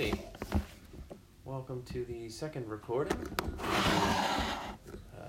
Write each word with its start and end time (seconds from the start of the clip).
Righty. 0.00 0.18
Welcome 1.44 1.82
to 1.92 2.06
the 2.06 2.30
second 2.30 2.66
recording. 2.70 3.18
Uh, 3.60 5.24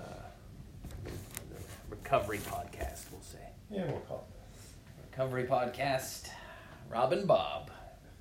recovery 1.89 2.37
podcast, 2.37 3.11
we'll 3.11 3.21
say. 3.21 3.49
Yeah, 3.69 3.87
we'll 3.87 3.99
call 3.99 4.29
it. 4.29 5.09
Recovery 5.11 5.43
podcast. 5.43 6.29
Rob 6.89 7.11
and 7.11 7.27
Bob 7.27 7.69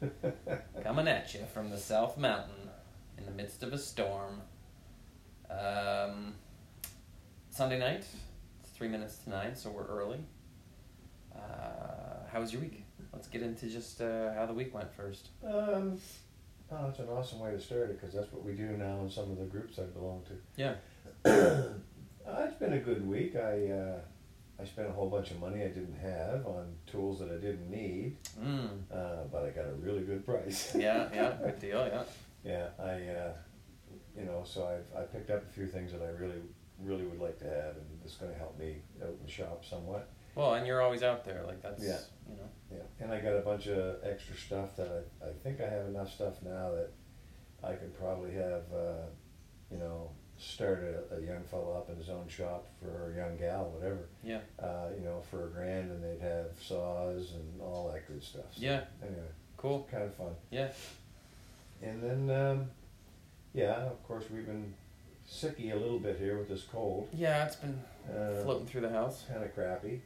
coming 0.82 1.06
at 1.06 1.32
you 1.34 1.42
from 1.54 1.70
the 1.70 1.78
South 1.78 2.18
Mountain 2.18 2.68
in 3.16 3.26
the 3.26 3.30
midst 3.30 3.62
of 3.62 3.72
a 3.72 3.78
storm. 3.78 4.42
Um, 5.48 6.34
Sunday 7.50 7.78
night. 7.78 8.04
It's 8.60 8.70
three 8.74 8.88
minutes 8.88 9.18
to 9.18 9.30
nine, 9.30 9.54
so 9.54 9.70
we're 9.70 9.86
early. 9.86 10.18
Uh, 11.32 12.26
how 12.32 12.40
was 12.40 12.52
your 12.52 12.60
week? 12.62 12.82
Let's 13.12 13.28
get 13.28 13.42
into 13.42 13.68
just 13.68 14.00
uh, 14.00 14.34
how 14.34 14.46
the 14.46 14.52
week 14.52 14.74
went 14.74 14.92
first. 14.92 15.28
um, 15.46 15.96
oh, 16.72 16.84
that's 16.86 16.98
an 17.00 17.08
awesome 17.08 17.40
way 17.40 17.50
to 17.52 17.60
start 17.60 17.90
it 17.90 18.00
because 18.00 18.14
that's 18.14 18.32
what 18.32 18.44
we 18.44 18.52
do 18.52 18.76
now 18.76 19.00
in 19.02 19.10
some 19.10 19.30
of 19.30 19.38
the 19.38 19.44
groups 19.44 19.78
I 19.78 19.84
belong 19.84 20.22
to. 20.28 20.34
Yeah. 20.56 20.74
Uh, 22.26 22.42
it's 22.46 22.54
been 22.58 22.74
a 22.74 22.78
good 22.78 23.04
week. 23.08 23.34
I 23.34 23.70
uh, 23.70 23.98
I 24.60 24.64
spent 24.64 24.86
a 24.88 24.92
whole 24.92 25.08
bunch 25.08 25.30
of 25.32 25.40
money 25.40 25.64
I 25.64 25.68
didn't 25.68 25.98
have 26.00 26.46
on 26.46 26.66
tools 26.86 27.18
that 27.18 27.28
I 27.30 27.38
didn't 27.38 27.68
need, 27.70 28.18
Mm. 28.40 28.68
uh, 28.92 29.24
but 29.32 29.44
I 29.44 29.50
got 29.50 29.64
a 29.64 29.72
really 29.80 30.02
good 30.02 30.24
price. 30.24 30.76
Yeah, 30.78 31.08
yeah, 31.12 31.32
good 31.42 31.58
deal, 31.58 31.88
yeah. 31.90 32.02
yeah, 32.44 32.66
I 32.78 32.90
uh, 33.08 33.32
you 34.16 34.26
know, 34.26 34.42
so 34.44 34.64
I've 34.68 35.00
I 35.02 35.04
picked 35.06 35.30
up 35.30 35.42
a 35.42 35.52
few 35.52 35.66
things 35.66 35.90
that 35.92 36.02
I 36.02 36.10
really 36.22 36.40
really 36.78 37.04
would 37.04 37.18
like 37.20 37.38
to 37.40 37.46
have, 37.46 37.76
and 37.76 37.86
it's 38.04 38.16
going 38.16 38.30
to 38.32 38.38
help 38.38 38.56
me 38.58 38.76
out 39.02 39.08
in 39.08 39.18
the 39.24 39.30
shop 39.30 39.64
somewhat. 39.64 40.08
Well, 40.40 40.54
and 40.54 40.66
you're 40.66 40.80
always 40.80 41.02
out 41.02 41.22
there, 41.26 41.42
like 41.46 41.60
that's 41.60 41.84
Yeah. 41.84 41.98
you 42.26 42.36
know. 42.36 42.48
Yeah, 42.72 43.04
and 43.04 43.12
I 43.12 43.20
got 43.20 43.36
a 43.36 43.42
bunch 43.42 43.66
of 43.66 44.02
extra 44.02 44.34
stuff 44.34 44.74
that 44.76 45.04
I, 45.22 45.26
I 45.28 45.32
think 45.42 45.60
I 45.60 45.68
have 45.68 45.86
enough 45.88 46.10
stuff 46.14 46.40
now 46.42 46.70
that 46.70 46.88
I 47.62 47.74
could 47.74 47.94
probably 47.98 48.32
have, 48.32 48.62
uh, 48.72 49.02
you 49.70 49.76
know, 49.76 50.10
start 50.38 50.82
a, 50.82 51.16
a 51.16 51.20
young 51.20 51.42
fellow 51.44 51.72
up 51.76 51.90
in 51.90 51.96
his 51.96 52.08
own 52.08 52.26
shop 52.28 52.68
for 52.80 53.12
a 53.12 53.16
young 53.16 53.36
gal, 53.36 53.68
whatever, 53.68 54.08
Yeah. 54.24 54.40
uh, 54.58 54.86
you 54.98 55.04
know, 55.04 55.20
for 55.30 55.44
a 55.44 55.50
grand, 55.50 55.90
and 55.90 56.02
they'd 56.02 56.24
have 56.26 56.46
saws 56.58 57.32
and 57.34 57.60
all 57.60 57.90
that 57.92 58.08
good 58.08 58.22
stuff. 58.22 58.46
So, 58.54 58.62
Yeah. 58.62 58.84
Anyway, 59.02 59.28
Cool. 59.58 59.86
kind 59.90 60.04
of 60.04 60.14
fun. 60.14 60.34
Yeah. 60.50 60.72
And 61.82 62.02
then, 62.02 62.30
um, 62.30 62.70
yeah, 63.52 63.74
of 63.82 64.02
course, 64.08 64.24
we've 64.30 64.46
been 64.46 64.72
sicky 65.28 65.70
a 65.72 65.76
little 65.76 65.98
bit 65.98 66.16
here 66.18 66.38
with 66.38 66.48
this 66.48 66.62
cold. 66.62 67.10
Yeah, 67.12 67.44
it's 67.44 67.56
been 67.56 67.78
Uh, 68.08 68.42
floating 68.42 68.66
through 68.66 68.80
the 68.80 68.88
house. 68.88 69.24
kind 69.28 69.44
of 69.44 69.54
crappy, 69.54 70.00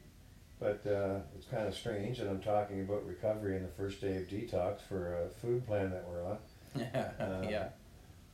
but 0.64 0.90
uh, 0.90 1.18
it's 1.36 1.46
kind 1.46 1.68
of 1.68 1.74
strange 1.74 2.18
that 2.18 2.28
I'm 2.28 2.40
talking 2.40 2.80
about 2.80 3.04
recovery 3.06 3.56
in 3.56 3.62
the 3.62 3.68
first 3.68 4.00
day 4.00 4.16
of 4.16 4.22
detox 4.28 4.80
for 4.80 5.22
a 5.22 5.28
food 5.28 5.66
plan 5.66 5.90
that 5.90 6.04
we're 6.08 6.24
on. 6.24 6.38
Yeah. 6.76 7.10
Um, 7.20 7.44
yeah. 7.48 7.68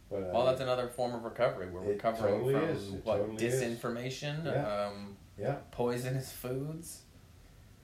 But 0.08 0.22
uh, 0.22 0.30
Well, 0.32 0.46
that's 0.46 0.60
another 0.60 0.88
form 0.88 1.14
of 1.14 1.24
recovery. 1.24 1.68
We're 1.68 1.80
recovering 1.80 2.34
totally 2.34 2.54
from 2.54 2.64
is. 2.64 2.90
What 3.04 3.16
totally 3.18 3.44
is. 3.46 3.62
disinformation, 3.62 4.44
Yeah. 4.46 4.86
um, 4.86 5.16
yeah, 5.38 5.56
poisonous 5.72 6.32
foods. 6.32 7.02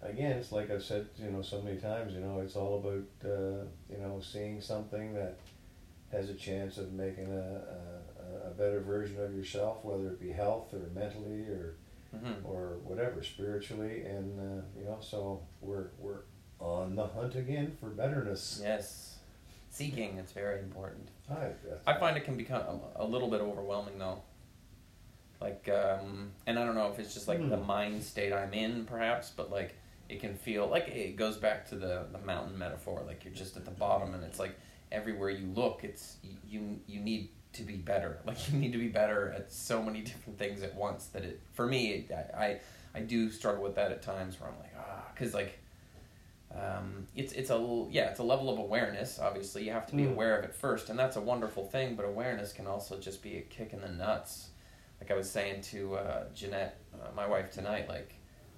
again, 0.00 0.32
it's 0.38 0.52
like 0.52 0.70
I've 0.70 0.82
said, 0.82 1.08
you 1.18 1.30
know, 1.30 1.42
so 1.42 1.60
many 1.60 1.76
times. 1.78 2.14
You 2.14 2.20
know, 2.20 2.40
it's 2.40 2.56
all 2.56 2.78
about 2.78 3.04
uh, 3.24 3.64
you 3.90 3.98
know 3.98 4.20
seeing 4.20 4.60
something 4.60 5.12
that 5.14 5.38
has 6.12 6.30
a 6.30 6.34
chance 6.34 6.78
of 6.78 6.92
making 6.92 7.26
a, 7.32 7.62
a, 8.44 8.48
a 8.48 8.50
better 8.52 8.80
version 8.80 9.20
of 9.20 9.34
yourself, 9.34 9.84
whether 9.84 10.06
it 10.08 10.20
be 10.20 10.30
health 10.30 10.72
or 10.72 10.88
mentally 10.94 11.42
or 11.48 11.74
hmm 12.14 12.44
or 12.44 12.78
whatever, 12.84 13.22
spiritually, 13.22 14.02
and 14.04 14.38
uh, 14.40 14.62
you 14.78 14.84
know, 14.84 14.98
so 15.00 15.42
we're 15.60 15.88
we're 15.98 16.20
on 16.60 16.94
the 16.96 17.06
hunt 17.06 17.34
again 17.34 17.76
for 17.80 17.88
betterness. 17.90 18.60
Yes. 18.62 19.12
Seeking, 19.70 20.16
it's 20.16 20.32
very 20.32 20.60
important. 20.60 21.08
I, 21.30 21.48
I 21.86 21.98
find 21.98 22.16
it 22.16 22.24
can 22.24 22.36
become 22.38 22.62
a, 22.96 23.02
a 23.02 23.06
little 23.06 23.28
bit 23.28 23.42
overwhelming 23.42 23.98
though. 23.98 24.22
Like, 25.40 25.68
um, 25.68 26.30
and 26.46 26.58
I 26.58 26.64
don't 26.64 26.74
know 26.74 26.90
if 26.90 26.98
it's 26.98 27.12
just 27.12 27.28
like 27.28 27.46
the 27.46 27.56
Hmm. 27.58 27.66
mind 27.66 28.02
state 28.02 28.32
I'm 28.32 28.54
in, 28.54 28.86
perhaps, 28.86 29.30
but 29.36 29.50
like 29.50 29.74
it 30.08 30.20
can 30.20 30.34
feel 30.34 30.66
like 30.66 30.88
it 30.88 31.16
goes 31.16 31.36
back 31.36 31.68
to 31.68 31.74
the 31.74 32.06
the 32.12 32.18
mountain 32.18 32.56
metaphor. 32.56 33.02
Like 33.06 33.24
you're 33.24 33.34
just 33.34 33.56
at 33.58 33.64
the 33.66 33.70
bottom, 33.70 34.14
and 34.14 34.24
it's 34.24 34.38
like 34.38 34.58
everywhere 34.90 35.28
you 35.28 35.46
look, 35.48 35.84
it's 35.84 36.16
you 36.48 36.80
you 36.86 37.00
need 37.00 37.28
to 37.56 37.62
be 37.62 37.76
better. 37.76 38.18
Like 38.26 38.50
you 38.50 38.58
need 38.58 38.72
to 38.72 38.78
be 38.78 38.88
better 38.88 39.32
at 39.36 39.52
so 39.52 39.82
many 39.82 40.00
different 40.02 40.38
things 40.38 40.62
at 40.62 40.74
once. 40.74 41.06
That 41.06 41.24
it 41.24 41.40
for 41.52 41.66
me, 41.66 42.06
I, 42.10 42.44
I 42.44 42.60
I 42.94 43.00
do 43.00 43.30
struggle 43.30 43.62
with 43.62 43.74
that 43.76 43.90
at 43.92 44.02
times 44.02 44.40
where 44.40 44.48
I'm 44.50 44.58
like 44.58 44.74
ah, 44.78 45.04
because 45.14 45.34
like. 45.34 45.58
Um, 46.54 47.06
it's 47.14 47.32
it's 47.32 47.50
a 47.50 47.86
yeah 47.90 48.08
it's 48.08 48.20
a 48.20 48.22
level 48.22 48.48
of 48.48 48.58
awareness 48.58 49.18
obviously 49.18 49.64
you 49.64 49.72
have 49.72 49.84
to 49.88 49.96
be 49.96 50.04
Mm. 50.04 50.12
aware 50.12 50.38
of 50.38 50.44
it 50.44 50.54
first 50.54 50.88
and 50.88 50.98
that's 50.98 51.16
a 51.16 51.20
wonderful 51.20 51.64
thing 51.66 51.96
but 51.96 52.06
awareness 52.06 52.52
can 52.52 52.66
also 52.66 52.98
just 52.98 53.20
be 53.20 53.36
a 53.36 53.40
kick 53.42 53.72
in 53.74 53.80
the 53.82 53.88
nuts 53.88 54.50
like 55.00 55.10
I 55.10 55.14
was 55.14 55.28
saying 55.28 55.62
to 55.72 55.96
uh, 55.96 56.24
Jeanette 56.34 56.78
uh, 56.94 57.08
my 57.14 57.26
wife 57.26 57.50
tonight 57.50 57.88
like 57.88 58.14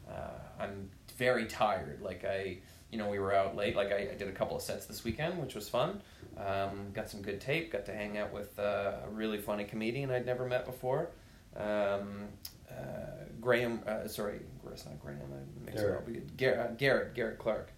uh, 0.08 0.38
I'm 0.60 0.90
very 1.16 1.46
tired 1.46 2.00
like 2.02 2.24
I 2.24 2.58
you 2.92 2.98
know 2.98 3.08
we 3.08 3.18
were 3.18 3.34
out 3.34 3.56
late 3.56 3.74
like 3.74 3.90
I, 3.90 4.10
I 4.12 4.14
did 4.16 4.28
a 4.28 4.32
couple 4.32 4.54
of 4.56 4.62
sets 4.62 4.84
this 4.86 5.02
weekend 5.02 5.38
which 5.38 5.54
was 5.56 5.68
fun 5.68 6.00
um, 6.38 6.90
got 6.92 7.10
some 7.10 7.22
good 7.22 7.40
tape 7.40 7.72
got 7.72 7.84
to 7.86 7.92
hang 7.92 8.18
out 8.18 8.32
with 8.32 8.58
uh, 8.58 8.92
a 9.04 9.10
really 9.10 9.38
funny 9.38 9.64
comedian 9.64 10.10
I'd 10.10 10.26
never 10.26 10.46
met 10.46 10.66
before. 10.66 11.10
Um, 11.56 12.28
uh, 12.70 13.24
Graham 13.40 13.80
uh, 13.86 14.06
sorry 14.06 14.40
it's 14.72 14.84
not 14.84 15.00
Graham 15.00 15.18
I 15.22 15.64
mix 15.64 15.82
it 15.82 15.90
up 15.90 16.06
Gar- 16.36 16.60
uh, 16.60 16.74
Garrett 16.76 17.14
Garrett 17.14 17.38
Clark. 17.38 17.70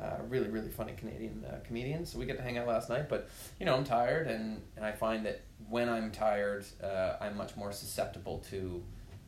Uh, 0.00 0.16
really 0.28 0.48
really 0.48 0.70
funny 0.70 0.92
Canadian 0.96 1.44
uh, 1.48 1.58
comedian. 1.66 2.04
So 2.06 2.18
we 2.18 2.26
got 2.26 2.36
to 2.36 2.42
hang 2.42 2.58
out 2.58 2.66
last 2.66 2.88
night, 2.88 3.08
but 3.08 3.28
you 3.60 3.66
know 3.66 3.76
I'm 3.76 3.84
tired, 3.84 4.26
and 4.26 4.60
and 4.76 4.84
I 4.84 4.92
find 4.92 5.24
that 5.26 5.42
when 5.68 5.88
I'm 5.88 6.10
tired, 6.10 6.64
uh, 6.82 7.16
I'm 7.20 7.36
much 7.36 7.56
more 7.56 7.72
susceptible 7.72 8.38
to 8.50 8.82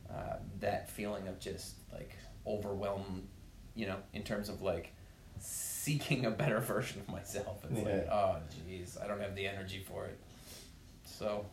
uh, 0.09 0.37
that 0.59 0.89
feeling 0.89 1.27
of 1.27 1.39
just 1.39 1.75
like 1.93 2.15
overwhelm, 2.47 3.27
you 3.75 3.85
know, 3.85 3.97
in 4.13 4.23
terms 4.23 4.49
of 4.49 4.61
like 4.61 4.93
seeking 5.85 6.25
a 6.25 6.31
better 6.31 6.59
version 6.59 7.01
of 7.01 7.09
myself. 7.13 7.63
It's 7.69 7.81
like 7.83 8.07
oh 8.11 8.37
jeez, 8.67 9.01
I 9.01 9.07
don't 9.07 9.21
have 9.21 9.35
the 9.35 9.47
energy 9.47 9.79
for 9.87 10.05
it. 10.05 10.17
So 11.03 11.45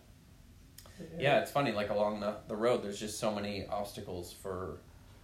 yeah, 1.18 1.40
it's 1.40 1.50
funny. 1.50 1.72
Like 1.72 1.90
along 1.90 2.20
the 2.20 2.36
the 2.48 2.56
road, 2.56 2.82
there's 2.82 2.98
just 2.98 3.18
so 3.18 3.34
many 3.34 3.66
obstacles 3.66 4.32
for, 4.32 4.78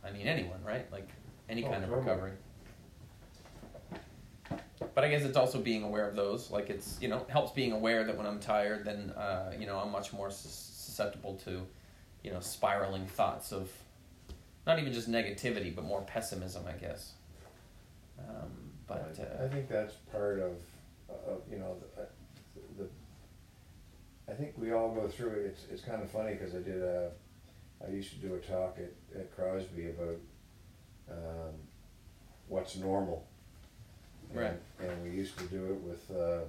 I 0.05 0.11
mean, 0.11 0.27
anyone, 0.27 0.63
right? 0.65 0.91
Like 0.93 1.09
any 1.49 1.65
Oh, 1.65 1.71
kind 1.71 1.85
of 1.85 1.91
totally. 1.91 2.07
recovery. 2.07 2.33
But 4.95 5.05
I 5.05 5.09
guess 5.11 5.23
it's 5.23 5.37
also 5.37 5.61
being 5.61 5.83
aware 5.83 6.09
of 6.09 6.17
those. 6.17 6.51
Like 6.51 6.71
it's 6.71 6.99
you 7.01 7.09
know 7.09 7.25
helps 7.29 7.53
being 7.53 7.73
aware 7.73 8.05
that 8.05 8.17
when 8.17 8.27
I'm 8.27 8.41
tired, 8.41 8.85
then 8.85 9.11
uh, 9.11 9.53
you 9.59 9.67
know 9.67 9.79
I'm 9.79 9.91
much 9.93 10.13
more 10.13 10.31
susceptible 10.31 11.35
to, 11.45 11.67
you 12.25 12.33
know, 12.33 12.41
spiraling 12.41 13.07
thoughts 13.07 13.53
of, 13.53 13.71
not 14.67 14.79
even 14.81 14.93
just 14.93 15.09
negativity, 15.11 15.75
but 15.75 15.85
more 15.85 16.03
pessimism, 16.03 16.65
I 16.69 16.73
guess. 16.73 17.13
Um, 18.19 18.68
but 18.89 19.15
I, 19.19 19.43
I 19.43 19.45
uh, 19.45 19.49
think 19.51 19.69
that's 19.69 19.95
part 20.11 20.41
of, 20.41 20.53
of 21.09 21.43
you 21.51 21.59
know, 21.59 21.77
the, 21.97 22.83
the. 22.83 22.89
I 24.31 24.35
think 24.35 24.55
we 24.57 24.73
all 24.73 24.93
go 24.95 25.07
through 25.09 25.31
it. 25.31 25.47
It's 25.47 25.65
it's 25.71 25.83
kind 25.83 26.03
of 26.03 26.11
funny 26.11 26.33
because 26.33 26.55
I 26.55 26.59
did 26.59 26.83
a, 26.83 27.11
I 27.87 27.91
used 27.91 28.11
to 28.11 28.17
do 28.17 28.35
a 28.35 28.39
talk 28.39 28.79
at, 28.79 28.93
at 29.19 29.35
Crosby 29.37 29.91
about, 29.91 30.19
um, 31.11 31.55
what's 32.49 32.77
normal. 32.77 33.27
And, 34.31 34.41
Right. 34.41 34.61
And 34.81 35.03
we 35.03 35.11
used 35.11 35.39
to 35.39 35.45
do 35.45 35.67
it 35.67 35.81
with 35.83 36.11
uh, 36.11 36.41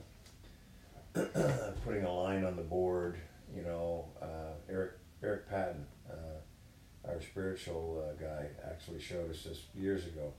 putting 1.85 2.05
a 2.05 2.11
line 2.11 2.45
on 2.45 2.55
the 2.55 2.63
board. 2.63 3.17
You 3.55 3.63
know, 3.63 4.05
uh, 4.21 4.53
Eric 4.69 4.93
Eric 5.21 5.49
Patton, 5.49 5.85
uh, 6.09 7.09
our 7.09 7.21
spiritual 7.21 8.05
uh, 8.07 8.13
guy, 8.21 8.45
actually 8.69 9.01
showed 9.01 9.29
us 9.29 9.43
this 9.43 9.63
years 9.75 10.05
ago 10.05 10.31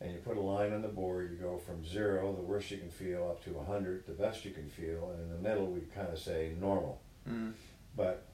and 0.00 0.12
you 0.12 0.18
put 0.18 0.36
a 0.36 0.40
line 0.40 0.72
on 0.72 0.82
the 0.82 0.88
board, 0.88 1.30
you 1.30 1.36
go 1.36 1.58
from 1.58 1.84
zero, 1.84 2.32
the 2.34 2.42
worst 2.42 2.70
you 2.70 2.78
can 2.78 2.90
feel, 2.90 3.28
up 3.28 3.42
to 3.44 3.50
100, 3.50 4.06
the 4.06 4.12
best 4.12 4.44
you 4.44 4.52
can 4.52 4.68
feel, 4.68 5.10
and 5.12 5.20
in 5.22 5.30
the 5.42 5.48
middle 5.48 5.66
we 5.66 5.80
kind 5.94 6.08
of 6.08 6.18
say 6.18 6.52
normal. 6.60 7.00
mm, 7.28 7.52
But, 7.96 8.24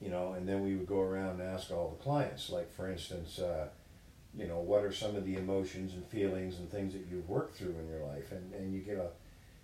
you 0.00 0.10
know, 0.10 0.32
and 0.32 0.46
then 0.48 0.62
we 0.62 0.76
would 0.76 0.86
go 0.86 1.00
around 1.00 1.40
and 1.40 1.42
ask 1.42 1.70
all 1.70 1.96
the 1.96 2.02
clients, 2.02 2.50
like 2.50 2.70
for 2.74 2.90
instance, 2.90 3.38
uh, 3.38 3.68
you 4.36 4.46
know, 4.46 4.58
what 4.58 4.84
are 4.84 4.92
some 4.92 5.16
of 5.16 5.24
the 5.24 5.36
emotions 5.36 5.94
and 5.94 6.04
feelings 6.06 6.58
and 6.58 6.70
things 6.70 6.92
that 6.92 7.06
you've 7.10 7.28
worked 7.28 7.56
through 7.56 7.74
in 7.78 7.88
your 7.88 8.04
life? 8.04 8.30
And, 8.30 8.52
and 8.52 8.74
you 8.74 8.80
get 8.80 8.98
a, 8.98 9.08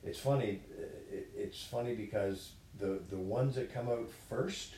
it's 0.03 0.19
funny, 0.19 0.61
it, 1.11 1.29
it's 1.37 1.63
funny 1.65 1.95
because 1.95 2.53
the, 2.79 2.99
the 3.11 3.19
ones 3.19 3.55
that 3.57 3.73
come 3.73 3.89
out 3.89 4.11
first 4.31 4.75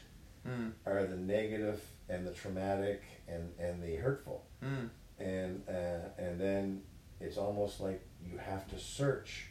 mm, 0.47 0.73
are 0.85 1.05
the 1.07 1.17
negative 1.17 1.81
and 2.09 2.27
the 2.27 2.33
traumatic 2.33 3.03
and, 3.29 3.53
and 3.59 3.83
the 3.83 3.97
hurtful 3.97 4.45
mm, 4.63 4.89
and 5.19 5.63
uh, 5.69 6.09
and 6.19 6.41
then 6.41 6.83
it's 7.21 7.37
almost 7.39 7.81
like 7.81 8.03
you 8.25 8.39
have 8.39 8.69
to 8.69 8.79
search 8.79 9.47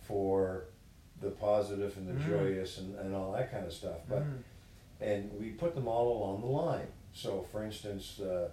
for 0.00 0.64
the 1.20 1.30
positive 1.30 1.96
and 1.96 2.08
the 2.08 2.12
Mm. 2.24 2.28
joyous 2.28 2.78
and, 2.78 2.94
and 2.98 3.14
all 3.14 3.32
that 3.32 3.50
kind 3.52 3.66
of 3.66 3.72
stuff 3.72 3.98
but 4.08 4.22
mm, 4.22 4.38
and 5.00 5.30
we 5.38 5.50
put 5.50 5.74
them 5.74 5.86
all 5.88 6.16
along 6.16 6.40
the 6.40 6.46
line 6.46 6.86
so 7.12 7.44
for 7.52 7.64
instance 7.64 8.20
uh, 8.20 8.48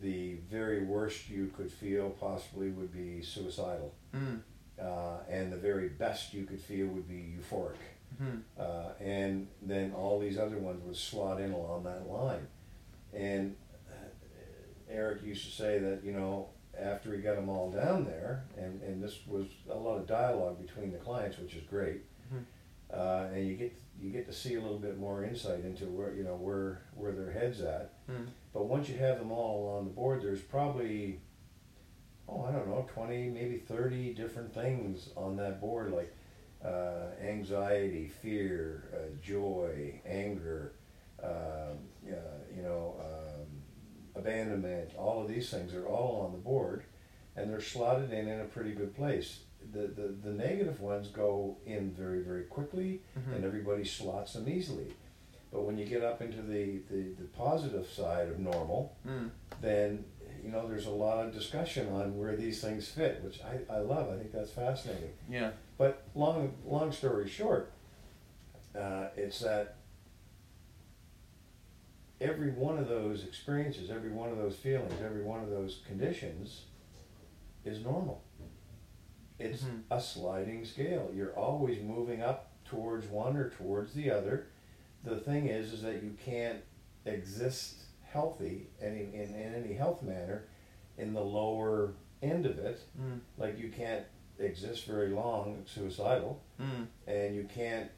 the 0.00 0.34
very 0.50 0.82
worst 0.84 1.28
you 1.28 1.50
could 1.56 1.70
feel 1.70 2.10
possibly 2.10 2.70
would 2.70 2.92
be 2.92 3.22
suicidal 3.22 3.92
mm, 4.14 4.40
uh, 4.80 5.18
and 5.28 5.52
the 5.52 5.56
very 5.56 5.88
best 5.88 6.32
you 6.34 6.44
could 6.44 6.60
feel 6.60 6.86
would 6.86 7.06
be 7.08 7.36
euphoric. 7.38 7.76
Hmm. 8.18 8.38
Uh, 8.58 8.90
and 9.00 9.46
then 9.62 9.92
all 9.92 10.18
these 10.18 10.38
other 10.38 10.58
ones 10.58 10.82
would 10.84 10.96
slot 10.96 11.40
in 11.40 11.52
along 11.52 11.84
that 11.84 12.06
line. 12.10 12.46
And 13.14 13.54
Eric 14.92 15.22
used 15.24 15.44
to 15.46 15.50
say 15.50 15.78
that, 15.78 16.00
you 16.04 16.12
know, 16.12 16.48
after 16.78 17.14
he 17.14 17.20
got 17.20 17.36
them 17.36 17.48
all 17.48 17.70
down 17.70 18.04
there, 18.04 18.44
and, 18.56 18.82
and 18.82 19.02
this 19.02 19.20
was 19.26 19.46
a 19.70 19.76
lot 19.76 19.96
of 19.98 20.06
dialogue 20.06 20.60
between 20.64 20.90
the 20.92 20.98
clients, 20.98 21.38
which 21.38 21.54
is 21.54 21.62
great. 21.64 22.02
Mhm. 22.32 22.44
Uh, 22.92 23.28
and 23.34 23.46
you 23.48 23.54
get 23.56 23.72
you 24.00 24.10
get 24.10 24.26
to 24.26 24.32
see 24.32 24.54
a 24.54 24.60
little 24.60 24.78
bit 24.78 24.98
more 24.98 25.22
insight 25.24 25.64
into 25.64 25.84
where 25.86 26.12
you 26.14 26.24
know 26.24 26.34
where 26.36 26.82
where 26.94 27.12
their 27.12 27.30
heads 27.30 27.60
at. 27.60 27.92
Hmm. 28.06 28.24
But 28.52 28.64
once 28.66 28.88
you 28.88 28.96
have 28.98 29.18
them 29.18 29.30
all 29.32 29.76
on 29.78 29.84
the 29.84 29.90
board, 29.90 30.22
there's 30.22 30.40
probably 30.42 31.20
oh 32.28 32.44
I 32.44 32.52
don't 32.52 32.68
know 32.68 32.86
twenty 32.92 33.28
maybe 33.30 33.56
thirty 33.58 34.12
different 34.14 34.52
things 34.52 35.08
on 35.16 35.36
that 35.36 35.60
board 35.60 35.92
like 35.92 36.14
uh, 36.64 37.06
anxiety, 37.22 38.08
fear, 38.08 38.84
uh, 38.94 38.98
joy, 39.22 40.00
anger, 40.06 40.72
um, 41.22 41.78
uh, 42.08 42.14
you 42.54 42.62
know, 42.62 42.94
um, 43.00 43.21
abandonment. 44.14 44.90
All 44.96 45.22
of 45.22 45.28
these 45.28 45.50
things 45.50 45.74
are 45.74 45.86
all 45.86 46.22
on 46.26 46.32
the 46.32 46.38
board, 46.38 46.82
and 47.36 47.50
they're 47.50 47.60
slotted 47.60 48.12
in 48.12 48.28
in 48.28 48.40
a 48.40 48.44
pretty 48.44 48.72
good 48.72 48.94
place. 48.94 49.40
The, 49.72 49.86
the, 49.86 50.14
the 50.24 50.30
negative 50.30 50.80
ones 50.80 51.08
go 51.08 51.56
in 51.66 51.92
very, 51.92 52.20
very 52.22 52.42
quickly, 52.44 53.00
Mhm. 53.18 53.36
and 53.36 53.44
everybody 53.44 53.84
slots 53.84 54.32
them 54.34 54.48
easily. 54.48 54.88
But 55.52 55.62
when 55.62 55.76
you 55.78 55.84
get 55.86 56.02
up 56.02 56.20
into 56.22 56.42
the, 56.42 56.80
the, 56.90 57.12
the 57.18 57.24
positive 57.36 57.86
side 57.86 58.28
of 58.28 58.38
normal, 58.38 58.96
Hmm. 59.04 59.28
then 59.60 60.04
you 60.42 60.50
know 60.50 60.66
there's 60.66 60.86
a 60.86 60.90
lot 60.90 61.24
of 61.24 61.32
discussion 61.32 61.88
on 61.92 62.18
where 62.18 62.34
these 62.36 62.60
things 62.60 62.88
fit, 62.88 63.22
which 63.22 63.40
I, 63.42 63.60
I 63.72 63.78
love. 63.78 64.10
I 64.12 64.16
think 64.18 64.32
that's 64.32 64.50
fascinating. 64.50 65.12
Yeah. 65.30 65.52
But 65.78 66.02
long 66.16 66.54
long 66.66 66.90
story 66.90 67.28
short, 67.28 67.70
uh, 68.74 69.08
it's 69.16 69.38
that 69.40 69.76
every 72.22 72.50
one 72.52 72.78
of 72.78 72.88
those 72.88 73.24
experiences, 73.24 73.90
every 73.90 74.10
one 74.10 74.30
of 74.30 74.38
those 74.38 74.56
feelings, 74.56 74.94
every 75.04 75.22
one 75.24 75.40
of 75.42 75.50
those 75.50 75.82
conditions 75.86 76.66
is 77.64 77.82
normal. 77.84 78.22
It's 79.38 79.62
Mhm. 79.64 79.82
a 79.90 80.00
sliding 80.00 80.64
scale. 80.64 81.10
You're 81.14 81.36
always 81.36 81.82
moving 81.82 82.22
up 82.22 82.50
towards 82.64 83.06
one 83.08 83.36
or 83.36 83.50
towards 83.50 83.92
the 83.92 84.10
other. 84.10 84.46
The 85.04 85.16
thing 85.18 85.48
is, 85.48 85.72
is 85.72 85.82
that 85.82 86.02
you 86.02 86.16
can't 86.24 86.62
exist 87.04 87.86
healthy 88.02 88.68
any 88.80 89.04
in, 89.14 89.34
in 89.34 89.54
any 89.54 89.74
health 89.74 90.02
manner 90.02 90.44
in 90.96 91.12
the 91.12 91.24
lower 91.24 91.94
end 92.22 92.46
of 92.46 92.58
it. 92.58 92.78
Hmm. 92.96 93.18
Like 93.36 93.58
you 93.58 93.70
can't 93.70 94.06
exist 94.38 94.86
very 94.86 95.08
long 95.08 95.64
suicidal, 95.66 96.40
Hmm. 96.58 96.84
and 97.06 97.34
you 97.34 97.44
can't 97.44 97.90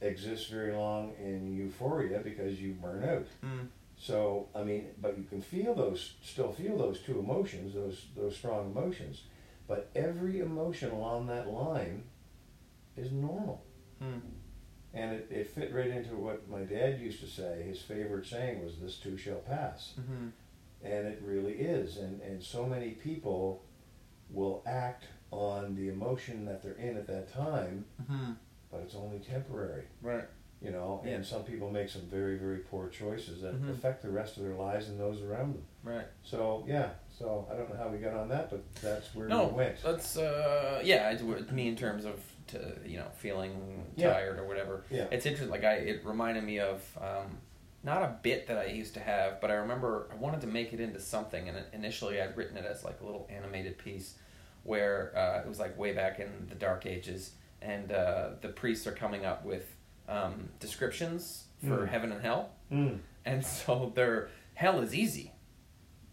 exist 0.00 0.50
very 0.50 0.72
long 0.72 1.12
in 1.18 1.54
euphoria 1.54 2.20
because 2.20 2.60
you 2.60 2.72
burn 2.74 3.04
out. 3.04 3.26
Hmm. 3.42 3.66
So 3.96 4.48
I 4.54 4.62
mean, 4.64 4.86
but 5.00 5.16
you 5.16 5.24
can 5.24 5.40
feel 5.40 5.74
those, 5.74 6.14
still 6.22 6.52
feel 6.52 6.76
those 6.76 7.00
two 7.00 7.18
emotions, 7.18 7.74
those 7.74 8.06
those 8.16 8.36
strong 8.36 8.70
emotions. 8.72 9.22
But 9.66 9.90
every 9.94 10.40
emotion 10.40 10.90
along 10.90 11.26
that 11.28 11.48
line 11.48 12.02
is 12.96 13.10
normal, 13.12 13.62
Hmm. 13.98 14.18
and 14.92 15.12
it, 15.14 15.28
it 15.30 15.46
fit 15.48 15.72
right 15.72 15.88
into 15.88 16.16
what 16.16 16.48
my 16.50 16.60
dad 16.64 17.00
used 17.00 17.20
to 17.20 17.26
say. 17.26 17.62
His 17.66 17.80
favorite 17.80 18.26
saying 18.26 18.62
was, 18.62 18.78
"This 18.78 18.98
too 18.98 19.16
shall 19.16 19.38
pass," 19.38 19.94
Hmm. 19.94 20.28
and 20.82 21.06
it 21.06 21.22
really 21.24 21.54
is. 21.54 21.96
And 21.96 22.20
and 22.20 22.42
so 22.42 22.66
many 22.66 22.90
people 22.90 23.62
will 24.30 24.62
act 24.66 25.04
on 25.30 25.74
the 25.76 25.88
emotion 25.88 26.44
that 26.44 26.62
they're 26.62 26.72
in 26.74 26.96
at 26.96 27.06
that 27.06 27.32
time, 27.32 27.84
Hmm. 28.06 28.32
But 28.74 28.82
it's 28.82 28.94
only 28.94 29.18
temporary. 29.20 29.84
Right. 30.02 30.24
you 30.62 30.70
know, 30.70 31.02
Yeah. 31.04 31.16
and 31.16 31.26
some 31.26 31.44
people 31.44 31.68
make 31.70 31.90
some 31.90 32.02
very, 32.02 32.38
very 32.38 32.58
poor 32.60 32.88
choices 32.88 33.42
that 33.42 33.52
Mhm. 33.54 33.70
affect 33.70 34.00
the 34.00 34.08
rest 34.08 34.38
of 34.38 34.44
their 34.44 34.54
lives 34.54 34.88
and 34.88 34.98
those 34.98 35.20
around 35.20 35.52
them. 35.54 35.66
Right. 35.82 36.06
So 36.22 36.64
yeah, 36.66 36.88
so 37.10 37.46
I 37.50 37.54
don't 37.54 37.68
know 37.68 37.76
how 37.76 37.88
we 37.88 37.98
got 37.98 38.14
on 38.14 38.28
that, 38.30 38.48
but 38.48 38.62
that's 38.80 39.14
where 39.14 39.28
No, 39.28 39.48
we 39.48 39.54
went. 39.56 39.82
that's 39.82 40.16
uh, 40.16 40.80
yeah. 40.82 41.10
It's 41.10 41.22
me 41.52 41.68
in 41.68 41.76
terms 41.76 42.06
of 42.06 42.18
to 42.46 42.78
you 42.86 42.96
know 42.96 43.08
feeling 43.14 43.84
Yeah. 43.96 44.14
tired 44.14 44.38
or 44.38 44.46
whatever. 44.46 44.84
Yeah. 44.90 45.06
It's 45.10 45.26
interesting. 45.26 45.50
Like 45.50 45.64
I, 45.64 45.74
it 45.74 46.02
reminded 46.06 46.44
me 46.44 46.60
of 46.60 46.96
um, 46.98 47.36
not 47.82 48.02
a 48.02 48.16
bit 48.22 48.46
that 48.46 48.56
I 48.56 48.64
used 48.66 48.94
to 48.94 49.00
have, 49.00 49.42
but 49.42 49.50
I 49.50 49.54
remember 49.56 50.08
I 50.10 50.14
wanted 50.14 50.40
to 50.42 50.46
make 50.46 50.72
it 50.72 50.80
into 50.80 50.98
something, 51.00 51.46
and 51.46 51.58
initially 51.74 52.22
I'd 52.22 52.38
written 52.38 52.56
it 52.56 52.64
as 52.64 52.84
like 52.84 53.02
a 53.02 53.04
little 53.04 53.26
animated 53.28 53.76
piece, 53.76 54.16
where 54.62 55.12
uh, 55.14 55.40
it 55.44 55.46
was 55.46 55.58
like 55.60 55.76
way 55.76 55.92
back 55.92 56.20
in 56.20 56.46
the 56.48 56.54
Dark 56.54 56.86
Ages, 56.86 57.32
and 57.64 57.90
uh, 57.92 58.30
the 58.40 58.48
priests 58.48 58.86
are 58.86 58.92
coming 58.92 59.24
up 59.24 59.44
with 59.44 59.64
um, 60.08 60.50
descriptions 60.60 61.44
for 61.62 61.78
Mm. 61.86 61.88
heaven 61.88 62.12
and 62.12 62.20
hell, 62.22 62.50
Mm. 62.70 62.98
and 63.24 63.44
so 63.44 63.90
their 63.94 64.28
hell 64.54 64.80
is 64.80 64.94
easy. 64.94 65.32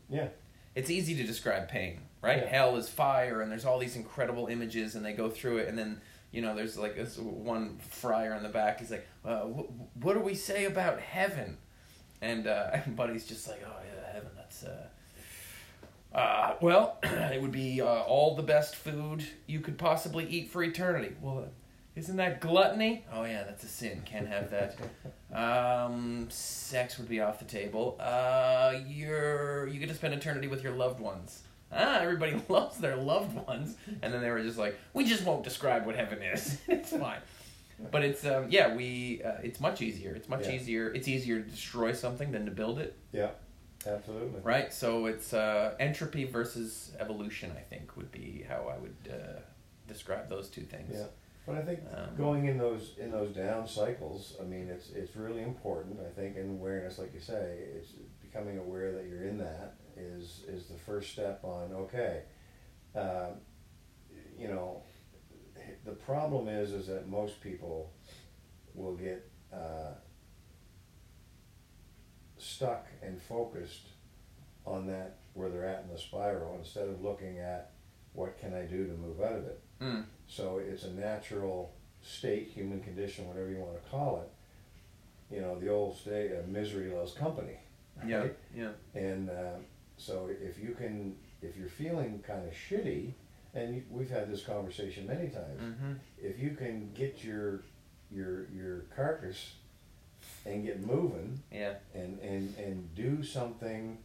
Yeah, 0.10 0.30
it's 0.76 0.90
easy 0.90 1.14
to 1.16 1.24
describe 1.24 1.68
pain, 1.68 2.00
right? 2.22 2.38
Yeah. 2.44 2.48
Hell 2.48 2.78
is 2.78 2.88
fire, 2.90 3.42
and 3.42 3.52
there's 3.52 3.66
all 3.66 3.80
these 3.80 3.96
incredible 3.98 4.48
images, 4.48 4.96
and 4.96 5.06
they 5.06 5.14
go 5.14 5.30
through 5.30 5.58
it, 5.58 5.68
and 5.68 5.78
then 5.78 6.02
you 6.32 6.42
know, 6.42 6.56
there's 6.56 6.78
like 6.78 6.96
this 6.96 7.18
one 7.18 7.78
friar 7.90 8.34
in 8.36 8.44
the 8.44 8.48
back. 8.50 8.80
He's 8.80 8.90
like, 8.92 9.06
uh, 9.26 9.42
wh- 9.42 9.98
"What 10.02 10.14
do 10.14 10.22
we 10.22 10.34
say 10.36 10.64
about 10.64 11.02
heaven?" 11.02 11.58
And 12.22 12.48
uh, 12.48 12.70
and 12.86 12.96
Buddy's 12.96 13.26
just 13.28 13.48
like, 13.50 13.62
"Oh 13.68 13.76
yeah, 13.86 14.14
heaven. 14.14 14.30
That's 14.38 14.64
uh, 14.64 14.88
uh 16.14 16.56
well, 16.62 17.00
it 17.04 17.42
would 17.42 17.52
be 17.52 17.82
uh, 17.82 17.86
all 17.86 18.36
the 18.36 18.44
best 18.44 18.76
food 18.76 19.24
you 19.48 19.60
could 19.62 19.78
possibly 19.78 20.26
eat 20.28 20.50
for 20.50 20.64
eternity." 20.64 21.16
Well, 21.22 21.48
isn't 21.96 22.16
that 22.18 22.40
gluttony? 22.42 23.06
Oh 23.14 23.24
yeah, 23.24 23.44
that's 23.44 23.64
a 23.64 23.68
sin. 23.68 24.02
Can't 24.06 24.28
have 24.28 24.50
that. 24.52 24.76
Um, 25.34 26.28
sex 26.30 26.98
would 26.98 27.08
be 27.08 27.22
off 27.22 27.40
the 27.40 27.46
table. 27.46 27.96
Uh, 28.02 28.74
you're 28.86 29.66
you 29.68 29.80
get 29.80 29.88
to 29.88 29.96
spend 29.96 30.14
eternity 30.14 30.48
with 30.48 30.62
your 30.62 30.74
loved 30.74 31.00
ones. 31.00 31.44
Ah, 31.72 32.00
everybody 32.02 32.36
loves 32.50 32.80
their 32.80 32.98
loved 32.98 33.34
ones, 33.48 33.78
and 34.02 34.14
then 34.14 34.22
they 34.22 34.30
were 34.30 34.42
just 34.44 34.58
like, 34.58 34.78
we 34.94 35.06
just 35.06 35.24
won't 35.24 35.46
describe 35.46 35.86
what 35.86 35.96
heaven 35.96 36.22
is. 36.22 36.60
it's 36.68 36.90
fine, 36.90 37.20
but 37.92 38.04
it's 38.04 38.26
um, 38.26 38.48
yeah, 38.50 38.76
we 38.76 39.22
uh, 39.24 39.36
it's 39.42 39.62
much 39.62 39.82
easier. 39.82 40.14
It's 40.14 40.28
much 40.28 40.48
Yeah. 40.48 40.56
easier. 40.56 40.94
It's 40.94 41.08
easier 41.08 41.40
to 41.42 41.50
destroy 41.50 41.94
something 41.94 42.34
than 42.34 42.44
to 42.44 42.52
build 42.52 42.78
it, 42.80 42.98
yeah, 43.14 43.30
absolutely. 43.88 44.40
right? 44.44 44.74
So 44.74 45.06
it's 45.06 45.34
uh, 45.34 45.76
entropy 45.80 46.26
versus 46.26 46.92
evolution. 47.00 47.52
I 47.58 47.62
think 47.62 47.96
would 47.98 48.12
be 48.12 48.46
how 48.48 48.72
I 48.74 48.78
would 48.78 49.12
uh, 49.12 49.40
describe 49.88 50.30
those 50.30 50.50
two 50.50 50.62
things. 50.64 50.94
Yeah, 50.94 51.06
but 51.46 51.56
I 51.56 51.62
think 51.62 51.80
Um, 51.94 52.16
going 52.18 52.46
in 52.46 52.58
those 52.58 52.96
in 52.98 53.12
those 53.12 53.34
down 53.36 53.68
cycles, 53.68 54.36
I 54.40 54.44
mean, 54.44 54.70
it's 54.70 54.92
it's 54.92 55.16
really 55.16 55.42
important. 55.44 56.00
I 56.00 56.10
think 56.14 56.38
in 56.38 56.50
awareness, 56.50 57.00
like 57.00 57.14
you 57.14 57.20
say, 57.20 57.60
it's 57.76 57.92
becoming 58.22 58.58
aware 58.58 58.92
that 58.94 59.06
you're 59.08 59.24
in 59.24 59.38
that 59.38 59.76
is 59.98 60.44
is 60.48 60.68
the 60.68 60.78
first 60.78 61.12
step 61.12 61.44
on 61.44 61.74
okay. 61.74 62.24
Um, 62.96 63.40
you 64.38 64.48
know, 64.48 64.82
the 65.86 65.92
problem 65.92 66.48
is 66.48 66.72
is 66.72 66.88
that 66.88 67.08
most 67.08 67.42
people 67.42 67.92
will 68.74 68.96
get 68.96 69.30
uh, 69.54 69.94
stuck 72.42 72.88
and 73.02 73.22
focused 73.22 73.88
on 74.66 74.88
that 74.88 75.18
where 75.34 75.50
they're 75.50 75.66
at 75.68 75.84
in 75.88 75.94
the 75.94 76.00
spiral 76.00 76.56
instead 76.58 76.88
of 76.88 77.02
looking 77.04 77.40
at 77.40 77.72
what 78.14 78.38
can 78.40 78.54
I 78.54 78.64
do 78.64 78.86
to 78.88 78.94
move 78.94 79.22
out 79.22 79.34
of 79.34 79.46
it. 79.46 79.60
Mm, 79.82 80.06
So 80.28 80.60
it's 80.60 80.84
a 80.84 80.92
natural 80.92 81.74
state, 82.02 82.48
human 82.48 82.82
condition, 82.82 83.28
whatever 83.28 83.50
you 83.50 83.58
want 83.58 83.82
to 83.82 83.90
call 83.90 84.22
it. 84.22 85.34
You 85.36 85.42
know, 85.42 85.58
the 85.60 85.70
old 85.70 85.98
state 85.98 86.32
of 86.34 86.48
misery 86.50 86.92
loves 86.92 87.14
company. 87.14 87.58
yeah, 88.06 88.18
right? 88.18 88.38
yeah, 88.56 88.72
And 88.94 89.30
uh, 89.30 89.56
so 89.98 90.30
if 90.30 90.60
you 90.60 90.76
can, 90.78 91.16
if 91.42 91.56
you're 91.56 91.70
feeling 91.70 92.22
kind 92.28 92.46
of 92.46 92.54
shitty, 92.54 93.14
and 93.54 93.76
you, 93.76 93.84
we've 93.90 94.10
had 94.10 94.32
this 94.32 94.44
conversation 94.44 95.08
many 95.08 95.30
times, 95.30 95.62
mm-hmm. 95.62 95.94
if 96.22 96.40
you 96.40 96.52
can 96.52 96.92
get 96.94 97.24
your 97.24 97.62
your 98.12 98.48
your 98.50 98.82
carcass 98.96 99.54
and 100.46 100.66
get 100.66 100.86
moving 100.86 101.42
yeah, 101.52 101.76
and 101.94 102.20
and 102.20 102.56
and 102.58 102.96
do 102.96 103.24
something 103.24 103.98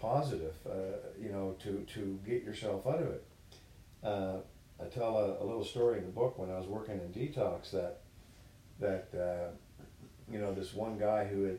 positive, 0.00 0.54
uh, 0.66 0.98
you 1.20 1.30
know, 1.30 1.56
to 1.60 1.84
to 1.94 2.18
get 2.26 2.42
yourself 2.44 2.86
out 2.86 3.00
of 3.00 3.08
it. 3.08 3.24
Uh, 4.02 4.36
I 4.80 4.86
tell 4.86 5.16
a, 5.18 5.42
a 5.42 5.44
little 5.44 5.64
story 5.64 5.98
in 5.98 6.04
the 6.04 6.12
book 6.12 6.38
when 6.38 6.50
I 6.50 6.58
was 6.58 6.66
working 6.66 6.94
in 6.94 7.08
detox 7.12 7.70
that 7.72 8.00
that 8.80 9.08
uh, 9.18 9.50
you 10.30 10.38
know 10.38 10.54
this 10.54 10.74
one 10.74 10.98
guy 10.98 11.24
who 11.24 11.44
had 11.44 11.58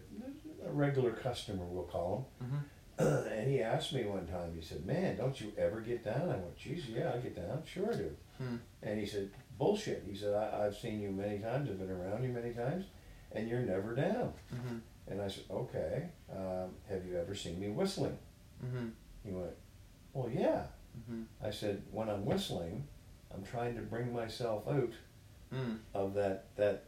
a 0.66 0.72
regular 0.72 1.12
customer, 1.12 1.66
we'll 1.66 1.84
call 1.84 2.30
mm-hmm. 2.44 3.06
him, 3.06 3.28
and 3.32 3.50
he 3.50 3.62
asked 3.62 3.94
me 3.94 4.06
one 4.06 4.28
time. 4.28 4.54
He 4.56 4.66
said, 4.66 4.86
"Man, 4.86 5.18
don't 5.18 5.40
you 5.40 5.52
ever 5.58 5.82
get 5.82 6.06
down?" 6.06 6.30
I 6.30 6.38
went, 6.38 6.58
"Geez, 6.58 6.88
yeah, 6.88 7.12
I 7.14 7.18
get 7.18 7.36
down. 7.36 7.64
Sure 7.66 7.92
I 7.92 7.98
do." 7.98 8.16
Hmm. 8.38 8.56
And 8.82 9.00
he 9.00 9.06
said, 9.06 9.30
"Bullshit." 9.58 10.06
He 10.10 10.16
said, 10.16 10.34
I, 10.34 10.66
"I've 10.66 10.78
seen 10.78 11.02
you 11.02 11.12
many 11.12 11.40
times. 11.40 11.70
I've 11.70 11.80
been 11.80 11.92
around 11.92 12.24
you 12.24 12.30
many 12.30 12.54
times, 12.54 12.86
and 13.32 13.48
you're 13.50 13.62
never 13.62 13.96
down." 13.96 14.34
Mm-hmm. 14.54 14.78
And 15.08 15.22
I 15.22 15.28
said, 15.28 15.44
"Okay. 15.52 16.10
Um, 16.32 16.70
have 16.90 17.06
you 17.06 17.18
ever 17.18 17.34
seen 17.36 17.60
me 17.60 17.70
whistling?" 17.70 18.18
Mm-hmm. 18.66 18.88
He 19.26 19.32
went, 19.32 19.54
"Well, 20.14 20.30
yeah." 20.30 20.64
Mm-hmm. 21.00 21.24
I 21.44 21.52
said, 21.52 21.82
"When 21.92 22.10
I'm 22.10 22.26
whistling, 22.26 22.88
I'm 23.34 23.44
trying 23.44 23.76
to 23.76 23.82
bring 23.82 24.12
myself 24.14 24.68
out 24.68 24.92
Mm. 25.54 25.80
of 25.96 26.14
that 26.14 26.46
that 26.58 26.84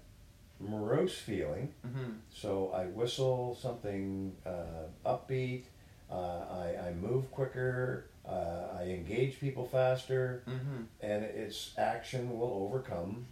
morose 0.60 1.18
feeling. 1.18 1.74
Mm-hmm. 1.84 2.12
So 2.32 2.72
I 2.76 2.86
whistle 2.86 3.58
something 3.60 4.36
uh, 4.46 4.86
upbeat. 5.04 5.64
Uh, 6.12 6.42
I, 6.52 6.90
I 6.90 6.94
move 6.94 7.32
quicker. 7.32 8.06
Uh, 8.24 8.68
I 8.78 8.84
engage 8.84 9.40
people 9.40 9.66
faster, 9.66 10.44
Mm-hmm. 10.48 10.84
and 11.02 11.24
its 11.24 11.74
action 11.78 12.38
will 12.38 12.54
overcome 12.68 13.26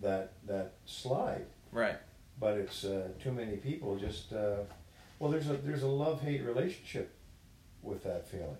that 0.00 0.32
that 0.46 0.74
slide. 0.86 1.46
Right. 1.72 1.96
But 2.38 2.56
it's 2.58 2.84
uh, 2.84 3.08
too 3.22 3.32
many 3.32 3.56
people 3.56 3.96
just. 3.96 4.32
Uh, 4.32 4.58
well, 5.18 5.30
there's 5.30 5.48
a 5.48 5.54
there's 5.54 5.82
a 5.82 5.88
love 5.88 6.22
hate 6.22 6.42
relationship 6.44 7.14
with 7.82 8.02
that 8.04 8.26
feeling. 8.26 8.56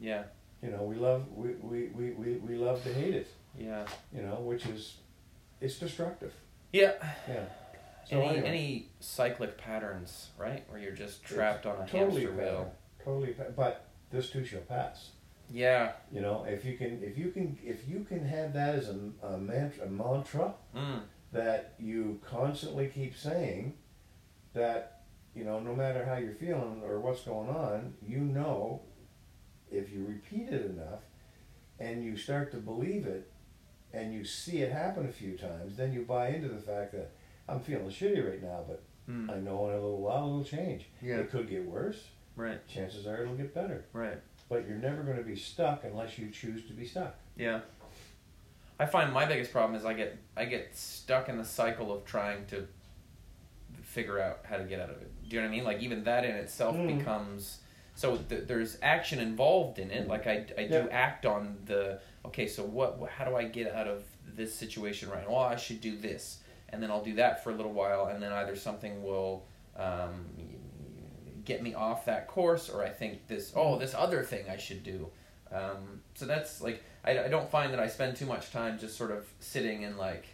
Yeah. 0.00 0.24
You 0.62 0.70
know, 0.70 0.82
we 0.82 0.96
love 0.96 1.24
we, 1.34 1.50
we, 1.60 1.88
we, 1.88 2.10
we, 2.10 2.32
we 2.34 2.54
love 2.56 2.82
to 2.84 2.92
hate 2.92 3.14
it. 3.14 3.28
Yeah. 3.58 3.86
You 4.14 4.22
know, 4.22 4.36
which 4.36 4.66
is 4.66 4.96
it's 5.60 5.78
destructive. 5.78 6.32
Yeah. 6.72 6.94
Yeah. 7.28 7.44
So 8.08 8.16
any 8.16 8.28
anyway. 8.28 8.48
any 8.48 8.88
cyclic 8.98 9.56
patterns, 9.56 10.30
right? 10.38 10.64
Where 10.68 10.80
you're 10.80 10.92
just 10.92 11.24
trapped 11.24 11.66
on 11.66 11.76
a 11.76 11.86
totally 11.86 12.22
hamster 12.22 12.32
wheel. 12.32 12.74
Totally, 13.04 13.34
but 13.56 13.86
this 14.10 14.30
too 14.30 14.44
shall 14.44 14.60
pass. 14.60 15.10
Yeah. 15.52 15.92
You 16.12 16.20
know, 16.20 16.44
if 16.48 16.64
you 16.64 16.76
can, 16.76 17.02
if 17.02 17.16
you 17.18 17.30
can, 17.30 17.58
if 17.64 17.88
you 17.88 18.04
can 18.04 18.24
have 18.24 18.52
that 18.54 18.74
as 18.76 18.88
a, 18.88 19.26
a 19.26 19.38
mantra, 19.38 19.86
a 19.86 19.88
mantra 19.88 20.54
Mm. 20.74 21.00
That 21.32 21.74
you 21.78 22.20
constantly 22.24 22.88
keep 22.88 23.16
saying, 23.16 23.74
that 24.54 25.02
you 25.34 25.44
know, 25.44 25.60
no 25.60 25.74
matter 25.74 26.04
how 26.04 26.16
you're 26.16 26.34
feeling 26.34 26.82
or 26.84 26.98
what's 27.00 27.22
going 27.22 27.48
on, 27.48 27.94
you 28.06 28.18
know, 28.18 28.82
if 29.70 29.92
you 29.92 30.04
repeat 30.04 30.48
it 30.48 30.66
enough, 30.66 31.00
and 31.78 32.04
you 32.04 32.16
start 32.16 32.50
to 32.50 32.56
believe 32.58 33.06
it, 33.06 33.30
and 33.92 34.12
you 34.12 34.24
see 34.24 34.58
it 34.58 34.72
happen 34.72 35.06
a 35.06 35.12
few 35.12 35.36
times, 35.36 35.76
then 35.76 35.92
you 35.92 36.02
buy 36.02 36.28
into 36.28 36.48
the 36.48 36.60
fact 36.60 36.92
that 36.92 37.12
I'm 37.48 37.60
feeling 37.60 37.88
shitty 37.90 38.28
right 38.28 38.42
now, 38.42 38.64
but 38.66 38.82
Mm. 39.08 39.28
I 39.30 39.40
know 39.40 39.66
in 39.68 39.72
a 39.72 39.80
little 39.80 40.00
while 40.00 40.26
it'll 40.28 40.44
change. 40.44 40.86
Yeah. 41.02 41.16
It 41.16 41.30
could 41.30 41.48
get 41.48 41.64
worse. 41.64 42.00
Right. 42.36 42.64
Chances 42.68 43.06
are 43.08 43.22
it'll 43.22 43.34
get 43.34 43.52
better. 43.54 43.84
Right. 43.92 44.18
But 44.48 44.68
you're 44.68 44.76
never 44.78 45.02
going 45.02 45.16
to 45.16 45.24
be 45.24 45.34
stuck 45.34 45.82
unless 45.84 46.16
you 46.18 46.30
choose 46.30 46.64
to 46.66 46.72
be 46.72 46.86
stuck. 46.86 47.16
Yeah. 47.36 47.60
I 48.80 48.86
find 48.86 49.12
my 49.12 49.26
biggest 49.26 49.52
problem 49.52 49.78
is 49.78 49.84
I 49.84 49.92
get 49.92 50.16
I 50.36 50.46
get 50.46 50.74
stuck 50.76 51.28
in 51.28 51.36
the 51.38 51.44
cycle 51.44 51.92
of 51.92 52.04
trying 52.04 52.46
to 52.46 52.66
figure 53.82 54.18
out 54.20 54.40
how 54.44 54.56
to 54.56 54.64
get 54.64 54.80
out 54.80 54.90
of 54.90 54.96
it. 55.02 55.10
Do 55.28 55.36
you 55.36 55.42
know 55.42 55.48
what 55.48 55.52
I 55.52 55.56
mean? 55.56 55.64
Like 55.64 55.80
even 55.80 56.04
that 56.04 56.24
in 56.24 56.34
itself 56.34 56.76
Mm. 56.76 56.98
becomes 56.98 57.60
so 57.94 58.16
th- 58.16 58.46
there's 58.46 58.78
action 58.82 59.18
involved 59.18 59.78
in 59.78 59.90
it. 59.90 60.08
Like 60.08 60.26
I, 60.26 60.46
I 60.56 60.64
do 60.66 60.74
Yeah. 60.74 60.86
act 60.90 61.26
on 61.26 61.58
the 61.66 62.00
okay. 62.24 62.46
So 62.46 62.62
what? 62.64 62.98
wh- 63.00 63.08
How 63.10 63.24
do 63.26 63.36
I 63.36 63.44
get 63.44 63.72
out 63.74 63.86
of 63.88 64.02
this 64.26 64.54
situation 64.54 65.10
right? 65.10 65.24
now? 65.28 65.34
Well, 65.34 65.42
I 65.44 65.56
should 65.56 65.80
do 65.82 65.96
this, 65.98 66.38
and 66.70 66.82
then 66.82 66.90
I'll 66.90 67.04
do 67.04 67.14
that 67.16 67.44
for 67.44 67.50
a 67.50 67.54
little 67.54 67.72
while, 67.72 68.06
and 68.06 68.22
then 68.22 68.32
either 68.32 68.56
something 68.56 69.02
will 69.02 69.44
um, 69.76 70.24
get 71.44 71.62
me 71.62 71.74
off 71.74 72.04
that 72.06 72.28
course, 72.28 72.70
or 72.70 72.82
I 72.82 72.88
think 72.88 73.26
this 73.26 73.52
oh 73.54 73.78
this 73.78 73.94
other 73.94 74.22
thing 74.22 74.48
I 74.48 74.56
should 74.56 74.82
do. 74.82 75.10
Um, 75.52 76.00
so 76.14 76.24
that's 76.26 76.60
like 76.62 76.82
I, 77.04 77.24
I 77.24 77.28
don't 77.28 77.50
find 77.50 77.72
that 77.72 77.80
I 77.80 77.88
spend 77.88 78.16
too 78.16 78.26
much 78.26 78.50
time 78.50 78.78
just 78.78 78.96
sort 78.96 79.10
of 79.10 79.26
sitting 79.38 79.84
and 79.84 79.96
like 79.96 80.26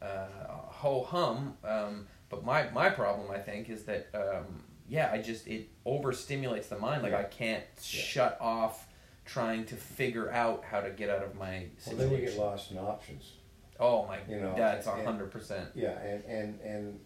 uh, 0.00 0.26
ho 0.48 1.02
hum. 1.02 1.56
Um, 1.64 2.06
but 2.28 2.44
my 2.44 2.70
my 2.70 2.90
problem 2.90 3.30
I 3.30 3.38
think 3.38 3.68
is 3.70 3.84
that 3.84 4.08
um, 4.14 4.62
yeah 4.88 5.10
I 5.12 5.18
just 5.18 5.46
it 5.46 5.68
overstimulates 5.86 6.68
the 6.68 6.78
mind. 6.78 7.02
Like 7.02 7.12
Yeah. 7.12 7.20
I 7.20 7.24
can't 7.24 7.64
shut 7.82 8.38
off 8.40 8.86
trying 9.24 9.64
to 9.66 9.76
figure 9.76 10.30
out 10.30 10.64
how 10.64 10.80
to 10.80 10.90
get 10.90 11.08
out 11.08 11.22
of 11.22 11.34
my 11.34 11.66
situation. 11.78 11.98
Well, 11.98 12.08
situation. 12.08 12.10
then 12.10 12.20
you 12.20 12.26
get 12.26 12.38
lost 12.38 12.70
in 12.70 12.78
options. 12.78 13.32
Oh 13.80 14.06
my, 14.06 14.18
You 14.28 14.40
know, 14.40 14.54
that's 14.56 14.86
a 14.86 15.04
hundred 15.04 15.30
percent. 15.30 15.70
Yeah, 15.74 15.98
and 16.00 16.24
and 16.24 16.60
and 16.60 17.00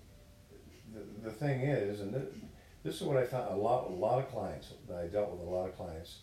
the, 0.93 1.29
the 1.29 1.31
thing 1.31 1.63
is, 1.63 2.01
and 2.01 2.13
this, 2.13 2.25
this 2.83 2.95
is 2.97 3.03
what 3.03 3.17
I 3.17 3.25
found 3.25 3.53
a 3.53 3.57
lot 3.57 3.87
a 3.89 3.93
lot 3.93 4.19
of 4.19 4.31
clients 4.31 4.75
that 4.89 4.97
I 4.97 5.07
dealt 5.07 5.31
with 5.31 5.41
a 5.41 5.51
lot 5.51 5.69
of 5.69 5.77
clients 5.77 6.19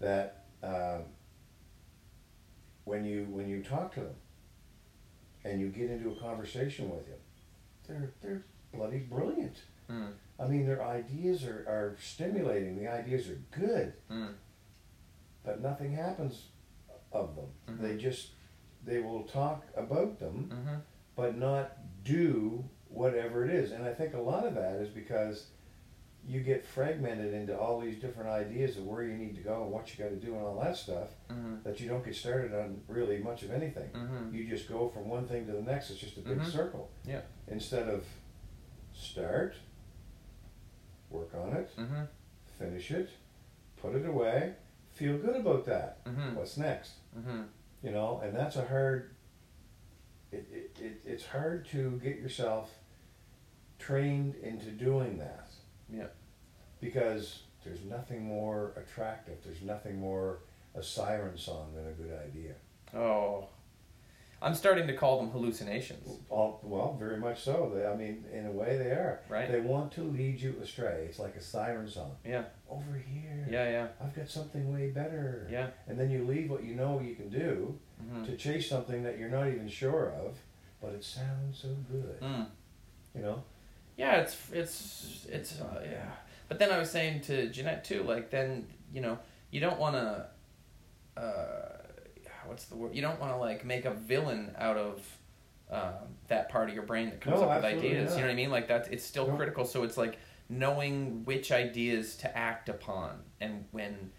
that 0.00 0.44
um, 0.62 1.02
when 2.84 3.04
you 3.04 3.26
when 3.30 3.48
you 3.48 3.62
talk 3.62 3.94
to 3.94 4.00
them 4.00 4.14
and 5.44 5.60
you 5.60 5.68
get 5.68 5.90
into 5.90 6.10
a 6.10 6.16
conversation 6.16 6.90
with 6.90 7.06
them, 7.06 7.18
they're 7.86 8.10
they're 8.22 8.44
bloody 8.72 8.98
brilliant. 8.98 9.56
Mm, 9.90 10.12
I 10.38 10.46
mean, 10.46 10.66
their 10.66 10.82
ideas 10.82 11.44
are, 11.44 11.64
are 11.68 11.96
stimulating. 12.00 12.78
The 12.78 12.88
ideas 12.90 13.28
are 13.28 13.40
good, 13.50 13.92
mm, 14.10 14.32
but 15.44 15.60
nothing 15.60 15.92
happens 15.92 16.44
of 17.12 17.36
them. 17.36 17.46
Mhm. 17.68 17.80
They 17.82 17.96
just 17.96 18.30
they 18.84 19.00
will 19.00 19.22
talk 19.24 19.64
about 19.76 20.18
them, 20.18 20.50
mm-hmm. 20.52 20.76
but 21.14 21.36
not 21.36 21.78
do 22.04 22.64
whatever 22.88 23.44
it 23.44 23.50
is. 23.50 23.72
And 23.72 23.84
I 23.84 23.92
think 23.92 24.14
a 24.14 24.20
lot 24.20 24.44
of 24.46 24.54
that 24.54 24.74
is 24.76 24.88
because 24.88 25.46
you 26.26 26.40
get 26.40 26.64
fragmented 26.64 27.34
into 27.34 27.58
all 27.58 27.80
these 27.80 27.96
different 27.96 28.30
ideas 28.30 28.76
of 28.76 28.86
where 28.86 29.02
you 29.02 29.14
need 29.14 29.34
to 29.34 29.40
go 29.42 29.62
and 29.64 29.72
what 29.72 29.90
you 29.92 30.02
got 30.04 30.10
to 30.10 30.16
do 30.16 30.34
and 30.36 30.44
all 30.44 30.60
that 30.62 30.76
stuff 30.76 31.08
Mm-hmm. 31.30 31.56
that 31.64 31.80
you 31.80 31.88
don't 31.88 32.04
get 32.04 32.14
started 32.14 32.54
on 32.54 32.80
really 32.88 33.18
much 33.18 33.42
of 33.42 33.50
anything. 33.50 33.88
Mm-hmm. 33.94 34.34
You 34.34 34.44
just 34.46 34.68
go 34.68 34.88
from 34.88 35.08
one 35.08 35.26
thing 35.26 35.46
to 35.46 35.52
the 35.52 35.62
next. 35.62 35.90
It's 35.90 35.98
just 36.00 36.18
a 36.18 36.20
big 36.20 36.38
Mhm. 36.38 36.46
circle. 36.52 36.90
Yeah. 37.06 37.22
Instead 37.48 37.88
of 37.88 38.04
start, 38.94 39.54
work 41.10 41.34
on 41.34 41.54
it, 41.54 41.70
Mm-hmm. 41.76 42.02
finish 42.58 42.90
it, 42.90 43.08
put 43.80 43.94
it 43.94 44.06
away, 44.06 44.54
feel 44.92 45.16
good 45.18 45.36
about 45.36 45.64
that. 45.66 46.04
Mm-hmm. 46.04 46.36
What's 46.36 46.56
next? 46.56 46.92
Mm-hmm. 47.18 47.42
you 47.82 47.90
know 47.90 48.20
and 48.24 48.34
that's 48.34 48.56
a 48.56 48.64
hard 48.64 49.10
it, 50.30 50.46
it, 50.50 50.78
it, 50.80 51.00
it's 51.04 51.26
hard 51.26 51.66
to 51.66 52.00
get 52.02 52.16
yourself 52.20 52.70
trained 53.78 54.34
into 54.36 54.70
doing 54.70 55.18
that 55.18 55.41
Yeah. 55.92 56.06
because 56.80 57.42
there's 57.64 57.84
nothing 57.84 58.24
more 58.24 58.72
attractive 58.76 59.36
there's 59.44 59.62
nothing 59.62 59.98
more 60.00 60.38
a 60.74 60.82
siren 60.82 61.36
song 61.36 61.72
than 61.74 61.86
a 61.86 61.92
good 61.92 62.12
idea 62.28 62.54
Oh, 62.94 63.46
I'm 64.42 64.54
starting 64.54 64.86
to 64.88 64.92
call 64.94 65.18
them 65.20 65.30
hallucinations. 65.30 66.18
All, 66.28 66.60
well 66.64 66.96
very 66.98 67.16
much 67.16 67.40
so 67.42 67.70
they, 67.74 67.86
i 67.86 67.94
mean 67.94 68.24
in 68.32 68.46
a 68.46 68.50
way 68.50 68.76
they 68.76 68.90
are 68.90 69.20
Right. 69.28 69.50
they 69.50 69.60
want 69.60 69.92
to 69.92 70.02
lead 70.02 70.40
you 70.40 70.56
astray 70.62 71.06
it's 71.08 71.18
like 71.18 71.36
a 71.36 71.40
siren 71.40 71.88
song 71.88 72.12
Yeah. 72.24 72.44
over 72.68 72.94
here 72.96 73.46
Yeah. 73.50 73.70
Yeah. 73.70 73.86
i've 74.02 74.14
got 74.14 74.28
something 74.28 74.72
way 74.74 74.90
better 74.90 75.46
Yeah. 75.50 75.68
and 75.86 75.98
then 75.98 76.10
you 76.10 76.24
leave 76.24 76.50
what 76.50 76.64
you 76.64 76.74
know 76.74 77.00
you 77.00 77.14
can 77.14 77.28
do 77.28 77.78
Mm-hmm. 78.02 78.24
to 78.24 78.36
chase 78.36 78.68
something 78.68 79.04
that 79.04 79.16
you're 79.16 79.28
not 79.28 79.46
even 79.46 79.68
sure 79.68 80.10
of, 80.26 80.36
but 80.80 80.90
it 80.92 81.04
sounds 81.04 81.56
so 81.56 81.68
good. 81.88 82.20
Mm. 82.20 82.46
You 83.14 83.22
know? 83.22 83.44
Yeah, 84.02 84.16
it's 84.22 84.36
it's 84.52 85.26
it's 85.30 85.60
uh, 85.60 85.80
yeah. 85.84 86.10
But 86.48 86.58
then 86.58 86.70
I 86.70 86.78
was 86.78 86.90
saying 86.90 87.20
to 87.22 87.48
Jeanette 87.48 87.84
too, 87.84 88.02
like 88.02 88.30
then 88.30 88.66
you 88.92 89.00
know 89.00 89.18
you 89.50 89.60
don't 89.60 89.78
want 89.78 89.94
to, 89.94 90.26
uh, 91.16 91.78
what's 92.46 92.64
the 92.66 92.76
word? 92.76 92.94
You 92.94 93.02
don't 93.02 93.20
want 93.20 93.32
to 93.32 93.36
like 93.36 93.64
make 93.64 93.84
a 93.84 93.92
villain 93.94 94.54
out 94.58 94.76
of 94.76 95.18
um, 95.70 96.16
that 96.28 96.48
part 96.48 96.68
of 96.68 96.74
your 96.74 96.84
brain 96.84 97.10
that 97.10 97.20
comes 97.20 97.40
No, 97.40 97.48
up 97.48 97.56
with 97.62 97.64
ideas. 97.64 98.10
not. 98.10 98.16
You 98.16 98.22
know 98.22 98.28
what 98.28 98.32
I 98.32 98.36
mean? 98.36 98.50
Like 98.50 98.68
that's 98.68 98.88
it's 98.88 99.04
still 99.04 99.28
No. 99.28 99.36
critical. 99.36 99.64
So 99.64 99.82
it's 99.84 99.96
like 99.96 100.18
knowing 100.48 101.24
which 101.24 101.52
ideas 101.52 102.16
to 102.16 102.36
act 102.36 102.68
upon 102.68 103.20
and 103.40 103.64
when 103.70 104.10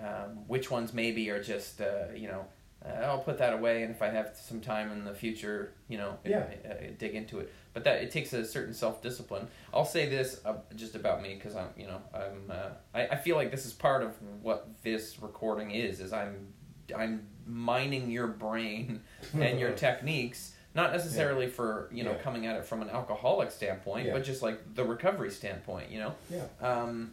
um, 0.00 0.46
which 0.46 0.70
ones 0.70 0.92
maybe 0.94 1.28
are 1.30 1.42
just 1.42 1.80
uh, 1.80 2.06
you 2.14 2.28
know. 2.28 2.46
Uh, 2.84 2.90
I'll 3.02 3.18
put 3.18 3.38
that 3.38 3.52
away, 3.54 3.82
and 3.82 3.90
if 3.92 4.00
I 4.02 4.08
have 4.08 4.36
some 4.40 4.60
time 4.60 4.92
in 4.92 5.04
the 5.04 5.12
future, 5.12 5.72
you 5.88 5.98
know, 5.98 6.16
Yeah. 6.24 6.44
uh, 6.64 6.74
dig 6.96 7.16
into 7.16 7.40
it. 7.40 7.52
But 7.78 7.84
that 7.84 8.02
it 8.02 8.10
takes 8.10 8.32
a 8.32 8.44
certain 8.44 8.74
self 8.74 9.00
discipline. 9.00 9.46
I'll 9.72 9.84
say 9.84 10.08
this 10.08 10.40
uh, 10.44 10.54
just 10.74 10.96
about 10.96 11.22
me 11.22 11.34
because 11.34 11.54
I'm, 11.54 11.68
you 11.76 11.86
know, 11.86 12.00
I'm. 12.12 12.50
Uh, 12.50 12.70
I, 12.92 13.06
I 13.06 13.14
feel 13.14 13.36
like 13.36 13.52
this 13.52 13.66
is 13.66 13.72
part 13.72 14.02
of 14.02 14.16
what 14.42 14.68
this 14.82 15.22
recording 15.22 15.70
is. 15.70 16.00
Is 16.00 16.12
I'm, 16.12 16.48
I'm 16.96 17.28
mining 17.46 18.10
your 18.10 18.26
brain 18.26 19.02
and 19.32 19.60
your 19.60 19.70
techniques, 19.70 20.54
not 20.74 20.90
necessarily 20.90 21.46
for 21.46 21.88
you 21.92 22.02
know 22.02 22.10
Yeah. 22.16 22.18
coming 22.22 22.46
at 22.46 22.56
it 22.56 22.64
from 22.64 22.82
an 22.82 22.90
alcoholic 22.90 23.52
standpoint, 23.52 24.06
Yeah. 24.08 24.14
but 24.14 24.24
just 24.24 24.42
like 24.42 24.74
the 24.74 24.84
recovery 24.84 25.30
standpoint. 25.30 25.88
You 25.90 26.00
know. 26.00 26.14
Yeah. 26.30 26.46
Um, 26.60 27.12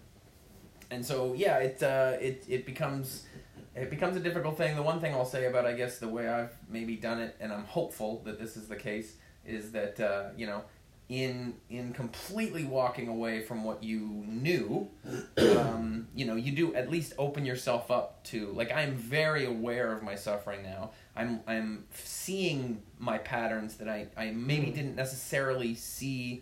and 0.90 1.06
so 1.06 1.36
yeah, 1.36 1.58
it 1.60 1.84
uh, 1.84 2.14
it 2.20 2.44
it 2.50 2.66
becomes 2.66 3.28
it 3.76 3.92
becomes 3.92 4.18
a 4.18 4.20
difficult 4.20 4.58
thing. 4.58 4.76
The 4.76 4.82
one 4.82 5.00
thing 5.00 5.14
I'll 5.14 5.26
say 5.26 5.46
about 5.46 5.68
I 5.68 5.74
guess 5.74 6.00
the 6.00 6.08
way 6.10 6.28
I've 6.28 6.58
maybe 6.68 6.96
done 6.96 7.20
it, 7.22 7.36
and 7.40 7.54
I'm 7.54 7.66
hopeful 7.66 8.24
that 8.26 8.40
this 8.40 8.58
is 8.58 8.68
the 8.68 8.76
case, 8.76 9.18
is 9.46 9.72
that 9.72 10.00
uh, 10.00 10.30
you 10.38 10.46
know. 10.48 10.64
In 11.08 11.54
in 11.70 11.94
completely 11.94 12.64
walking 12.64 13.10
away 13.10 13.44
from 13.44 13.64
what 13.64 13.84
you 13.84 14.00
knew, 14.26 14.90
um, 15.38 16.08
you 16.16 16.26
know, 16.26 16.34
you 16.34 16.52
do 16.52 16.74
at 16.74 16.90
least 16.90 17.14
open 17.20 17.46
yourself 17.46 17.92
up 17.92 18.24
to 18.24 18.48
like 18.54 18.72
I'm 18.72 18.96
very 18.96 19.46
aware 19.46 19.94
of 19.94 20.02
my 20.02 20.16
suffering 20.16 20.64
now. 20.64 20.90
I'm 21.16 21.42
I'm 21.46 21.86
seeing 21.94 22.82
my 22.98 23.20
patterns 23.20 23.76
that 23.76 23.88
I, 23.88 24.08
I 24.18 24.32
maybe 24.32 24.72
didn't 24.72 24.96
necessarily 24.96 25.76
see 25.76 26.42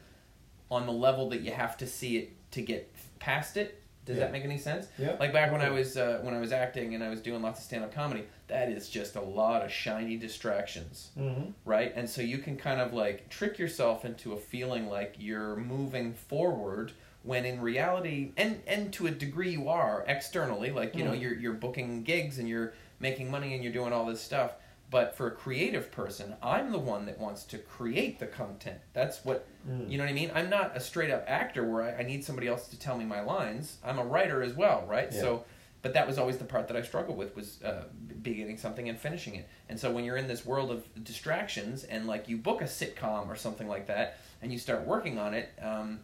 on 0.72 0.86
the 0.86 0.94
level 0.94 1.28
that 1.32 1.42
you 1.42 1.52
have 1.52 1.76
to 1.80 1.86
see 1.86 2.16
it 2.18 2.32
to 2.52 2.62
get 2.62 2.90
past 3.20 3.58
it 3.58 3.83
Does 4.06 4.18
Yeah. 4.18 4.24
that 4.26 4.32
make 4.34 4.44
any 4.44 4.58
sense? 4.58 4.88
Yeah. 4.98 5.16
Like 5.20 5.32
back 5.32 5.52
when 5.52 5.62
I 5.62 5.70
was 5.70 5.96
uh, 5.98 6.20
when 6.24 6.34
I 6.34 6.40
was 6.40 6.52
acting 6.52 6.94
and 6.96 7.04
I 7.04 7.10
was 7.10 7.22
doing 7.22 7.42
lots 7.42 7.60
of 7.60 7.66
stand 7.66 7.84
up 7.86 7.94
comedy, 7.94 8.24
that 8.48 8.70
is 8.70 8.90
just 8.90 9.16
a 9.16 9.22
lot 9.22 9.64
of 9.64 9.72
shiny 9.72 10.18
distractions, 10.18 11.12
Mm-hmm. 11.18 11.52
right? 11.66 11.94
And 11.96 12.10
so 12.10 12.22
you 12.22 12.38
can 12.40 12.58
kind 12.58 12.82
of 12.82 12.94
like 12.94 13.30
trick 13.30 13.58
yourself 13.58 14.04
into 14.06 14.34
a 14.34 14.38
feeling 14.38 14.88
like 14.90 15.16
you're 15.18 15.56
moving 15.56 16.14
forward 16.14 16.92
when 17.24 17.46
in 17.46 17.62
reality 17.62 18.34
and 18.36 18.62
and 18.68 18.92
to 18.94 19.08
a 19.08 19.12
degree 19.12 19.52
you 19.52 19.70
are 19.70 20.04
externally, 20.08 20.72
like 20.72 20.96
you 20.96 21.06
know 21.06 21.12
Mhm. 21.12 21.22
you're 21.22 21.36
you're 21.36 21.54
booking 21.54 22.04
gigs 22.04 22.40
and 22.40 22.50
you're 22.50 22.74
making 23.00 23.32
money 23.32 23.54
and 23.54 23.64
you're 23.64 23.74
doing 23.74 23.94
all 23.94 24.06
this 24.06 24.22
stuff. 24.22 24.52
But 24.94 25.18
for 25.18 25.26
a 25.26 25.32
creative 25.32 25.92
person, 25.92 26.36
I'm 26.44 26.72
the 26.72 26.78
one 26.78 27.08
that 27.08 27.18
wants 27.20 27.44
to 27.46 27.58
create 27.58 28.20
the 28.20 28.28
content. 28.28 28.78
That's 28.94 29.26
what 29.26 29.48
Mm. 29.68 29.90
you 29.90 29.98
know 29.98 30.04
what 30.04 30.10
I 30.10 30.14
mean? 30.14 30.30
I'm 30.36 30.50
not 30.50 30.76
a 30.76 30.80
straight 30.82 31.10
up 31.10 31.24
actor 31.26 31.64
where 31.64 31.82
I, 31.84 32.02
I 32.02 32.04
need 32.04 32.24
somebody 32.26 32.48
else 32.50 32.68
to 32.68 32.78
tell 32.78 32.98
me 32.98 33.06
my 33.06 33.22
lines. 33.22 33.78
I'm 33.84 33.98
a 33.98 34.04
writer 34.04 34.44
as 34.44 34.54
well, 34.54 34.86
right? 34.88 35.08
Yeah. 35.12 35.22
So, 35.22 35.46
but 35.82 35.94
that 35.94 36.06
was 36.06 36.18
always 36.20 36.38
the 36.38 36.44
part 36.44 36.68
that 36.68 36.76
I 36.78 36.82
struggled 36.82 37.18
with 37.18 37.34
was 37.36 37.64
uh, 37.64 37.86
beginning 38.22 38.58
something 38.58 38.88
and 38.90 39.00
finishing 39.00 39.36
it. 39.36 39.48
And 39.70 39.80
so 39.80 39.90
when 39.92 40.04
you're 40.04 40.18
in 40.18 40.28
this 40.28 40.46
world 40.46 40.70
of 40.70 40.84
distractions 41.04 41.86
and 41.86 42.06
like 42.08 42.28
you 42.30 42.38
book 42.38 42.62
a 42.62 42.66
sitcom 42.66 43.30
or 43.30 43.36
something 43.38 43.68
like 43.70 43.88
that 43.88 44.18
and 44.42 44.52
you 44.52 44.60
start 44.60 44.86
working 44.86 45.18
on 45.18 45.34
it, 45.34 45.50
um, 45.62 46.00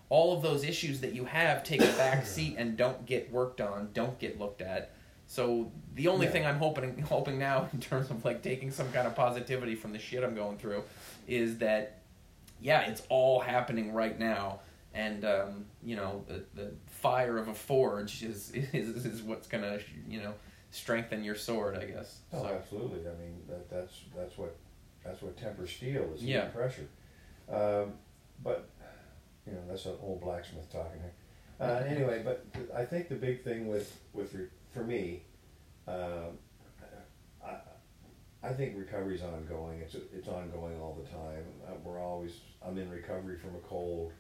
all 0.09 0.35
of 0.35 0.41
those 0.43 0.65
issues 0.65 1.01
that 1.01 1.13
you 1.15 1.25
have 1.27 1.63
take 1.65 1.83
a 1.83 1.93
back 1.99 2.25
seat 2.35 2.55
and 2.57 2.77
don't 2.79 3.05
get 3.05 3.31
worked 3.31 3.61
on, 3.61 3.91
don't 3.93 4.19
get 4.19 4.39
looked 4.39 4.63
at. 4.63 4.93
So 5.27 5.71
the 5.99 6.07
only 6.09 6.27
Yeah. 6.27 6.33
thing 6.33 6.47
I'm 6.47 6.59
hoping 6.59 6.97
hoping 7.01 7.39
now 7.39 7.69
in 7.73 7.81
terms 7.81 8.11
of 8.11 8.25
like 8.25 8.41
taking 8.41 8.71
some 8.71 8.91
kind 8.93 9.07
of 9.07 9.15
positivity 9.17 9.75
from 9.75 9.93
the 9.93 9.99
shit 9.99 10.23
I'm 10.23 10.35
going 10.37 10.57
through 10.57 10.85
is 11.27 11.59
that 11.59 11.99
yeah, 12.61 12.83
it's 12.91 13.03
all 13.09 13.41
happening 13.41 13.93
right 13.93 14.19
now, 14.19 14.61
and 14.95 15.25
um, 15.25 15.67
you 15.83 15.97
know 15.97 16.25
the, 16.29 16.45
the 16.55 16.73
fire 16.87 17.37
of 17.37 17.49
a 17.49 17.55
forge 17.55 18.23
is 18.23 18.51
is, 18.73 19.05
is 19.05 19.23
what's 19.23 19.49
gonna 19.49 19.79
you 20.09 20.21
know 20.23 20.35
strengthen 20.71 21.25
your 21.25 21.35
sword, 21.35 21.77
I 21.77 21.85
guess. 21.87 22.19
Oh, 22.33 22.43
So, 22.43 22.47
absolutely. 22.49 23.01
I 23.01 23.15
mean, 23.21 23.35
that, 23.49 23.69
that's 23.71 23.95
that's 24.17 24.39
what 24.39 24.55
that's 25.05 25.21
what 25.21 25.37
tempers 25.37 25.71
steel 25.71 26.11
is 26.15 26.23
Yeah. 26.23 26.45
pressure. 26.47 26.87
Um, 27.51 27.95
but 28.45 28.69
you 29.47 29.53
know, 29.53 29.61
that's 29.69 29.87
an 29.87 29.95
old 30.03 30.21
blacksmith 30.21 30.71
talking 30.71 31.01
here. 31.01 31.13
Uh, 31.61 31.83
anyway, 31.89 32.23
but 32.25 32.45
I 32.75 32.85
think 32.85 33.09
the 33.09 33.17
big 33.17 33.43
thing 33.43 33.67
with 33.67 33.99
with 34.13 34.35
for 34.75 34.85
me, 34.85 35.23
um, 35.89 36.39
I, 37.45 37.57
I 38.49 38.53
think 38.53 38.77
recovery's 38.77 39.23
ongoing. 39.23 39.81
It's 39.81 39.95
it's 39.95 40.29
ongoing 40.29 40.79
all 40.81 40.99
the 41.03 41.09
time. 41.09 41.45
Uh, 41.67 41.75
we're 41.83 42.01
always. 42.01 42.41
I'm 42.67 42.79
in 42.79 42.91
recovery 42.91 43.39
from 43.39 43.57
a 43.57 43.61
cold. 43.61 44.13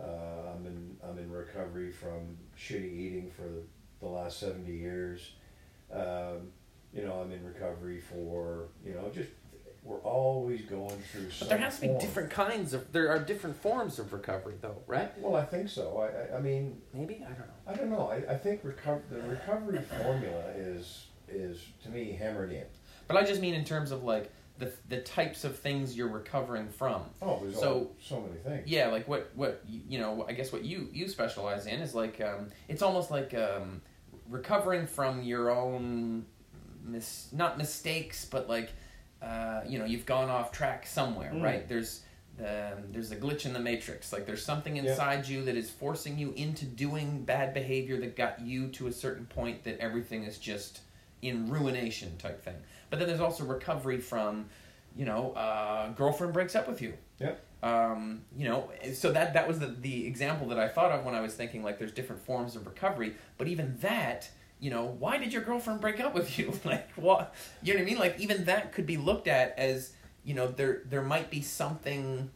Uh, 0.00 0.54
I'm 0.54 0.66
in 0.66 0.96
I'm 1.06 1.18
in 1.18 1.30
recovery 1.30 1.92
from 1.92 2.36
shitty 2.58 2.92
eating 2.92 3.30
for 3.30 3.48
the 4.00 4.10
last 4.10 4.40
seventy 4.40 4.76
years. 4.76 5.32
Um, 5.92 6.50
you 6.92 7.04
know, 7.04 7.20
I'm 7.20 7.30
in 7.32 7.44
recovery 7.44 8.00
for 8.00 8.68
you 8.84 8.94
know 8.94 9.10
just 9.14 9.30
we're 9.84 10.00
always 10.00 10.62
going 10.62 10.96
through. 11.10 11.24
but 11.24 11.32
some 11.32 11.48
there 11.48 11.58
has 11.58 11.76
to 11.76 11.80
be 11.82 11.86
form. 11.88 12.00
different 12.00 12.30
kinds 12.30 12.72
of. 12.72 12.92
There 12.92 13.08
are 13.10 13.18
different 13.18 13.56
forms 13.60 13.98
of 13.98 14.12
recovery, 14.12 14.54
though, 14.60 14.76
right? 14.86 15.16
Well, 15.18 15.34
I 15.34 15.44
think 15.44 15.68
so. 15.68 15.98
I 15.98 16.34
I, 16.34 16.38
I 16.38 16.40
mean 16.40 16.80
Maybe 16.94 17.16
I 17.24 17.32
don't 17.32 17.38
know. 17.40 17.54
I 17.66 17.74
don't 17.74 17.90
know. 17.90 18.08
I, 18.08 18.32
I 18.34 18.36
think 18.38 18.60
recover 18.62 19.02
the 19.10 19.20
recovery 19.22 19.80
formula 20.02 20.44
is 20.56 21.06
is 21.28 21.64
to 21.82 21.88
me 21.88 22.12
hammered 22.12 22.52
in. 22.52 22.64
But 23.08 23.16
I 23.16 23.24
just 23.24 23.40
mean 23.40 23.54
in 23.54 23.64
terms 23.64 23.90
of 23.90 24.04
like 24.04 24.30
the 24.58 24.70
the 24.88 25.00
types 25.00 25.42
of 25.44 25.58
things 25.58 25.96
you're 25.96 26.08
recovering 26.08 26.68
from. 26.68 27.02
Oh, 27.20 27.40
there's 27.42 27.58
So- 27.58 27.72
all, 27.72 27.96
so 28.00 28.20
many 28.20 28.38
things. 28.38 28.68
Yeah, 28.70 28.86
like 28.88 29.08
what 29.08 29.30
what 29.34 29.62
you 29.66 29.98
know, 29.98 30.24
I 30.28 30.32
guess 30.32 30.52
what 30.52 30.64
you 30.64 30.88
you 30.92 31.08
specialize 31.08 31.66
in 31.66 31.80
is 31.80 31.94
like 31.94 32.20
um, 32.20 32.50
it's 32.68 32.82
almost 32.82 33.10
like 33.10 33.34
um, 33.34 33.82
recovering 34.28 34.86
from 34.86 35.22
your 35.24 35.50
own 35.50 36.24
mis 36.84 37.28
not 37.32 37.58
mistakes, 37.58 38.24
but 38.24 38.48
like 38.48 38.70
uh, 39.22 39.62
you 39.66 39.78
know 39.78 39.84
you've 39.84 40.06
gone 40.06 40.28
off 40.28 40.52
track 40.52 40.86
somewhere, 40.86 41.30
Mm. 41.32 41.42
right? 41.42 41.68
There's 41.68 42.02
um, 42.40 42.90
there's 42.92 43.10
a 43.12 43.16
glitch 43.16 43.44
in 43.44 43.52
the 43.52 43.60
matrix. 43.60 44.12
Like 44.12 44.24
there's 44.26 44.44
something 44.44 44.76
Yeah. 44.76 44.84
inside 44.90 45.28
you 45.28 45.44
that 45.44 45.54
is 45.56 45.70
forcing 45.70 46.18
you 46.18 46.32
into 46.32 46.64
doing 46.64 47.24
bad 47.24 47.52
behavior 47.54 47.98
that 48.00 48.16
got 48.16 48.40
you 48.40 48.68
to 48.68 48.86
a 48.86 48.92
certain 48.92 49.26
point 49.26 49.64
that 49.64 49.78
everything 49.78 50.24
is 50.24 50.38
just 50.38 50.80
in 51.20 51.48
ruination 51.50 52.16
type 52.16 52.42
thing. 52.42 52.56
But 52.90 52.98
then 52.98 53.06
there's 53.06 53.20
also 53.20 53.44
recovery 53.44 54.00
from, 54.00 54.46
you 54.96 55.04
know, 55.04 55.32
uh, 55.34 55.90
girlfriend 55.92 56.32
breaks 56.32 56.56
up 56.56 56.66
with 56.66 56.80
you. 56.82 56.94
Yep. 57.20 57.40
Um, 57.62 58.22
you 58.36 58.48
know, 58.48 58.70
so 58.94 59.12
that 59.12 59.34
that 59.34 59.46
was 59.46 59.60
the 59.60 59.66
the 59.68 60.06
example 60.06 60.48
that 60.48 60.58
I 60.58 60.68
thought 60.68 60.90
of 60.90 61.04
when 61.04 61.14
I 61.14 61.20
was 61.20 61.34
thinking 61.34 61.62
like 61.62 61.78
there's 61.78 61.92
different 61.92 62.22
forms 62.24 62.56
of 62.56 62.66
recovery. 62.66 63.14
But 63.38 63.46
even 63.46 63.76
that, 63.82 64.30
you 64.62 64.70
know, 64.70 64.84
why 64.86 65.18
did 65.18 65.32
your 65.32 65.42
girlfriend 65.42 65.80
break 65.80 65.98
up 65.98 66.14
with 66.14 66.38
you? 66.38 66.52
like 66.64 66.88
what? 66.94 67.34
You 67.62 67.74
know 67.74 67.80
what 67.80 67.82
I 67.82 67.90
mean? 67.90 67.98
Like 67.98 68.20
even 68.20 68.44
that 68.44 68.72
could 68.72 68.86
be 68.86 68.96
looked 68.96 69.26
at 69.26 69.58
as 69.58 69.92
you 70.24 70.34
know 70.34 70.46
there 70.46 70.82
there 70.88 71.02
might 71.02 71.30
be 71.30 71.42
something, 71.42 72.30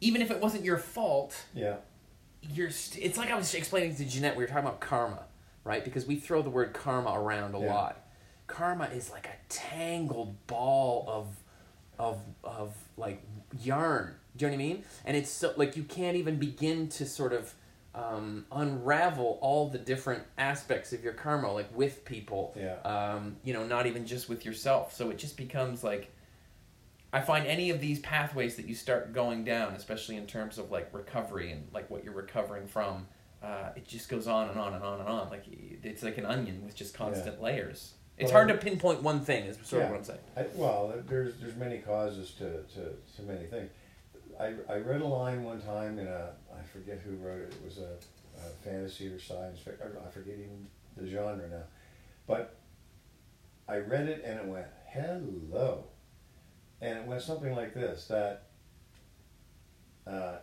even 0.00 0.22
if 0.22 0.30
it 0.30 0.40
wasn't 0.40 0.64
your 0.64 0.78
fault 0.78 1.36
Yeah. 1.54 1.76
you're 2.40 2.70
st- 2.70 3.04
it's 3.04 3.18
like 3.18 3.30
I 3.30 3.34
was 3.36 3.52
explaining 3.54 3.94
to 3.96 4.04
Jeanette 4.06 4.36
we 4.36 4.42
were 4.42 4.48
talking 4.48 4.64
about 4.64 4.80
karma, 4.80 5.24
right? 5.62 5.84
Because 5.84 6.06
we 6.06 6.16
throw 6.16 6.40
the 6.40 6.48
word 6.50 6.72
karma 6.72 7.12
around 7.12 7.54
a 7.54 7.60
Yeah. 7.60 7.74
lot. 7.74 8.06
Karma 8.46 8.86
is 8.86 9.10
like 9.10 9.26
a 9.26 9.36
tangled 9.50 10.34
ball 10.46 11.04
of 11.06 11.26
of 11.98 12.18
of 12.42 12.74
like 12.96 13.22
yarn. 13.62 14.14
Do 14.34 14.46
you 14.46 14.50
know 14.50 14.56
what 14.56 14.62
I 14.62 14.66
mean? 14.66 14.84
And 15.04 15.14
it's 15.16 15.30
so 15.30 15.52
like 15.58 15.76
you 15.76 15.82
can't 15.82 16.16
even 16.16 16.36
begin 16.38 16.88
to 16.88 17.04
sort 17.04 17.34
of 17.34 17.52
um, 17.94 18.46
unravel 18.52 19.38
all 19.40 19.68
the 19.68 19.78
different 19.78 20.22
aspects 20.38 20.92
of 20.92 21.02
your 21.02 21.12
karma, 21.12 21.52
like 21.52 21.76
with 21.76 22.04
people. 22.04 22.56
Yeah. 22.56 22.76
Um, 22.82 23.36
you 23.44 23.52
know, 23.52 23.66
not 23.66 23.86
even 23.86 24.06
just 24.06 24.28
with 24.28 24.44
yourself. 24.44 24.94
So 24.94 25.10
it 25.10 25.18
just 25.18 25.36
becomes 25.36 25.82
like 25.82 26.12
I 27.12 27.20
find 27.20 27.46
any 27.46 27.70
of 27.70 27.80
these 27.80 27.98
pathways 28.00 28.56
that 28.56 28.66
you 28.66 28.74
start 28.74 29.12
going 29.12 29.44
down, 29.44 29.74
especially 29.74 30.16
in 30.16 30.26
terms 30.26 30.58
of 30.58 30.70
like 30.70 30.88
recovery 30.92 31.50
and 31.50 31.66
like 31.72 31.90
what 31.90 32.04
you're 32.04 32.14
recovering 32.14 32.68
from, 32.68 33.08
uh, 33.42 33.70
it 33.74 33.86
just 33.86 34.08
goes 34.08 34.28
on 34.28 34.48
and 34.48 34.58
on 34.60 34.74
and 34.74 34.84
on 34.84 35.00
and 35.00 35.08
on. 35.08 35.28
Like 35.30 35.44
it's 35.82 36.02
like 36.02 36.18
an 36.18 36.26
onion 36.26 36.64
with 36.64 36.76
just 36.76 36.94
constant 36.94 37.42
layers. 37.42 37.94
It's 38.16 38.30
Well, 38.30 38.44
hard 38.44 38.48
to 38.48 38.54
pinpoint 38.58 39.02
one 39.02 39.20
thing. 39.20 39.46
Is 39.46 39.56
sort 39.64 39.80
yeah. 39.80 39.86
of 39.86 39.90
what 39.90 39.98
I'm 39.98 40.04
saying. 40.04 40.18
I, 40.36 40.46
well, 40.54 40.94
there's 41.08 41.34
there's 41.40 41.56
many 41.56 41.78
causes 41.78 42.32
to, 42.32 42.62
to, 42.74 42.92
to 43.16 43.22
many 43.22 43.46
things. 43.46 43.70
I, 44.38 44.54
I 44.68 44.76
read 44.78 45.00
a 45.00 45.06
line 45.06 45.42
one 45.42 45.60
time 45.60 45.98
in 45.98 46.06
a 46.06 46.30
I 46.60 46.66
forget 46.66 47.00
who 47.04 47.16
wrote 47.16 47.40
it. 47.40 47.54
It 47.54 47.64
was 47.64 47.78
a, 47.78 47.96
a 48.38 48.50
fantasy 48.64 49.08
or 49.08 49.18
science 49.18 49.58
fiction. 49.60 49.86
I 50.06 50.10
forget 50.10 50.34
even 50.34 50.66
the 50.96 51.08
genre 51.08 51.48
now, 51.48 51.62
but 52.26 52.56
I 53.68 53.78
read 53.78 54.08
it 54.08 54.22
and 54.24 54.38
it 54.38 54.46
went 54.46 54.66
hello, 54.86 55.84
and 56.80 56.98
it 56.98 57.04
went 57.06 57.22
something 57.22 57.54
like 57.54 57.74
this: 57.74 58.06
that 58.06 58.48
uh, 60.06 60.36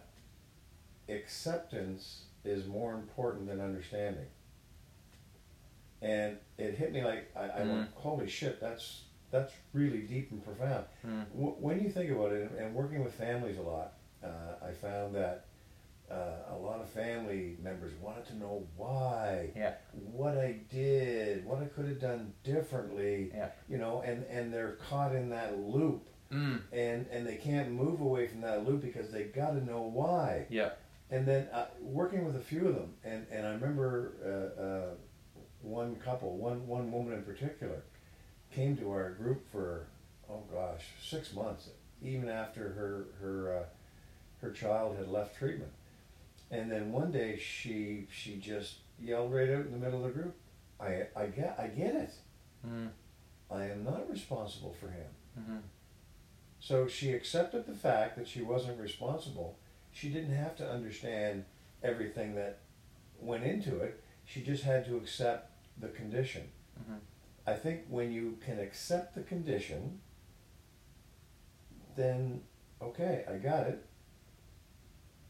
acceptance 1.10 2.23
is 2.43 2.65
more 2.65 2.93
important 2.93 3.47
than 3.47 3.60
understanding. 3.60 4.25
And 6.01 6.38
it 6.58 6.75
hit 6.75 6.93
me 6.93 7.03
like 7.03 7.32
I, 7.36 7.62
I 7.62 7.63
went, 7.63 7.89
holy 7.95 8.30
shit, 8.30 8.62
that's 8.62 9.01
that's 9.32 9.51
really 9.73 10.01
deep 10.01 10.32
and 10.32 10.43
profound. 10.43 10.86
Mm. 11.06 11.25
W- 11.34 11.56
when 11.60 11.84
you 11.84 11.89
think 11.89 12.12
about 12.12 12.32
it, 12.32 12.51
and 12.58 12.73
working 12.73 13.03
with 13.03 13.13
families 13.13 13.58
a 13.58 13.62
lot, 13.62 13.93
uh, 14.23 14.65
I 14.65 14.71
found 14.71 15.15
that 15.15 15.46
uh, 16.12 16.54
a 16.54 16.56
lot 16.58 16.80
of 16.80 16.89
family 16.89 17.58
members 17.62 17.91
wanted 18.02 18.26
to 18.28 18.38
know 18.38 18.65
why, 18.78 19.52
Yeah. 19.56 19.74
what 19.93 20.38
I 20.38 20.60
did, 20.70 21.46
what 21.46 21.62
I 21.62 21.65
could 21.65 21.86
have 21.88 22.00
done 22.00 22.34
differently, 22.43 23.32
Yeah. 23.34 23.50
you 23.67 23.78
know, 23.78 24.02
and, 24.02 24.24
and 24.26 24.54
they're 24.54 24.74
caught 24.89 25.13
in 25.15 25.30
that 25.30 25.58
loop, 25.60 26.08
Mm. 26.32 26.62
and, 26.74 27.08
and 27.10 27.26
they 27.26 27.36
can't 27.38 27.72
move 27.72 28.02
away 28.02 28.28
from 28.28 28.41
that 28.41 28.65
loop 28.67 28.82
because 28.82 29.12
they 29.12 29.24
got 29.26 29.52
to 29.52 29.63
know 29.65 29.82
why. 29.82 30.46
Yeah. 30.50 30.72
And 31.10 31.26
then 31.26 31.48
uh, 31.54 31.67
working 31.80 32.26
with 32.26 32.36
a 32.36 32.41
few 32.41 32.67
of 32.67 32.76
them, 32.76 32.93
and, 33.06 33.26
and 33.32 33.48
I 33.48 33.52
remember 33.52 34.13
uh, 34.58 34.62
uh, 34.62 35.39
one 35.62 35.96
couple, 35.96 36.36
one 36.38 36.67
one 36.67 36.91
woman 36.91 37.13
in 37.13 37.24
particular, 37.24 37.84
came 38.52 38.76
to 38.78 38.91
our 38.91 39.12
group 39.12 39.50
for 39.52 39.88
oh 40.30 40.43
gosh 40.54 40.84
six 41.02 41.34
months, 41.34 41.70
even 42.02 42.28
after 42.28 42.74
her 42.74 43.06
her 43.22 43.58
uh, 43.60 43.63
her 44.41 44.52
child 44.52 44.98
had 44.98 45.08
left 45.08 45.38
treatment, 45.38 45.72
and 46.51 46.71
then 46.71 46.91
one 46.91 47.12
day 47.12 47.38
she 47.38 48.07
she 48.12 48.38
just 48.38 48.75
yelled 48.99 49.33
right 49.33 49.49
out 49.49 49.65
in 49.65 49.71
the 49.71 49.77
middle 49.77 50.05
of 50.05 50.13
the 50.13 50.19
group, 50.21 50.36
I 50.79 51.07
I 51.15 51.27
get 51.27 51.55
I 51.60 51.67
get 51.67 51.95
it, 51.95 52.13
Mm. 52.65 52.89
I 53.51 53.65
am 53.65 53.83
not 53.83 54.10
responsible 54.10 54.73
for 54.79 54.89
him. 54.89 55.10
hmm 55.36 55.57
So 56.60 56.88
she 56.88 57.13
accepted 57.13 57.65
the 57.65 57.73
fact 57.75 58.17
that 58.17 58.27
she 58.27 58.41
wasn't 58.41 58.79
responsible. 58.79 59.57
She 59.91 60.10
didn't 60.10 60.36
have 60.36 60.55
to 60.57 60.69
understand 60.69 61.45
everything 61.83 62.36
that 62.36 62.60
went 63.19 63.43
into 63.43 63.79
it. 63.79 64.01
She 64.25 64.41
just 64.43 64.63
had 64.63 64.86
to 64.86 64.97
accept 64.97 65.51
the 65.79 65.88
condition. 65.89 66.49
Mhm. 66.79 66.99
I 67.45 67.53
think 67.55 67.86
when 67.89 68.12
you 68.12 68.38
can 68.45 68.60
accept 68.60 69.15
the 69.15 69.23
condition, 69.23 70.01
then 71.95 72.41
okay, 72.81 73.23
I 73.29 73.38
got 73.38 73.67
it. 73.67 73.86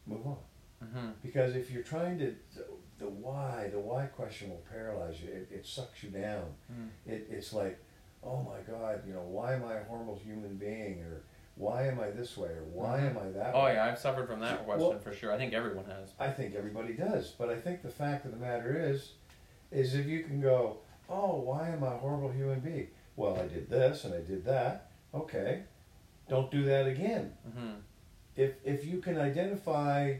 Move 0.06 0.26
on. 0.26 0.38
Hmm 0.82 1.08
Because 1.22 1.56
if 1.56 1.70
you're 1.70 1.82
trying 1.82 2.18
to, 2.18 2.34
the 2.98 3.08
why, 3.08 3.68
the 3.72 3.78
why 3.78 4.06
question 4.06 4.50
will 4.50 4.62
paralyze 4.70 5.20
you. 5.20 5.28
It, 5.30 5.48
it 5.52 5.66
sucks 5.66 6.02
you 6.02 6.10
down. 6.10 6.44
Mm. 6.72 6.88
It, 7.06 7.26
it's 7.30 7.52
like, 7.52 7.78
oh 8.24 8.42
my 8.42 8.60
God, 8.72 9.02
you 9.06 9.12
know, 9.14 9.22
why 9.22 9.54
am 9.54 9.64
I 9.64 9.74
a 9.74 9.84
horrible 9.84 10.16
human 10.24 10.56
being? 10.56 11.00
Or 11.02 11.22
why 11.54 11.86
am 11.86 12.00
I 12.00 12.10
this 12.10 12.36
way? 12.36 12.48
Or 12.50 12.64
why 12.72 12.98
Mhm. 13.00 13.10
am 13.10 13.18
I 13.18 13.28
that 13.38 13.54
Oh 13.54 13.64
way? 13.64 13.74
yeah, 13.74 13.84
I've 13.86 13.98
suffered 13.98 14.28
from 14.28 14.40
that 14.40 14.64
question 14.64 14.88
Well- 14.88 14.98
for 14.98 15.12
sure. 15.12 15.32
I 15.32 15.36
think 15.38 15.52
everyone 15.52 15.84
has. 15.86 16.12
I 16.18 16.30
think 16.30 16.54
everybody 16.54 16.92
does. 16.94 17.32
But 17.38 17.48
I 17.50 17.56
think 17.60 17.82
the 17.82 17.90
fact 17.90 18.24
of 18.24 18.30
the 18.32 18.36
matter 18.38 18.76
is, 18.78 19.12
is 19.70 19.94
if 19.94 20.06
you 20.06 20.22
can 20.24 20.40
go, 20.40 20.78
oh, 21.08 21.36
why 21.40 21.68
am 21.68 21.82
I 21.84 21.94
a 21.94 21.98
horrible 21.98 22.30
human 22.30 22.60
being? 22.60 22.88
Well, 23.16 23.36
I 23.38 23.46
did 23.46 23.68
this 23.70 24.04
and 24.04 24.14
I 24.14 24.20
did 24.20 24.44
that. 24.44 24.90
Okay, 25.14 25.62
don't 26.28 26.50
do 26.50 26.64
that 26.64 26.86
again. 26.86 27.32
hmm 27.52 27.74
If 28.36 28.52
if 28.64 28.84
you 28.84 29.00
can 29.00 29.18
identify, 29.18 30.14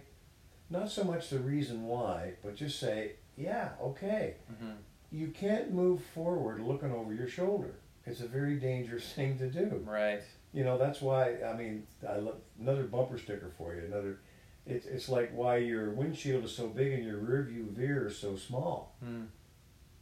not 0.71 0.91
so 0.91 1.05
much 1.05 1.31
the 1.31 1.39
reason 1.39 1.85
why, 1.85 2.35
but 2.43 2.55
just 2.57 2.79
say, 2.79 3.13
yeah, 3.37 3.71
okay. 3.83 4.35
hmm 4.59 4.73
You 5.11 5.29
can't 5.29 5.73
move 5.73 6.03
forward 6.15 6.61
looking 6.61 6.93
over 6.93 7.13
your 7.15 7.29
shoulder. 7.29 7.75
It's 8.07 8.21
a 8.21 8.27
very 8.29 8.57
dangerous 8.57 9.13
thing 9.15 9.39
to 9.39 9.49
do. 9.49 9.83
Right. 9.85 10.23
You 10.53 10.65
know, 10.65 10.79
that's 10.79 11.01
why, 11.01 11.37
I 11.43 11.55
mean, 11.57 11.87
I 12.09 12.17
look, 12.19 12.43
another 12.61 12.85
bumper 12.85 13.19
sticker 13.19 13.51
for 13.59 13.75
you. 13.75 13.83
Another, 13.85 14.19
it's, 14.67 14.87
it's 14.87 15.09
like 15.09 15.31
why 15.35 15.59
your 15.59 15.91
windshield 15.91 16.45
is 16.45 16.53
so 16.55 16.69
big 16.69 16.93
and 16.93 17.05
your 17.05 17.19
rear 17.19 17.43
view 17.43 17.73
mirror 17.77 18.07
is 18.09 18.17
so 18.19 18.35
small. 18.37 18.95
Mm. 19.05 19.27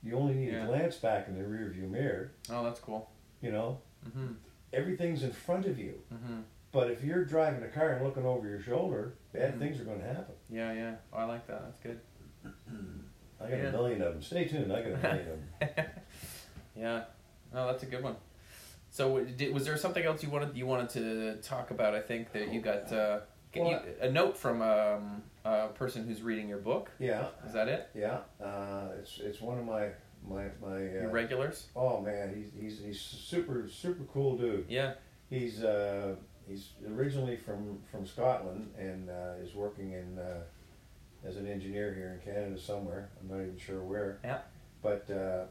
You 0.02 0.16
only 0.16 0.34
need 0.34 0.52
Yeah. 0.52 0.64
a 0.64 0.66
glance 0.66 0.96
back 0.96 1.26
in 1.28 1.36
the 1.36 1.44
rear 1.44 1.68
view 1.70 1.88
mirror. 1.88 2.30
Oh, 2.50 2.62
that's 2.62 2.78
cool. 2.80 3.10
You 3.42 3.50
know, 3.52 3.78
hmm 4.14 4.32
everything's 4.72 5.22
in 5.22 5.32
front 5.32 5.64
of 5.66 5.78
you. 5.78 5.94
hmm 6.10 6.40
But 6.76 6.90
if 6.90 7.02
you're 7.02 7.24
driving 7.24 7.62
a 7.62 7.68
car 7.68 7.92
and 7.92 8.04
looking 8.04 8.26
over 8.26 8.46
your 8.46 8.60
shoulder, 8.60 9.14
bad 9.32 9.54
Mhm. 9.54 9.58
things 9.60 9.80
are 9.80 9.84
going 9.84 9.98
to 9.98 10.04
happen. 10.06 10.34
Yeah, 10.50 10.74
yeah. 10.74 10.96
Oh, 11.10 11.16
I 11.16 11.24
like 11.24 11.46
that. 11.46 11.62
That's 11.62 11.80
good. 11.80 11.98
I 13.40 13.48
got 13.48 13.50
Yeah. 13.50 13.56
a 13.68 13.72
million 13.72 14.02
of 14.02 14.12
them. 14.12 14.20
Stay 14.22 14.44
tuned. 14.44 14.70
I 14.70 14.82
got 14.82 14.92
a 14.92 14.96
million 15.02 15.28
of 15.30 15.76
them. 15.76 15.86
Yeah. 16.76 17.04
No, 17.54 17.66
that's 17.68 17.82
a 17.82 17.86
good 17.86 18.02
one. 18.02 18.16
So, 18.90 19.24
did, 19.24 19.54
was 19.54 19.64
there 19.64 19.78
something 19.78 20.04
else 20.04 20.22
you 20.22 20.28
wanted 20.28 20.54
you 20.54 20.66
wanted 20.66 20.90
to 20.90 21.36
talk 21.36 21.70
about? 21.70 21.94
I 21.94 22.00
think 22.02 22.32
that 22.32 22.52
you 22.52 22.60
got 22.60 22.92
uh, 22.92 23.20
Well, 23.56 23.70
you, 23.70 23.78
a 24.02 24.10
note 24.10 24.36
from 24.36 24.60
um, 24.60 25.22
a 25.46 25.68
person 25.68 26.06
who's 26.06 26.20
reading 26.20 26.46
your 26.46 26.58
book. 26.58 26.90
Yeah, 26.98 27.28
Is 27.46 27.54
that 27.54 27.68
it? 27.68 27.88
yeah. 27.94 28.18
Uh, 28.38 28.88
it's 29.00 29.18
it's 29.20 29.40
one 29.40 29.58
of 29.58 29.64
my 29.64 29.88
my 30.22 30.44
my. 30.60 30.78
Your 30.82 31.08
Uh, 31.08 31.10
regulars? 31.12 31.68
oh 31.74 32.02
man, 32.02 32.34
he's 32.34 32.52
he's 32.52 32.84
he's 32.84 33.00
super 33.00 33.66
super 33.66 34.04
cool 34.12 34.36
dude. 34.36 34.66
Yeah. 34.68 34.92
He's 35.30 35.64
uh, 35.64 36.16
he's 36.48 36.70
originally 36.88 37.36
from 37.36 37.78
from 37.90 38.06
Scotland 38.06 38.72
and 38.78 39.10
uh, 39.10 39.42
is 39.42 39.54
working 39.54 39.92
in 39.92 40.18
uh, 40.18 40.42
as 41.26 41.36
an 41.36 41.46
engineer 41.46 41.92
here 41.94 42.20
in 42.20 42.32
Canada 42.32 42.58
somewhere. 42.60 43.10
I'm 43.20 43.28
not 43.28 43.42
even 43.42 43.58
sure 43.58 43.82
where. 43.82 44.18
Yeah. 44.24 44.38
But 44.82 45.10
uh, 45.10 45.44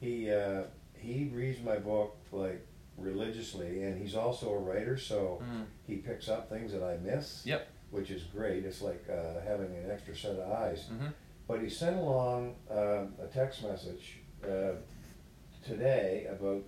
he 0.00 0.30
uh, 0.30 0.64
he 0.94 1.30
reads 1.32 1.60
my 1.62 1.76
book 1.78 2.16
like 2.32 2.66
religiously, 2.98 3.82
and 3.82 4.00
he's 4.00 4.14
also 4.14 4.50
a 4.50 4.58
writer, 4.58 4.96
so 4.96 5.42
Mm. 5.42 5.64
he 5.86 5.96
picks 5.96 6.28
up 6.28 6.48
things 6.48 6.72
that 6.72 6.82
I 6.82 6.96
miss. 6.96 7.44
Yep. 7.44 7.68
Which 7.90 8.10
is 8.10 8.22
great. 8.24 8.64
It's 8.64 8.80
like 8.82 9.04
uh, 9.08 9.40
having 9.46 9.74
an 9.76 9.90
extra 9.90 10.16
set 10.16 10.32
of 10.32 10.50
eyes. 10.50 10.86
hmm 10.88 11.08
But 11.46 11.60
he 11.62 11.68
sent 11.68 11.96
along 11.96 12.56
um, 12.70 13.14
a 13.22 13.28
text 13.32 13.62
message 13.62 14.18
uh, 14.44 14.72
today 15.64 16.26
about 16.30 16.62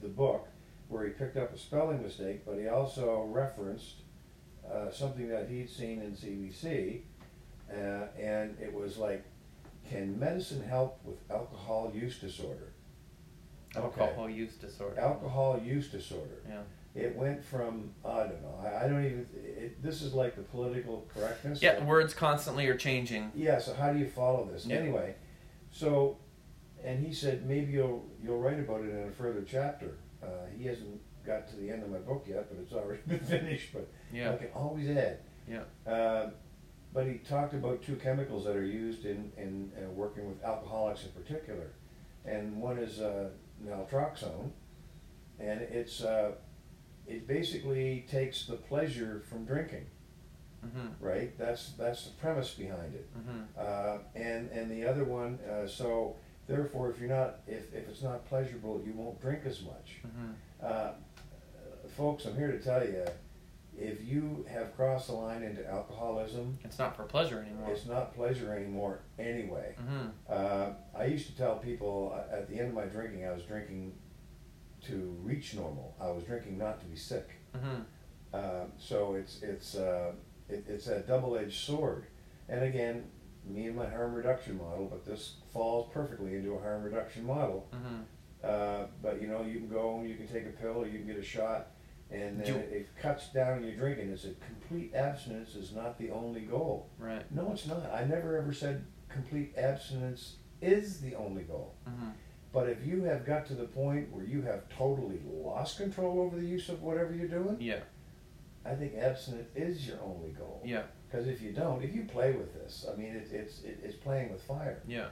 the 0.00 0.08
book 0.08 0.48
where 0.92 1.04
he 1.04 1.10
picked 1.10 1.36
up 1.36 1.54
a 1.54 1.58
spelling 1.58 2.02
mistake, 2.02 2.44
but 2.44 2.58
he 2.58 2.68
also 2.68 3.24
referenced 3.24 4.02
uh, 4.70 4.90
something 4.90 5.28
that 5.28 5.48
he'd 5.48 5.68
seen 5.68 6.00
in 6.02 6.12
CBC, 6.12 7.00
uh, 7.70 8.06
and 8.20 8.56
it 8.60 8.72
was 8.72 8.98
like, 8.98 9.24
can 9.88 10.18
medicine 10.18 10.62
help 10.62 11.00
with 11.04 11.16
alcohol 11.30 11.90
use 11.94 12.18
disorder? 12.18 12.72
Alcohol 13.74 14.28
use 14.28 14.54
disorder. 14.54 15.00
Alcohol 15.00 15.58
use 15.64 15.88
disorder. 15.88 16.42
Yeah. 16.46 16.60
It 16.94 17.16
went 17.16 17.42
from 17.42 17.90
I 18.04 18.24
don't 18.24 18.42
know. 18.42 18.60
I, 18.62 18.84
I 18.84 18.88
don't 18.88 19.02
even. 19.04 19.26
It, 19.34 19.82
this 19.82 20.02
is 20.02 20.12
like 20.12 20.36
the 20.36 20.42
political 20.42 21.06
correctness. 21.14 21.62
Yeah. 21.62 21.82
Words 21.82 22.12
constantly 22.12 22.66
are 22.66 22.76
changing. 22.76 23.32
yeah, 23.34 23.58
so 23.58 23.72
how 23.72 23.94
do 23.94 23.98
you 23.98 24.06
follow 24.06 24.46
this? 24.52 24.66
Yeah. 24.66 24.76
Anyway, 24.76 25.14
so, 25.70 26.18
and 26.84 27.04
he 27.04 27.14
said 27.14 27.46
maybe 27.46 27.72
you'll 27.72 28.04
you'll 28.22 28.38
write 28.38 28.60
about 28.60 28.82
it 28.82 28.90
in 28.90 29.08
a 29.08 29.10
further 29.10 29.42
chapter. 29.42 29.96
Uh, 30.22 30.26
he 30.56 30.64
hasn't 30.66 31.00
got 31.26 31.48
to 31.48 31.56
the 31.56 31.70
end 31.70 31.82
of 31.82 31.90
my 31.90 31.98
book 31.98 32.24
yet, 32.28 32.48
but 32.50 32.60
it's 32.60 32.72
already 32.72 33.02
been 33.06 33.20
finished. 33.20 33.72
But 33.72 33.88
Yeah. 34.12 34.32
I 34.32 34.36
can 34.36 34.48
always 34.54 34.88
add. 34.90 35.18
Yeah. 35.48 35.62
Uh, 35.86 36.30
but 36.94 37.06
he 37.06 37.14
talked 37.18 37.54
about 37.54 37.82
two 37.82 37.96
chemicals 37.96 38.44
that 38.44 38.54
are 38.56 38.64
used 38.64 39.04
in 39.06 39.32
in 39.36 39.72
uh, 39.76 39.90
working 39.90 40.28
with 40.28 40.42
alcoholics 40.44 41.04
in 41.04 41.12
particular, 41.12 41.70
and 42.24 42.60
one 42.60 42.78
is 42.78 43.00
uh, 43.00 43.30
naltrexone, 43.64 44.50
and 45.40 45.60
it's 45.62 46.02
uh, 46.04 46.32
it 47.06 47.26
basically 47.26 48.06
takes 48.10 48.46
the 48.46 48.56
pleasure 48.56 49.22
from 49.28 49.44
drinking. 49.44 49.86
hmm 50.62 50.88
Right. 51.00 51.36
That's 51.38 51.72
that's 51.72 52.04
the 52.04 52.12
premise 52.20 52.50
behind 52.54 52.94
it. 52.94 53.08
hmm 53.14 53.42
Uh, 53.58 53.98
and 54.14 54.50
and 54.50 54.70
the 54.70 54.84
other 54.84 55.04
one, 55.04 55.38
uh, 55.50 55.66
so 55.66 56.16
therefore, 56.46 56.90
if 56.90 56.98
you're 57.00 57.08
not, 57.08 57.40
if, 57.46 57.72
if 57.74 57.88
it's 57.88 58.02
not 58.02 58.24
pleasurable, 58.26 58.82
you 58.84 58.92
won't 58.94 59.20
drink 59.20 59.40
as 59.46 59.62
much. 59.62 60.00
hmm 60.02 60.32
Uh, 60.64 60.92
folks, 61.96 62.24
I'm 62.24 62.36
here 62.36 62.50
to 62.52 62.58
tell 62.58 62.84
you, 62.84 63.04
if 63.78 64.04
you 64.04 64.44
have 64.50 64.74
crossed 64.76 65.06
the 65.08 65.14
line 65.14 65.42
into 65.42 65.66
alcoholism, 65.68 66.58
It's 66.64 66.78
not 66.78 66.94
for 66.96 67.04
pleasure 67.04 67.40
anymore. 67.40 67.70
it's 67.72 67.86
not 67.86 68.14
pleasure 68.14 68.54
anymore 68.54 69.00
anyway. 69.18 69.74
hmm 69.78 70.08
Uh, 70.28 70.70
I 70.94 71.04
used 71.06 71.26
to 71.26 71.36
tell 71.36 71.56
people 71.56 72.14
uh, 72.14 72.36
at 72.36 72.48
the 72.48 72.58
end 72.58 72.68
of 72.68 72.74
my 72.74 72.84
drinking, 72.86 73.26
I 73.26 73.32
was 73.32 73.42
drinking 73.44 73.94
to 74.88 75.16
reach 75.22 75.54
normal. 75.54 75.94
I 76.00 76.10
was 76.10 76.24
drinking 76.24 76.58
not 76.58 76.80
to 76.80 76.86
be 76.86 76.96
sick. 76.96 77.28
hmm 77.54 77.82
Uh, 78.34 78.64
so 78.78 79.14
it's 79.14 79.42
it's 79.42 79.74
uh, 79.74 80.12
it, 80.48 80.64
it's 80.68 80.86
a 80.88 81.00
double-edged 81.00 81.58
sword. 81.68 82.06
And 82.48 82.62
again, 82.64 83.04
me 83.44 83.66
and 83.66 83.76
my 83.76 83.88
harm 83.88 84.14
reduction 84.14 84.56
model, 84.58 84.86
but 84.90 85.04
this 85.04 85.36
falls 85.52 85.90
perfectly 85.92 86.34
into 86.36 86.52
a 86.54 86.60
harm 86.60 86.82
reduction 86.82 87.24
model. 87.24 87.66
hmm 87.72 88.02
Uh, 88.44 88.86
but 89.02 89.20
you 89.22 89.28
know, 89.28 89.42
you 89.42 89.58
can 89.60 89.68
go 89.68 89.98
and 90.00 90.08
you 90.08 90.16
can 90.16 90.26
take 90.26 90.44
a 90.46 90.50
pill 90.50 90.78
or 90.82 90.86
you 90.86 90.98
can 90.98 91.06
get 91.06 91.16
a 91.16 91.22
shot, 91.22 91.68
and 92.10 92.40
then 92.40 92.46
it, 92.56 92.72
it 92.72 92.88
cuts 93.00 93.28
down 93.32 93.62
your 93.64 93.74
drinking. 93.76 94.10
It's 94.10 94.24
a 94.24 94.34
complete 94.46 94.94
abstinence 94.94 95.54
is 95.54 95.72
not 95.72 95.96
the 95.98 96.10
only 96.10 96.40
goal. 96.42 96.88
Right. 96.98 97.24
No, 97.32 97.52
it's 97.52 97.66
not. 97.66 97.84
I 97.92 98.04
never 98.04 98.36
ever 98.36 98.52
said 98.52 98.84
complete 99.08 99.54
abstinence 99.56 100.36
is 100.60 101.00
the 101.00 101.14
only 101.14 101.42
goal. 101.42 101.74
hmm 101.86 102.10
But 102.52 102.68
if 102.68 102.84
you 102.86 103.04
have 103.04 103.24
got 103.24 103.46
to 103.46 103.54
the 103.54 103.64
point 103.64 104.10
where 104.12 104.24
you 104.24 104.42
have 104.42 104.68
totally 104.68 105.20
lost 105.24 105.78
control 105.78 106.20
over 106.20 106.36
the 106.36 106.46
use 106.46 106.68
of 106.68 106.82
whatever 106.82 107.14
you're 107.14 107.28
doing, 107.28 107.56
Yeah. 107.60 107.80
I 108.64 108.74
think 108.74 108.94
abstinence 108.96 109.48
is 109.56 109.86
your 109.88 109.98
only 110.02 110.30
goal. 110.30 110.62
Yeah. 110.64 110.82
Because 111.12 111.28
if 111.28 111.42
you 111.42 111.52
don't, 111.52 111.84
if 111.84 111.94
you 111.94 112.04
play 112.04 112.32
with 112.32 112.54
this, 112.54 112.86
I 112.90 112.96
mean, 112.96 113.14
it, 113.14 113.28
it's 113.30 113.62
it, 113.64 113.80
it's 113.84 113.96
playing 113.96 114.32
with 114.32 114.42
fire. 114.44 114.82
Yeah. 114.88 115.08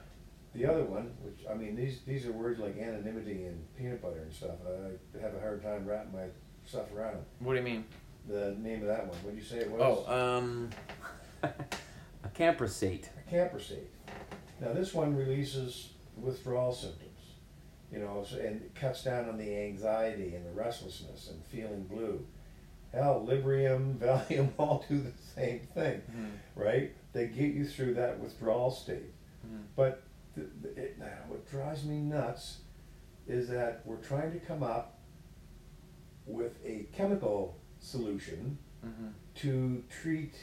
The 0.55 0.65
other 0.65 0.85
one, 0.85 1.13
which 1.21 1.45
I 1.49 1.53
mean, 1.55 1.77
these 1.77 2.01
these 2.07 2.25
are 2.27 2.33
words 2.33 2.59
like 2.59 2.79
anonymity 2.79 3.45
and 3.45 3.63
peanut 3.77 4.01
butter 4.01 4.21
and 4.23 4.33
stuff. 4.33 4.57
I 4.67 5.21
have 5.23 5.35
a 5.35 5.41
hard 5.41 5.63
time 5.63 5.87
wrapping 5.87 6.13
my 6.13 6.27
stuff 6.65 6.87
around 6.97 7.17
'em. 7.17 7.25
What 7.41 7.53
do 7.53 7.59
you 7.59 7.65
mean? 7.65 7.85
The 8.27 8.57
name 8.59 8.81
of 8.81 8.89
that 8.89 9.07
one. 9.07 9.19
What 9.19 9.35
did 9.35 9.39
you 9.39 9.45
say 9.45 9.59
it 9.59 9.71
was? 9.71 9.81
Oh, 10.09 10.39
um, 10.39 10.71
acamprosate. 12.25 13.05
a 13.29 13.31
camprosate. 13.35 13.89
Now 14.61 14.73
this 14.73 14.95
one 14.95 15.15
releases 15.15 15.91
withdrawal 16.17 16.73
symptoms. 16.73 17.07
You 17.93 17.99
know, 17.99 18.25
so, 18.27 18.37
and 18.37 18.63
it 18.63 18.75
cuts 18.75 19.05
down 19.05 19.29
on 19.29 19.37
the 19.37 19.55
anxiety 19.55 20.35
and 20.35 20.47
the 20.47 20.53
restlessness 20.53 21.29
and 21.29 21.45
feeling 21.45 21.85
blue. 21.85 22.25
Hell, 22.93 23.25
Librium, 23.29 23.95
Valium 23.99 24.51
all 24.59 24.85
do 24.89 24.99
the 25.01 25.13
same 25.35 25.61
thing. 25.75 26.03
mhm, 26.11 26.31
right? 26.57 26.93
They 27.13 27.27
get 27.27 27.53
you 27.55 27.65
through 27.65 27.95
that 27.95 28.19
withdrawal 28.19 28.71
state. 28.71 29.13
mhm, 29.47 29.63
But 29.77 30.03
the, 30.37 30.43
it, 30.77 30.99
what 31.29 31.49
drives 31.51 31.85
me 31.85 31.97
nuts 32.01 32.59
is 33.27 33.49
that 33.49 33.83
we're 33.85 33.97
trying 34.03 34.33
to 34.33 34.39
come 34.41 34.63
up 34.63 34.99
with 36.27 36.53
a 36.65 36.87
chemical 36.93 37.57
solution 37.79 38.59
mhm, 38.85 39.13
to 39.37 39.83
treat 39.89 40.35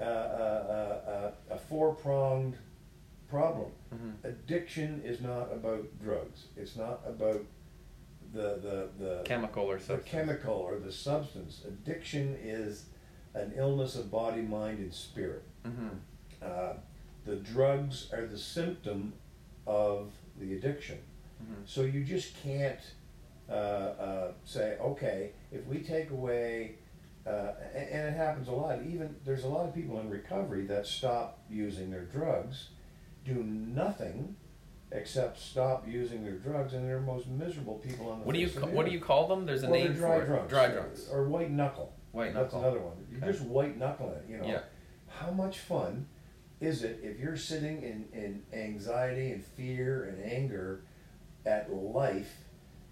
uh, 0.00 0.04
uh, 0.04 0.06
uh, 0.06 1.10
uh, 1.10 1.30
a 1.54 1.58
four 1.58 1.94
pronged 1.94 2.56
problem. 3.28 3.70
mhm. 3.94 4.12
Addiction 4.24 5.00
is 5.04 5.20
not 5.20 5.52
about 5.52 5.84
drugs. 6.02 6.46
It's 6.56 6.76
not 6.76 7.00
about 7.06 7.42
the 8.36 8.88
the 8.98 9.04
the 9.04 9.22
Chemical 9.24 9.64
or 9.64 9.76
the 9.76 9.80
substance. 9.84 10.10
chemical 10.10 10.54
or 10.54 10.78
the 10.78 10.92
substance. 10.92 11.62
Addiction 11.66 12.36
is 12.42 12.84
an 13.34 13.52
illness 13.56 13.96
of 13.96 14.10
body, 14.10 14.42
mind, 14.42 14.78
and 14.78 14.92
spirit. 14.92 15.42
Mhm, 15.64 15.98
Uh, 16.42 16.74
the 17.24 17.36
drugs 17.36 18.12
are 18.12 18.26
the 18.26 18.38
symptom 18.38 19.12
of 19.66 20.12
the 20.38 20.54
addiction. 20.54 20.98
mhm. 21.42 21.66
So 21.66 21.82
you 21.82 22.04
just 22.04 22.36
can't 22.42 22.80
uh, 23.48 23.52
uh, 23.52 24.32
say, 24.44 24.76
okay, 24.80 25.30
if 25.52 25.64
we 25.66 25.78
take 25.80 26.10
away, 26.10 26.74
uh, 27.26 27.52
and, 27.74 27.88
and 27.90 28.08
it 28.08 28.16
happens 28.16 28.48
a 28.48 28.52
lot. 28.52 28.82
Even 28.84 29.14
there's 29.24 29.44
a 29.44 29.48
lot 29.48 29.68
of 29.68 29.72
people 29.74 30.00
in 30.00 30.10
recovery 30.10 30.66
that 30.66 30.84
stop 30.84 31.38
using 31.48 31.88
their 31.90 32.06
drugs, 32.06 32.70
do 33.24 33.34
nothing 33.44 34.34
except 34.96 35.38
stop 35.38 35.86
using 35.86 36.24
their 36.24 36.34
drugs, 36.34 36.72
and 36.74 36.88
they're 36.88 36.96
the 37.00 37.06
most 37.06 37.26
miserable 37.28 37.74
people 37.76 38.10
on 38.10 38.20
the 38.20 38.24
What 38.24 38.34
do 38.34 38.40
you 38.40 38.48
ca- 38.48 38.66
what 38.66 38.86
do 38.86 38.92
you 38.92 39.00
call 39.00 39.28
them? 39.28 39.46
There's 39.46 39.62
a 39.62 39.68
Well, 39.70 39.80
name 39.80 39.92
dry 39.92 40.20
for 40.20 40.26
drunks. 40.26 40.46
it. 40.46 40.54
Dry 40.54 40.68
drunks. 40.68 41.08
or 41.10 41.24
white 41.28 41.50
knuckle. 41.50 41.92
White 42.12 42.34
knuckle. 42.34 42.42
That's 42.42 42.54
knuckle. 42.54 42.68
another 42.68 42.80
one. 42.80 43.06
You 43.10 43.16
Okay. 43.18 43.26
just 43.26 43.42
white 43.44 43.76
knuckle 43.78 44.10
it. 44.12 44.24
You 44.28 44.38
know. 44.38 44.46
Yeah. 44.46 44.60
How 45.08 45.30
much 45.30 45.58
fun 45.60 46.06
is 46.60 46.82
it 46.82 47.00
if 47.02 47.18
you're 47.20 47.36
sitting 47.36 47.82
in, 47.82 48.08
in 48.12 48.42
anxiety 48.52 49.30
and 49.32 49.44
fear 49.44 50.04
and 50.04 50.24
anger 50.24 50.80
at 51.44 51.72
life 51.72 52.44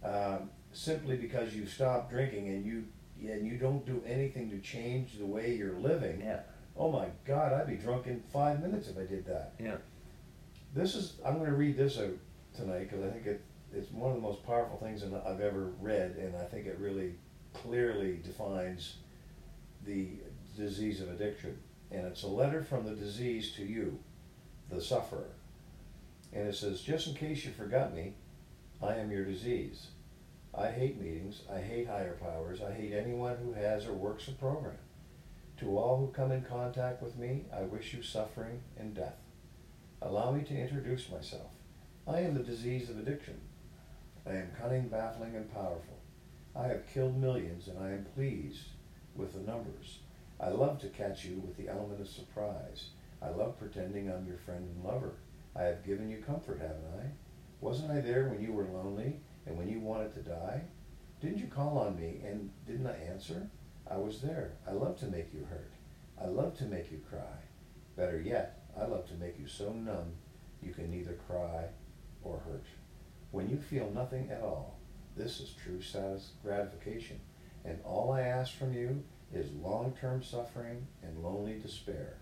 um, 0.02 0.50
simply 0.72 1.16
because 1.16 1.54
you 1.54 1.66
stopped 1.66 2.10
drinking 2.10 2.48
and 2.48 2.64
you 2.64 2.84
and 3.26 3.46
you 3.46 3.56
don't 3.56 3.86
do 3.86 4.02
anything 4.06 4.50
to 4.50 4.58
change 4.58 5.18
the 5.18 5.24
way 5.26 5.54
you're 5.54 5.78
living? 5.78 6.20
Yeah. 6.20 6.40
Oh 6.76 6.90
my 6.90 7.06
God, 7.24 7.52
I'd 7.52 7.66
be 7.68 7.76
drunk 7.76 8.06
in 8.06 8.20
five 8.32 8.60
minutes 8.60 8.88
if 8.88 8.98
I 8.98 9.04
did 9.04 9.24
that. 9.26 9.52
Yeah. 9.58 9.76
This 10.74 10.96
is 10.96 11.14
I'm 11.24 11.38
going 11.38 11.50
to 11.50 11.56
read 11.56 11.76
this 11.76 11.98
out 11.98 12.16
tonight 12.56 12.90
because 12.90 13.04
I 13.04 13.10
think 13.10 13.26
it, 13.26 13.44
it's 13.72 13.92
one 13.92 14.10
of 14.10 14.16
the 14.16 14.22
most 14.22 14.44
powerful 14.44 14.76
things 14.78 15.04
I've 15.04 15.40
ever 15.40 15.72
read, 15.80 16.16
and 16.16 16.34
I 16.37 16.44
think 16.44 16.66
it 16.66 16.78
really 16.80 17.14
clearly 17.52 18.18
defines 18.24 18.96
the 19.87 20.08
disease 20.56 21.00
of 21.00 21.10
addiction. 21.10 21.56
And 21.92 22.06
it's 22.06 22.24
a 22.24 22.28
letter 22.28 22.64
from 22.64 22.84
the 22.84 22.94
disease 22.94 23.52
to 23.52 23.64
you, 23.64 24.00
the 24.68 24.80
sufferer. 24.80 25.30
And 26.32 26.48
it 26.48 26.56
says, 26.56 26.80
just 26.80 27.06
in 27.06 27.14
case 27.14 27.44
you 27.44 27.52
forgot 27.52 27.94
me, 27.94 28.14
I 28.82 28.96
am 28.96 29.12
your 29.12 29.24
disease. 29.24 29.88
I 30.56 30.70
hate 30.70 31.00
meetings. 31.00 31.42
I 31.52 31.60
hate 31.60 31.87
higher 31.87 32.16
powers. 32.20 32.60
I 32.60 32.72
hate 32.72 32.92
anyone 32.92 33.37
who 33.37 33.52
has 33.52 33.87
or 33.87 33.92
works 33.92 34.26
a 34.26 34.32
program. 34.32 34.78
To 35.58 35.78
all 35.78 35.98
who 35.98 36.08
come 36.08 36.32
in 36.32 36.42
contact 36.42 37.00
with 37.00 37.16
me, 37.16 37.44
I 37.56 37.62
wish 37.62 37.94
you 37.94 38.02
suffering 38.02 38.60
and 38.76 38.94
death. 38.94 39.23
Allow 40.04 40.32
me 40.32 40.42
to 40.42 40.54
introduce 40.54 41.10
myself. 41.10 41.48
I 42.06 42.20
am 42.20 42.34
the 42.34 42.42
disease 42.42 42.90
of 42.90 42.98
addiction. 42.98 43.40
I 44.26 44.32
am 44.32 44.52
cunning, 44.60 44.88
baffling, 44.88 45.34
and 45.34 45.50
powerful. 45.50 45.98
I 46.54 46.66
have 46.66 46.86
killed 46.92 47.16
millions, 47.16 47.68
and 47.68 47.78
I 47.78 47.92
am 47.92 48.06
pleased 48.14 48.66
with 49.16 49.32
the 49.32 49.50
numbers. 49.50 50.00
I 50.38 50.50
love 50.50 50.78
to 50.80 50.88
catch 50.88 51.24
you 51.24 51.38
with 51.38 51.56
the 51.56 51.70
element 51.70 52.02
of 52.02 52.08
surprise. 52.08 52.88
I 53.22 53.30
love 53.30 53.58
pretending 53.58 54.10
I'm 54.10 54.26
your 54.26 54.36
friend 54.36 54.68
and 54.68 54.84
lover. 54.84 55.14
I 55.56 55.62
have 55.62 55.86
given 55.86 56.10
you 56.10 56.18
comfort, 56.18 56.60
haven't 56.60 57.00
I? 57.00 57.06
Wasn't 57.62 57.90
I 57.90 58.00
there 58.02 58.28
when 58.28 58.42
you 58.42 58.52
were 58.52 58.64
lonely 58.64 59.20
and 59.46 59.56
when 59.56 59.70
you 59.70 59.80
wanted 59.80 60.12
to 60.14 60.20
die? 60.20 60.64
Didn't 61.22 61.38
you 61.38 61.46
call 61.46 61.78
on 61.78 61.98
me 61.98 62.20
and 62.26 62.50
didn't 62.66 62.86
I 62.86 62.96
answer? 63.10 63.48
I 63.90 63.96
was 63.96 64.20
there. 64.20 64.52
I 64.68 64.72
love 64.72 64.98
to 64.98 65.06
make 65.06 65.32
you 65.32 65.46
hurt. 65.48 65.72
I 66.20 66.26
love 66.26 66.58
to 66.58 66.64
make 66.64 66.92
you 66.92 67.00
cry. 67.08 67.40
Better 67.96 68.20
yet, 68.20 68.53
I 68.78 68.87
love 68.87 69.06
to 69.08 69.14
make 69.14 69.38
you 69.38 69.46
so 69.46 69.72
numb 69.72 70.12
you 70.62 70.72
can 70.72 70.90
neither 70.90 71.18
cry 71.28 71.66
or 72.22 72.38
hurt. 72.38 72.64
When 73.30 73.48
you 73.48 73.56
feel 73.56 73.90
nothing 73.90 74.30
at 74.30 74.42
all, 74.42 74.78
this 75.16 75.40
is 75.40 75.54
true 75.62 75.80
gratification. 76.42 77.20
And 77.64 77.78
all 77.84 78.12
I 78.12 78.22
ask 78.22 78.56
from 78.56 78.72
you 78.72 79.02
is 79.32 79.50
long-term 79.62 80.22
suffering 80.22 80.87
and 81.02 81.22
lonely 81.22 81.58
despair. 81.58 82.18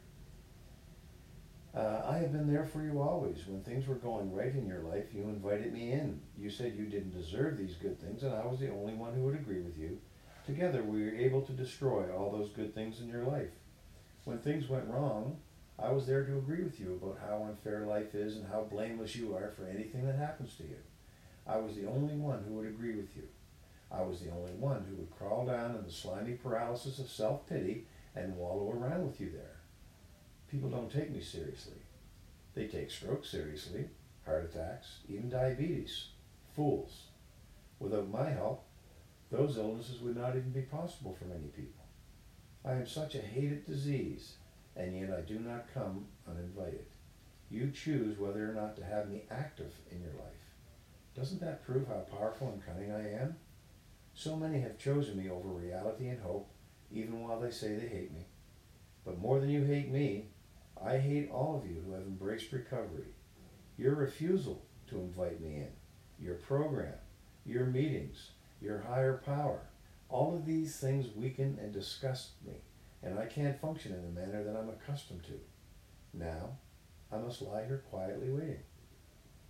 Uh, 1.75 2.03
I 2.05 2.19
have 2.19 2.33
been 2.33 2.53
there 2.53 2.67
for 2.67 2.83
you 2.83 3.01
always. 3.01 3.47
When 3.47 3.63
things 3.63 3.87
were 3.87 3.95
going 3.95 4.33
right 4.33 4.55
in 4.55 4.67
your 4.67 4.83
life, 4.83 5.07
you 5.15 5.23
invited 5.23 5.73
me 5.73 5.93
in. 5.93 6.21
You 6.37 6.51
said 6.51 6.75
you 6.77 6.85
didn't 6.85 7.19
deserve 7.19 7.57
these 7.57 7.77
good 7.77 7.99
things, 7.99 8.23
and 8.23 8.35
I 8.35 8.45
was 8.45 8.61
the 8.61 8.71
only 8.71 8.93
one 8.93 9.15
who 9.15 9.23
would 9.23 9.35
agree 9.35 9.61
with 9.61 9.79
you. 9.79 9.99
Together, 10.47 10.83
we 10.83 11.03
were 11.03 11.15
able 11.15 11.41
to 11.43 11.53
destroy 11.53 12.13
all 12.15 12.31
those 12.31 12.51
good 12.51 12.75
things 12.75 13.01
in 13.01 13.09
your 13.09 13.25
life. 13.25 13.53
When 14.25 14.39
things 14.39 14.69
went 14.69 14.89
wrong, 14.89 15.39
I 15.83 15.91
was 15.91 16.07
there 16.07 16.25
to 16.25 16.39
agree 16.39 16.63
with 16.63 16.79
you 16.79 17.01
about 17.03 17.19
how 17.27 17.43
unfair 17.43 17.87
life 17.87 18.15
is 18.15 18.37
and 18.37 18.47
how 18.47 18.63
blameless 18.71 19.17
you 19.17 19.35
are 19.35 19.51
for 19.51 19.67
anything 19.67 20.07
that 20.07 20.15
happens 20.15 20.55
to 20.57 20.63
you. 20.63 20.77
I 21.45 21.57
was 21.57 21.75
the 21.75 21.89
only 21.89 22.15
one 22.15 22.45
who 22.47 22.55
would 22.55 22.69
agree 22.69 22.95
with 22.95 23.17
you. 23.17 23.25
I 23.91 24.03
was 24.03 24.21
the 24.21 24.31
only 24.31 24.53
one 24.53 24.87
who 24.89 24.97
would 24.97 25.11
crawl 25.11 25.45
down 25.45 25.75
in 25.75 25.85
the 25.85 25.91
slimy 25.91 26.35
paralysis 26.35 27.01
of 27.01 27.11
self 27.11 27.49
pity 27.49 27.87
and 28.15 28.37
wallow 28.37 28.71
around 28.71 29.07
with 29.07 29.21
you 29.21 29.31
there. 29.31 29.57
People 30.51 30.71
don't 30.71 30.91
take 30.91 31.11
me 31.11 31.21
seriously. 31.21 31.79
They 32.55 32.69
take 32.69 32.91
strokes 32.91 33.31
seriously, 33.31 33.89
heart 34.25 34.45
attacks, 34.45 34.99
even 35.09 35.31
diabetes. 35.31 36.09
Fools. 36.55 37.07
Without 37.81 38.09
my 38.09 38.31
help, 38.31 38.65
those 39.31 39.57
illnesses 39.57 40.01
would 40.01 40.17
not 40.17 40.37
even 40.37 40.51
be 40.51 40.61
possible 40.61 41.17
for 41.19 41.25
many 41.25 41.49
people. 41.57 41.85
I 42.65 42.73
am 42.73 42.87
such 42.87 43.15
a 43.15 43.23
hated 43.23 43.67
disease, 43.67 44.35
and 44.77 44.99
yet 44.99 45.11
I 45.11 45.21
do 45.21 45.39
not 45.39 45.73
come 45.73 46.07
uninvited. 46.29 46.87
You 47.51 47.71
choose 47.71 48.19
whether 48.19 48.49
or 48.51 48.55
not 48.55 48.77
to 48.77 48.85
have 48.85 49.11
me 49.11 49.25
active 49.31 49.73
in 49.91 50.01
your 50.01 50.13
life. 50.13 50.33
Doesn't 51.15 51.41
that 51.41 51.65
prove 51.65 51.87
how 51.87 52.07
powerful 52.17 52.49
and 52.49 52.65
cunning 52.65 52.91
I 52.91 53.21
am? 53.21 53.37
So 54.15 54.37
many 54.37 54.61
have 54.61 54.79
chosen 54.79 55.17
me 55.19 55.29
over 55.29 55.49
reality 55.49 56.09
and 56.09 56.21
hope, 56.21 56.51
even 56.91 57.23
while 57.23 57.41
they 57.41 57.51
say 57.51 57.77
they 57.77 57.89
hate 57.89 58.13
me. 58.13 58.27
But 59.05 59.19
more 59.19 59.41
than 59.41 59.51
you 59.51 59.65
hate 59.65 59.91
me, 59.91 60.27
I 60.83 60.99
hate 60.99 61.31
all 61.31 61.57
of 61.57 61.69
you 61.69 61.83
who 61.85 61.93
have 61.93 62.03
embraced 62.03 62.53
recovery. 62.53 63.15
Your 63.77 63.95
refusal 63.95 64.63
to 64.89 65.01
invite 65.01 65.41
me 65.41 65.57
in, 65.57 65.69
your 66.19 66.35
program, 66.35 66.95
your 67.45 67.67
meetings, 67.67 68.31
your 68.61 68.81
higher 68.81 69.21
power, 69.25 69.61
all 70.09 70.35
of 70.35 70.47
these 70.47 70.77
things 70.77 71.15
weaken 71.17 71.59
and 71.61 71.73
disgust 71.73 72.31
me, 72.47 72.55
and 73.03 73.19
I 73.19 73.27
can't 73.27 73.61
function 73.61 73.93
in 73.93 74.03
the 74.03 74.21
manner 74.21 74.45
that 74.45 74.57
I'm 74.57 74.69
accustomed 74.69 75.25
to. 75.25 75.41
Now, 76.15 76.51
I 77.11 77.19
must 77.19 77.43
lie 77.43 77.65
here 77.65 77.83
quietly 77.91 78.31
waiting. 78.31 78.61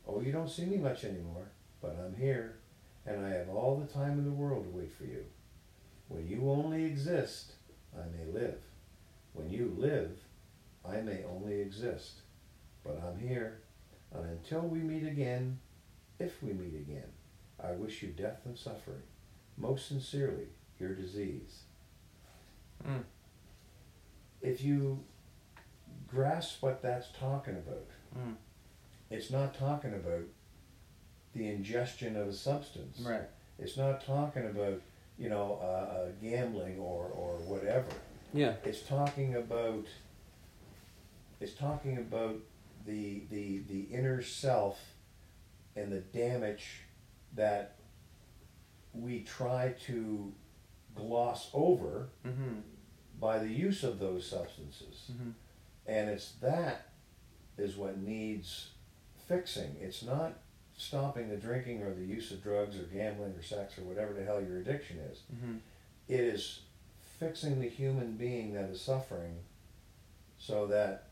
Oh, 0.07 0.21
you 0.21 0.33
don't 0.33 0.51
see 0.51 0.65
me 0.65 0.77
much 0.77 1.05
anymore, 1.05 1.49
but 1.81 1.97
I'm 2.03 2.17
here, 2.17 2.59
and 3.07 3.25
I 3.25 3.31
have 3.31 3.49
all 3.49 3.77
the 3.77 3.93
time 3.93 4.19
in 4.19 4.25
the 4.25 4.31
world 4.31 4.65
to 4.65 4.71
wait 4.71 4.93
for 4.97 5.05
you. 5.05 5.25
When 6.09 6.27
you 6.27 6.51
only 6.51 6.85
exist, 6.85 7.53
I 7.95 8.03
may 8.17 8.31
live. 8.33 8.59
When 9.33 9.51
you 9.51 9.75
live, 9.77 10.19
I 10.85 11.01
may 11.01 11.25
only 11.25 11.61
exist. 11.61 12.21
But 12.85 13.01
I'm 13.07 13.19
here, 13.19 13.61
and 14.13 14.27
until 14.27 14.63
we 14.63 14.81
meet 14.81 15.07
again, 15.07 15.59
if 16.19 16.43
we 16.43 16.53
meet 16.53 16.75
again, 16.75 17.09
I 17.63 17.73
wish 17.73 18.03
you 18.03 18.09
death 18.09 18.41
and 18.45 18.59
suffering. 18.59 19.03
Most 19.57 19.87
sincerely, 19.87 20.49
your 20.81 20.95
disease. 20.95 21.61
Mm. 22.87 23.05
If 24.43 24.63
you 24.63 25.03
grasp 26.09 26.63
what 26.63 26.83
that's 26.83 27.09
talking 27.19 27.55
about, 27.57 27.87
Mm. 28.17 28.37
it's 29.11 29.31
not 29.31 29.55
talking 29.55 29.95
about 29.95 30.25
the 31.33 31.49
ingestion 31.49 32.17
of 32.17 32.29
a 32.29 32.33
substance. 32.33 33.01
Right. 33.01 33.29
It's 33.59 33.77
not 33.79 34.05
talking 34.05 34.45
about, 34.47 34.81
you 35.19 35.29
know, 35.31 35.55
uh, 35.55 36.11
gambling 36.21 36.79
or, 36.79 37.07
or 37.07 37.37
whatever. 37.39 37.89
Yeah. 38.35 38.57
It's 38.65 38.83
talking 38.83 39.37
about. 39.37 39.87
It's 41.41 41.55
talking 41.55 41.99
about 41.99 42.37
the 42.87 43.23
the 43.31 43.61
the 43.69 43.83
inner 43.85 44.23
self 44.23 44.79
and 45.77 45.91
the 45.91 46.01
damage 46.01 46.81
that 47.35 47.77
we 48.93 49.21
try 49.23 49.75
to 49.87 50.33
gloss 50.95 51.49
over 51.55 52.09
Mm-hmm. 52.27 52.61
By 53.23 53.39
the 53.39 53.49
use 53.49 53.85
of 53.85 54.01
those 54.01 54.29
substances. 54.29 55.13
Mm-hmm. 55.13 55.31
And 55.87 56.11
it's 56.11 56.33
that 56.43 56.89
is 57.57 57.77
what 57.77 57.97
needs 57.99 58.71
fixing. 59.29 59.77
It's 59.81 60.03
not 60.03 60.35
stopping 60.77 61.29
the 61.29 61.37
drinking 61.37 61.83
or 61.83 61.95
the 61.95 62.05
use 62.05 62.33
of 62.33 62.43
drugs 62.43 62.77
or 62.77 62.83
gambling 62.83 63.35
or 63.35 63.43
sex 63.43 63.79
or 63.79 63.83
whatever 63.83 64.13
the 64.13 64.25
hell 64.25 64.43
your 64.43 64.59
addiction 64.59 64.99
is. 65.11 65.21
Mm-hmm. 65.33 65.57
It 66.09 66.21
is 66.21 66.63
fixing 67.21 67.61
the 67.61 67.69
human 67.69 68.17
being 68.17 68.55
that 68.55 68.69
is 68.71 68.81
suffering 68.81 69.37
so 70.37 70.67
that 70.67 71.11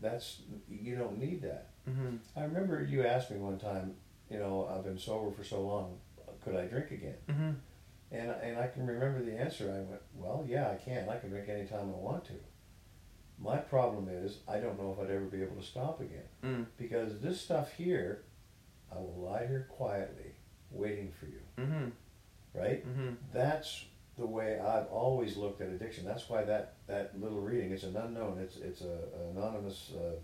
that's 0.00 0.38
you 0.66 0.96
don't 0.96 1.18
need 1.18 1.42
that. 1.42 1.68
Mm-hmm. 1.88 2.16
I 2.36 2.44
remember 2.44 2.82
you 2.82 3.04
asked 3.04 3.30
me 3.30 3.36
one 3.36 3.58
time, 3.58 3.96
you 4.30 4.38
know, 4.38 4.66
I've 4.74 4.84
been 4.84 4.98
sober 4.98 5.30
for 5.30 5.44
so 5.44 5.60
long, 5.60 5.98
could 6.42 6.56
I 6.56 6.64
drink 6.64 6.90
again? 6.90 7.60
And 8.12 8.30
and 8.30 8.58
I 8.58 8.66
can 8.66 8.86
remember 8.86 9.22
the 9.22 9.38
answer. 9.38 9.64
I 9.70 9.80
went, 9.88 10.02
well, 10.14 10.44
yeah, 10.48 10.70
I 10.70 10.74
can. 10.76 11.08
I 11.08 11.18
can 11.18 11.30
drink 11.30 11.48
anytime 11.48 11.90
I 11.94 11.98
want 11.98 12.24
to. 12.26 12.32
My 13.38 13.56
problem 13.56 14.08
is 14.10 14.38
I 14.48 14.58
don't 14.58 14.78
know 14.78 14.92
if 14.96 15.02
I'd 15.02 15.14
ever 15.14 15.24
be 15.24 15.42
able 15.42 15.56
to 15.56 15.62
stop 15.66 16.00
again 16.00 16.28
Mm. 16.42 16.66
because 16.76 17.20
this 17.20 17.40
stuff 17.40 17.72
here, 17.72 18.22
I 18.92 18.96
will 18.96 19.16
lie 19.30 19.46
here 19.46 19.66
quietly, 19.70 20.32
waiting 20.70 21.10
for 21.18 21.26
you. 21.26 21.40
Mm-hmm. 21.58 21.88
Right? 22.52 22.86
Mm-hmm. 22.86 23.14
That's 23.32 23.84
the 24.18 24.26
way 24.26 24.58
I've 24.58 24.88
always 24.88 25.36
looked 25.36 25.60
at 25.62 25.68
addiction. 25.68 26.04
That's 26.04 26.28
why 26.28 26.42
that 26.44 26.74
that 26.88 27.18
little 27.18 27.40
reading. 27.40 27.70
It's 27.70 27.84
an 27.84 27.96
unknown. 27.96 28.38
It's 28.38 28.56
it's 28.56 28.80
a 28.82 28.98
an 29.14 29.36
anonymous 29.36 29.92
uh, 29.96 30.16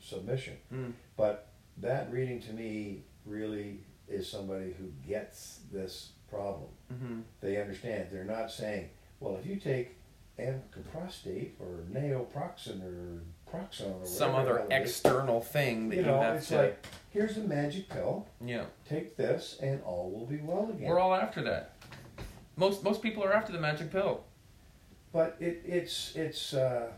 submission. 0.00 0.58
Mm. 0.72 0.92
But 1.16 1.48
that 1.78 2.12
reading 2.12 2.40
to 2.42 2.52
me 2.52 3.04
really 3.24 3.80
is 4.10 4.28
somebody 4.28 4.72
who 4.78 4.86
gets 5.06 5.60
this 5.72 6.10
problem. 6.30 6.68
Mm-hmm. 6.92 7.20
They 7.40 7.60
understand. 7.60 8.08
They're 8.10 8.24
not 8.24 8.50
saying, 8.50 8.88
well, 9.20 9.36
if 9.36 9.46
you 9.46 9.56
take 9.56 9.96
acamprosate 10.38 11.50
or 11.60 11.84
naproxen 11.92 12.82
or 12.82 13.22
Proxone 13.52 14.02
or 14.02 14.06
some 14.06 14.34
other 14.34 14.58
it 14.58 14.66
is. 14.82 14.90
external 14.90 15.40
thing 15.40 15.88
that 15.88 15.96
You 15.96 16.02
you, 16.02 16.06
know, 16.08 16.20
have 16.20 16.36
it's 16.36 16.48
to. 16.48 16.56
like 16.58 16.86
here's 17.10 17.36
a 17.38 17.40
magic 17.40 17.88
pill. 17.88 18.26
yeah, 18.44 18.64
Take 18.88 19.16
this, 19.16 19.58
and 19.62 19.82
all 19.84 20.10
will 20.10 20.26
be 20.26 20.36
well 20.36 20.68
again. 20.70 20.86
we're 20.86 20.98
all 20.98 21.14
after 21.14 21.42
that. 21.44 21.72
Most 22.56 22.84
most 22.84 23.02
people 23.02 23.24
are 23.24 23.32
after 23.32 23.52
the 23.52 23.58
magic 23.60 23.90
pill. 23.90 24.22
but 25.12 25.36
it, 25.40 25.62
it's 25.64 26.14
it's 26.14 26.52
uh, 26.52 26.90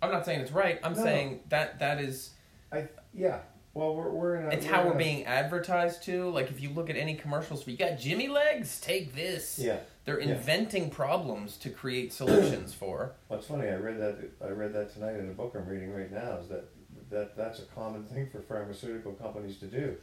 I'm 0.00 0.12
not 0.12 0.24
saying 0.24 0.40
it's 0.40 0.52
right. 0.52 0.78
I'm 0.84 0.94
No. 0.94 1.02
saying 1.02 1.40
that 1.48 1.80
that 1.80 2.00
is 2.00 2.30
I 2.72 2.86
yeah. 3.12 3.40
Well, 3.76 3.94
we're 3.94 4.08
we're 4.10 4.36
in 4.36 4.46
a. 4.46 4.48
it's 4.48 4.64
we're 4.64 4.72
how 4.72 4.80
in 4.80 4.86
we're 4.86 4.94
a- 4.94 4.98
being 4.98 5.24
advertised 5.26 6.02
to. 6.04 6.30
Like 6.30 6.50
if 6.50 6.62
you 6.62 6.70
look 6.70 6.88
at 6.88 6.96
any 6.96 7.14
commercials, 7.14 7.66
you 7.66 7.76
got 7.76 7.98
Jimmy 7.98 8.26
legs, 8.26 8.80
take 8.80 9.14
this. 9.14 9.58
Yeah. 9.58 9.80
They're 10.06 10.18
Yeah. 10.18 10.30
inventing 10.36 10.88
problems 10.88 11.58
to 11.58 11.68
create 11.68 12.10
solutions 12.14 12.72
for. 12.80 13.12
What's 13.28 13.46
funny, 13.48 13.68
I 13.68 13.74
read 13.74 14.00
that 14.00 14.16
I 14.42 14.48
read 14.48 14.72
that 14.72 14.94
tonight 14.94 15.16
in 15.16 15.28
a 15.28 15.32
book 15.34 15.54
I'm 15.54 15.66
reading 15.66 15.92
right 15.92 16.10
now. 16.10 16.38
Is 16.38 16.48
that 16.48 16.64
that 17.10 17.36
that's 17.36 17.58
a 17.58 17.64
common 17.66 18.04
thing 18.04 18.30
for 18.30 18.40
pharmaceutical 18.40 19.12
companies 19.12 19.58
to 19.58 19.66
do. 19.66 19.96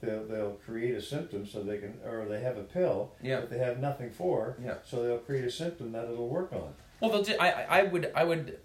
They'll 0.00 0.24
they'll 0.26 0.58
create 0.66 0.96
a 0.96 1.00
symptom 1.00 1.46
so 1.46 1.62
they 1.62 1.78
can, 1.78 1.94
or 2.04 2.24
they 2.24 2.40
have 2.40 2.56
a 2.58 2.64
pill 2.64 3.12
Yeah. 3.22 3.40
that 3.40 3.48
they 3.50 3.58
have 3.58 3.78
nothing 3.78 4.10
for. 4.10 4.56
Yeah. 4.60 4.74
So 4.84 5.04
they'll 5.04 5.18
create 5.18 5.44
a 5.44 5.50
symptom 5.52 5.92
that 5.92 6.06
it'll 6.10 6.28
work 6.28 6.52
on. 6.52 6.74
Well, 7.00 7.12
they'll 7.12 7.22
ju- 7.22 7.36
I, 7.38 7.50
I 7.52 7.78
I 7.78 7.82
would, 7.84 8.10
I 8.14 8.24
would, 8.24 8.58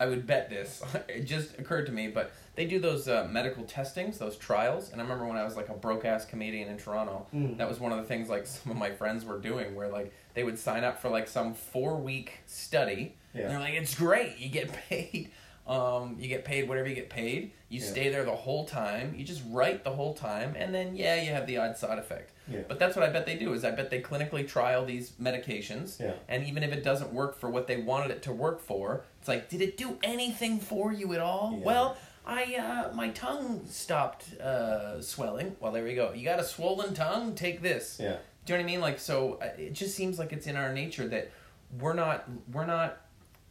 I 0.00 0.06
would 0.06 0.26
bet 0.26 0.48
this. 0.48 0.82
it 1.08 1.24
just 1.26 1.58
occurred 1.58 1.86
to 1.86 1.92
me, 1.92 2.08
but 2.08 2.32
they 2.56 2.64
do 2.64 2.80
those 2.80 3.06
uh, 3.06 3.28
medical 3.30 3.64
testings, 3.64 4.18
those 4.18 4.36
trials, 4.36 4.90
and 4.90 5.00
I 5.00 5.04
remember 5.04 5.26
when 5.26 5.36
I 5.36 5.44
was 5.44 5.56
like 5.56 5.68
a 5.68 5.74
broke 5.74 6.04
ass 6.06 6.24
comedian 6.24 6.68
in 6.68 6.78
Toronto, 6.78 7.26
Mm. 7.34 7.58
that 7.58 7.68
was 7.68 7.78
one 7.78 7.92
of 7.92 7.98
the 7.98 8.04
things 8.04 8.28
like 8.28 8.46
some 8.56 8.72
of 8.72 8.78
my 8.78 8.90
friends 8.90 9.24
were 9.24 9.38
doing, 9.38 9.74
where 9.76 9.88
like 9.88 10.12
they 10.34 10.42
would 10.42 10.58
sign 10.58 10.82
up 10.82 11.00
for 11.00 11.10
like 11.10 11.28
some 11.28 11.52
four 11.54 11.96
week 11.98 12.38
study, 12.46 13.14
Yeah. 13.34 13.42
and 13.42 13.50
they're 13.52 13.60
like, 13.60 13.74
it's 13.74 13.94
great, 13.94 14.38
you 14.38 14.48
get 14.48 14.72
paid. 14.88 15.30
Um, 15.66 16.16
you 16.18 16.26
get 16.26 16.44
paid 16.44 16.68
whatever 16.68 16.88
you 16.88 16.94
get 16.96 17.10
paid. 17.10 17.52
You 17.68 17.78
Yeah. 17.80 17.86
stay 17.86 18.08
there 18.08 18.24
the 18.24 18.34
whole 18.34 18.64
time. 18.64 19.14
You 19.16 19.24
just 19.24 19.42
write 19.48 19.84
the 19.84 19.90
whole 19.92 20.14
time, 20.14 20.54
and 20.58 20.74
then 20.74 20.96
yeah, 20.96 21.20
you 21.22 21.30
have 21.30 21.46
the 21.46 21.58
odd 21.58 21.76
side 21.76 21.98
effect. 21.98 22.32
Yeah. 22.50 22.60
But 22.68 22.78
that's 22.78 22.96
what 22.96 23.04
I 23.08 23.10
bet 23.10 23.26
they 23.26 23.36
do. 23.36 23.52
Is 23.52 23.64
I 23.64 23.70
bet 23.70 23.90
they 23.90 24.00
clinically 24.02 24.46
trial 24.46 24.84
these 24.84 25.12
medications, 25.22 26.00
Yeah. 26.00 26.12
and 26.28 26.44
even 26.46 26.62
if 26.62 26.72
it 26.72 26.82
doesn't 26.82 27.12
work 27.12 27.38
for 27.38 27.48
what 27.48 27.66
they 27.66 27.76
wanted 27.76 28.10
it 28.10 28.22
to 28.22 28.32
work 28.32 28.60
for, 28.60 29.04
it's 29.20 29.28
like, 29.28 29.48
did 29.48 29.60
it 29.62 29.76
do 29.76 29.98
anything 30.02 30.58
for 30.58 30.92
you 30.92 31.12
at 31.14 31.20
all? 31.20 31.54
Yeah. 31.58 31.64
Well, 31.64 31.96
I 32.26 32.54
uh, 32.56 32.94
my 32.94 33.08
tongue 33.10 33.62
stopped 33.68 34.34
uh, 34.40 35.00
swelling. 35.00 35.56
Well, 35.60 35.72
there 35.72 35.84
we 35.84 35.94
go. 35.94 36.12
You 36.12 36.24
got 36.24 36.38
a 36.40 36.44
swollen 36.44 36.92
tongue? 36.94 37.34
Take 37.34 37.62
this. 37.62 37.98
Yeah. 38.00 38.16
Do 38.44 38.52
you 38.52 38.58
know 38.58 38.64
what 38.64 38.68
I 38.70 38.72
mean? 38.72 38.80
Like, 38.80 38.98
so 38.98 39.38
uh, 39.40 39.46
it 39.58 39.72
just 39.72 39.94
seems 39.94 40.18
like 40.18 40.32
it's 40.32 40.46
in 40.46 40.56
our 40.56 40.72
nature 40.72 41.06
that 41.08 41.30
we're 41.78 41.92
not 41.94 42.24
we're 42.52 42.66
not 42.66 43.00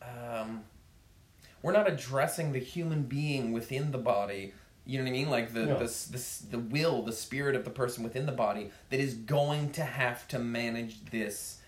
um, 0.01 0.63
we're 1.61 1.71
not 1.73 1.89
addressing 1.89 2.51
the 2.53 2.59
human 2.59 3.03
being 3.03 3.51
within 3.51 3.91
the 3.91 3.97
body. 3.97 4.53
You 4.89 4.97
know 4.97 5.03
what 5.03 5.09
I 5.09 5.13
mean? 5.13 5.29
Like 5.29 5.53
the 5.53 5.65
No. 5.67 5.77
the, 5.77 5.85
the 5.85 6.23
the 6.51 6.59
will, 6.59 7.03
the 7.03 7.13
spirit 7.13 7.55
of 7.55 7.63
the 7.63 7.69
person 7.69 8.03
within 8.03 8.25
the 8.25 8.31
body 8.31 8.71
that 8.89 8.99
is 8.99 9.13
going 9.13 9.71
to 9.73 9.83
have 9.83 10.27
to 10.29 10.39
manage 10.39 11.05
this 11.11 11.59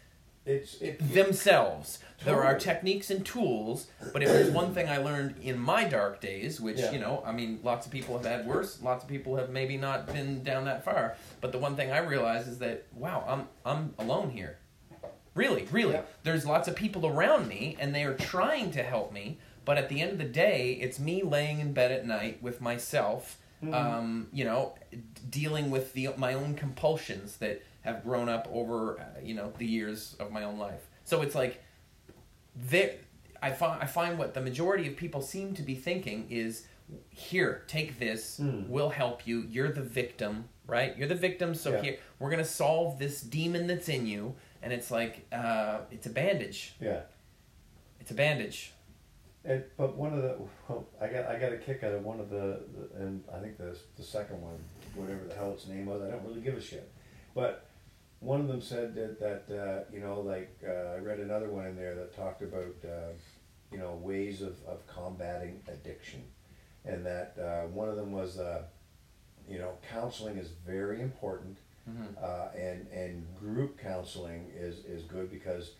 It's 0.44 0.82
it. 0.82 0.98
themselves. 1.14 2.00
There 2.26 2.44
are 2.44 2.58
techniques 2.58 3.12
and 3.12 3.24
tools, 3.24 3.88
but 4.12 4.24
if 4.24 4.30
there's 4.30 4.50
one 4.50 4.74
thing 4.74 4.90
I 4.90 4.98
learned 4.98 5.36
in 5.42 5.60
my 5.60 5.84
dark 5.84 6.20
days, 6.20 6.60
which 6.60 6.80
Yeah. 6.80 6.92
you 6.92 7.00
know, 7.00 7.22
I 7.24 7.32
mean, 7.32 7.60
lots 7.64 7.86
of 7.86 7.92
people 7.92 8.18
have 8.18 8.26
had 8.26 8.48
worse, 8.48 8.82
lots 8.82 9.04
of 9.04 9.10
people 9.10 9.36
have 9.36 9.50
maybe 9.52 9.78
not 9.78 10.08
been 10.12 10.44
down 10.44 10.66
that 10.66 10.84
far. 10.84 11.16
But 11.42 11.52
the 11.52 11.60
one 11.60 11.76
thing 11.76 11.92
I 11.92 12.00
realized 12.00 12.48
is 12.48 12.58
that 12.58 12.86
wow, 12.96 13.24
I'm 13.28 13.48
I'm 13.64 13.94
alone 14.00 14.32
here. 14.32 14.58
Really, 15.36 15.68
really. 15.72 15.94
Yeah. 15.94 16.02
There's 16.24 16.46
lots 16.46 16.68
of 16.68 16.76
people 16.76 17.06
around 17.08 17.48
me, 17.48 17.78
and 17.80 17.94
they 17.96 18.04
are 18.04 18.16
trying 18.16 18.72
to 18.72 18.84
help 18.84 19.14
me. 19.14 19.38
But 19.72 19.78
at 19.78 19.88
the 19.88 20.02
end 20.02 20.12
of 20.12 20.18
the 20.18 20.26
day, 20.26 20.74
it's 20.82 21.00
me 21.00 21.24
laying 21.24 21.62
in 21.62 21.72
bed 21.72 21.94
at 21.94 22.06
night 22.06 22.44
with 22.44 22.60
myself, 22.60 23.38
Mhm. 23.64 23.74
um, 23.74 24.28
you 24.34 24.44
know, 24.44 24.76
dealing 25.30 25.72
with 25.72 25.94
the 25.94 26.10
my 26.18 26.34
own 26.34 26.56
compulsions 26.56 27.38
that 27.38 27.62
have 27.84 28.04
grown 28.04 28.28
up 28.28 28.50
over, 28.52 29.00
uh, 29.00 29.22
you 29.24 29.34
know, 29.34 29.54
the 29.60 29.66
years 29.66 30.18
of 30.20 30.30
my 30.30 30.44
own 30.44 30.58
life. 30.60 30.90
So 31.06 31.22
it's 31.22 31.36
like, 31.36 31.64
there, 32.54 32.96
I 33.42 33.52
find 33.52 33.82
I 33.82 33.86
find 33.86 34.20
what 34.20 34.34
the 34.34 34.42
majority 34.42 34.90
of 34.90 34.98
people 34.98 35.22
seem 35.22 35.54
to 35.54 35.62
be 35.62 35.76
thinking 35.76 36.28
is, 36.30 36.68
here, 37.10 37.64
take 37.70 37.98
this, 37.98 38.42
Mm. 38.42 38.68
we'll 38.68 38.90
help 38.90 39.26
you. 39.26 39.48
You're 39.50 39.72
the 39.72 39.84
victim, 40.02 40.50
right? 40.68 40.98
You're 40.98 41.08
the 41.08 41.16
victim. 41.16 41.56
So 41.56 41.72
Yeah. 41.76 41.82
here, 41.82 41.98
we're 42.20 42.30
gonna 42.30 42.44
solve 42.44 43.00
this 43.00 43.22
demon 43.22 43.68
that's 43.68 43.88
in 43.88 44.06
you, 44.06 44.36
and 44.62 44.74
it's 44.74 44.92
like, 44.92 45.26
uh, 45.32 45.80
it's 45.92 46.08
a 46.08 46.10
bandage. 46.10 46.76
Yeah. 46.82 47.04
It's 48.02 48.12
a 48.12 48.16
bandage. 48.16 48.74
It, 49.44 49.72
but 49.76 49.98
one 49.98 50.14
of 50.14 50.22
the 50.22 50.38
well, 50.68 50.86
I 51.02 51.08
got 51.08 51.26
I 51.26 51.40
got 51.40 51.52
a 51.52 51.58
kick 51.58 51.84
out 51.84 51.94
of 51.94 52.04
one 52.04 52.20
of 52.20 52.30
the, 52.30 52.60
the 52.76 53.04
and 53.04 53.24
I 53.34 53.40
think 53.40 53.58
the 53.58 53.76
the 53.98 54.04
second 54.04 54.42
one, 54.42 54.60
whatever 54.96 55.26
the 55.28 55.34
hell 55.36 55.52
its 55.54 55.68
name 55.68 55.88
was, 55.88 56.02
I 56.02 56.10
don't 56.12 56.24
really 56.26 56.42
give 56.42 56.56
a 56.58 56.62
shit. 56.62 56.92
But 57.34 57.66
one 58.20 58.40
of 58.40 58.48
them 58.48 58.62
said 58.62 58.94
that 58.96 59.20
that 59.20 59.56
uh, 59.58 59.84
you 59.94 60.00
know 60.00 60.22
like 60.22 60.56
uh, 60.68 60.94
I 60.96 60.98
read 60.98 61.20
another 61.20 61.50
one 61.50 61.66
in 61.66 61.76
there 61.76 61.96
that 61.96 62.16
talked 62.16 62.44
about 62.44 62.76
uh, 62.86 63.14
you 63.72 63.80
know 63.80 63.94
ways 64.02 64.44
of, 64.44 64.58
of 64.68 64.86
combating 64.86 65.60
addiction, 65.68 66.22
and 66.86 67.04
that 67.06 67.36
uh, 67.42 67.68
one 67.68 67.90
of 67.90 67.96
them 67.96 68.12
was 68.12 68.38
uh, 68.38 68.62
you 69.50 69.58
know 69.58 69.72
counseling 69.92 70.38
is 70.38 70.50
very 70.68 71.02
important, 71.02 71.58
Mhm. 71.90 72.24
uh, 72.24 72.50
and 72.56 72.88
and 72.90 73.26
group 73.40 73.80
counseling 73.80 74.52
is 74.56 74.86
is 74.86 75.02
good 75.02 75.32
because 75.32 75.72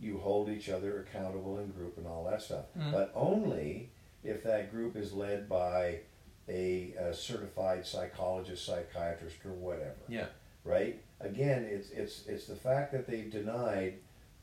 you 0.00 0.18
hold 0.18 0.48
each 0.48 0.68
other 0.70 1.00
accountable 1.00 1.58
in 1.58 1.68
group 1.68 1.98
and 1.98 2.06
all 2.06 2.24
that 2.30 2.40
stuff. 2.42 2.64
Mhm. 2.78 2.92
But 2.92 3.12
only 3.14 3.90
if 4.24 4.42
that 4.44 4.70
group 4.70 4.96
is 4.96 5.12
led 5.12 5.48
by 5.48 6.00
a, 6.48 6.92
a 6.98 7.14
certified 7.14 7.86
psychologist, 7.86 8.64
psychiatrist, 8.64 9.36
or 9.44 9.52
whatever. 9.52 9.94
Yeah. 10.08 10.26
Right? 10.64 11.00
Again, 11.20 11.64
it's 11.64 11.90
it's 11.90 12.26
it's 12.26 12.46
the 12.46 12.56
fact 12.56 12.92
that 12.92 13.06
they've 13.06 13.30
denied 13.30 13.94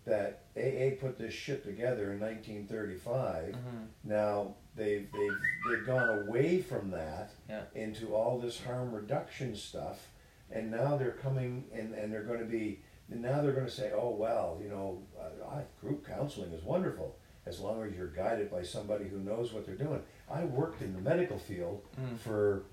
that 0.06 0.44
AA 0.56 0.92
put 1.02 1.18
this 1.18 1.34
shit 1.34 1.64
together 1.64 2.14
in 2.14 2.20
1935. 2.20 3.54
Mhm. 3.56 3.88
Now 4.04 4.56
they've 4.76 5.08
they've 5.12 5.38
they've 5.70 5.86
gone 5.86 6.20
away 6.28 6.62
from 6.62 6.92
that 6.92 7.32
Yeah. 7.50 7.64
into 7.76 8.16
all 8.16 8.38
this 8.40 8.62
harm 8.64 8.94
reduction 8.94 9.56
stuff, 9.56 10.08
and 10.52 10.72
now 10.72 10.98
they're 10.98 11.12
coming 11.12 11.66
and 11.74 11.94
and 11.94 12.12
they're 12.14 12.24
going 12.24 12.40
to 12.40 12.46
be 12.46 12.82
and 13.12 13.22
now 13.22 13.42
they're 13.42 13.54
going 13.54 13.66
to 13.66 13.72
say, 13.72 13.92
oh 13.96 14.10
well, 14.10 14.60
you 14.62 14.70
know, 14.70 15.02
uh, 15.20 15.62
group 15.82 16.06
counseling 16.08 16.52
is 16.52 16.64
wonderful 16.64 17.16
as 17.46 17.60
long 17.60 17.82
as 17.84 17.94
you're 17.96 18.08
guided 18.08 18.52
by 18.52 18.62
somebody 18.62 19.06
who 19.08 19.20
knows 19.20 19.54
what 19.54 19.66
they're 19.66 19.76
doing. 19.76 20.02
I 20.30 20.44
worked 20.44 20.82
in 20.82 20.94
the 20.94 21.00
medical 21.02 21.38
field 21.40 21.84
Mm. 22.00 22.18
for 22.20 22.64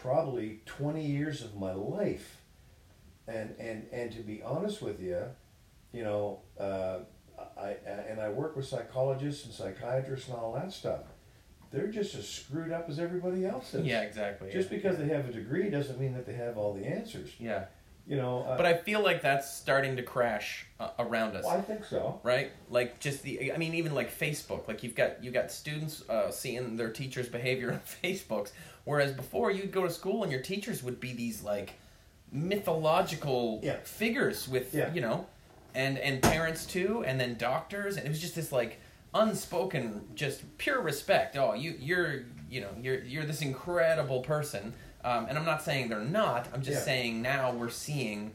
probably 0.00 0.60
20 0.66 1.04
years 1.04 1.42
of 1.42 1.56
my 1.56 1.72
life, 1.72 2.40
and 3.26 3.54
and 3.58 3.86
and 3.92 4.12
to 4.12 4.20
be 4.20 4.42
honest 4.42 4.82
with 4.82 5.00
you, 5.00 5.24
you 5.92 6.02
know, 6.04 6.40
uh, 6.58 6.98
I 7.58 7.76
and 7.86 8.20
I 8.20 8.28
work 8.28 8.56
with 8.56 8.66
psychologists 8.66 9.44
and 9.44 9.52
psychiatrists 9.54 10.28
and 10.28 10.36
all 10.36 10.52
that 10.54 10.72
stuff. 10.72 11.00
They're 11.70 11.88
just 11.88 12.14
as 12.14 12.28
screwed 12.28 12.70
up 12.70 12.88
as 12.90 12.98
everybody 12.98 13.46
else 13.46 13.72
is. 13.74 13.86
Yeah, 13.86 14.02
exactly. 14.02 14.50
Just 14.52 14.70
yeah. 14.70 14.76
because 14.76 14.98
they 14.98 15.08
have 15.08 15.26
a 15.28 15.32
degree 15.32 15.70
doesn't 15.70 15.98
mean 15.98 16.12
that 16.14 16.26
they 16.26 16.34
have 16.34 16.58
all 16.58 16.74
the 16.74 16.86
answers. 16.86 17.30
Yeah. 17.38 17.64
You 18.06 18.16
know. 18.16 18.42
Uh, 18.42 18.56
But 18.56 18.66
I 18.66 18.74
feel 18.74 19.00
like 19.02 19.22
that's 19.22 19.48
starting 19.54 19.96
to 19.96 20.02
crash 20.02 20.66
uh, 20.80 20.90
around 20.98 21.36
us. 21.36 21.44
well, 21.44 21.56
I 21.56 21.60
think 21.62 21.84
so. 21.84 22.20
right 22.24 22.50
like 22.68 22.98
just 22.98 23.22
the 23.22 23.52
i 23.52 23.56
mean 23.56 23.74
even 23.74 23.94
like 23.94 24.10
facebook 24.16 24.66
like 24.66 24.82
you've 24.82 24.94
got 24.96 25.22
you 25.22 25.30
got 25.30 25.50
students 25.52 26.02
uh, 26.08 26.30
seeing 26.30 26.76
their 26.76 26.90
teachers 26.90 27.28
behavior 27.28 27.70
on 27.76 27.80
facebooks 28.02 28.50
whereas 28.84 29.12
before 29.12 29.50
you'd 29.52 29.70
go 29.70 29.82
to 29.84 29.90
school 29.90 30.22
and 30.24 30.32
your 30.32 30.40
teachers 30.42 30.82
would 30.82 30.98
be 30.98 31.12
these 31.12 31.42
like 31.44 31.74
mythological 32.32 33.60
Yeah. 33.62 33.76
figures 33.84 34.48
with 34.48 34.74
Yeah. 34.74 34.92
you 34.92 35.00
know 35.00 35.26
and 35.74 35.98
and 35.98 36.22
parents 36.22 36.66
too 36.66 37.04
and 37.06 37.18
then 37.20 37.36
doctors 37.36 37.96
and 37.96 38.04
it 38.06 38.08
was 38.08 38.20
just 38.20 38.34
this 38.34 38.50
like 38.52 38.78
unspoken 39.14 40.02
just 40.14 40.42
pure 40.58 40.80
respect 40.80 41.36
oh 41.36 41.54
you 41.54 41.74
you're 41.78 42.24
you 42.50 42.60
know 42.60 42.70
you're 42.80 43.00
you're 43.04 43.24
this 43.24 43.42
incredible 43.42 44.20
person 44.20 44.72
um, 45.04 45.26
and 45.28 45.36
i'm 45.38 45.44
not 45.44 45.62
saying 45.62 45.88
they're 45.88 46.00
not 46.00 46.48
i'm 46.54 46.62
just 46.62 46.78
Yeah. 46.78 46.84
saying 46.84 47.22
now 47.22 47.52
we're 47.52 47.70
seeing 47.70 48.32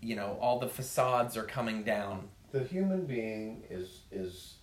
you 0.00 0.16
know 0.16 0.36
all 0.40 0.58
the 0.58 0.68
facades 0.68 1.36
are 1.36 1.44
coming 1.44 1.82
down 1.82 2.28
The 2.52 2.62
human 2.64 3.06
being 3.06 3.64
is 3.70 4.02
is 4.12 4.54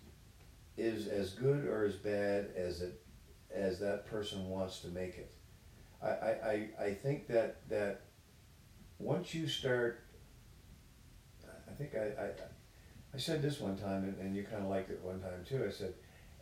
is 0.78 1.08
as 1.08 1.34
good 1.34 1.66
or 1.66 1.84
as 1.84 1.96
bad 1.96 2.50
as 2.56 2.82
it 2.82 3.02
as 3.54 3.80
that 3.80 4.06
person 4.06 4.50
wants 4.50 4.80
to 4.80 4.88
make 4.88 5.18
it. 5.18 5.34
I, 6.02 6.08
I, 6.10 6.30
I, 6.80 6.86
I 6.86 6.94
think 6.94 7.28
that 7.28 7.68
that 7.70 8.02
once 8.98 9.36
you 9.36 9.48
start 9.48 10.04
I 11.68 11.74
think 11.74 11.96
I, 11.96 12.06
I, 12.24 12.28
I 13.14 13.18
said 13.18 13.42
this 13.42 13.60
one 13.60 13.78
time 13.78 14.04
and, 14.06 14.18
and 14.20 14.36
you 14.36 14.44
kinda 14.44 14.68
liked 14.68 14.90
it 14.90 15.02
one 15.04 15.20
time 15.20 15.44
too. 15.48 15.66
I 15.68 15.72
said 15.72 15.94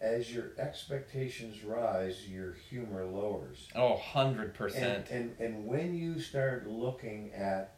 as 0.01 0.33
your 0.33 0.51
expectations 0.57 1.63
rise, 1.63 2.27
your 2.27 2.53
humor 2.53 3.05
lowers. 3.05 3.67
Oh, 3.75 3.99
100%. 4.13 4.75
And, 4.75 5.07
and 5.09 5.35
and 5.39 5.65
when 5.65 5.93
you 5.95 6.19
start 6.19 6.67
looking 6.67 7.31
at 7.33 7.75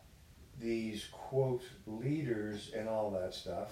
these 0.60 1.06
quote 1.12 1.64
leaders 1.88 2.72
and 2.76 2.88
all 2.88 3.10
that 3.12 3.34
stuff, 3.34 3.70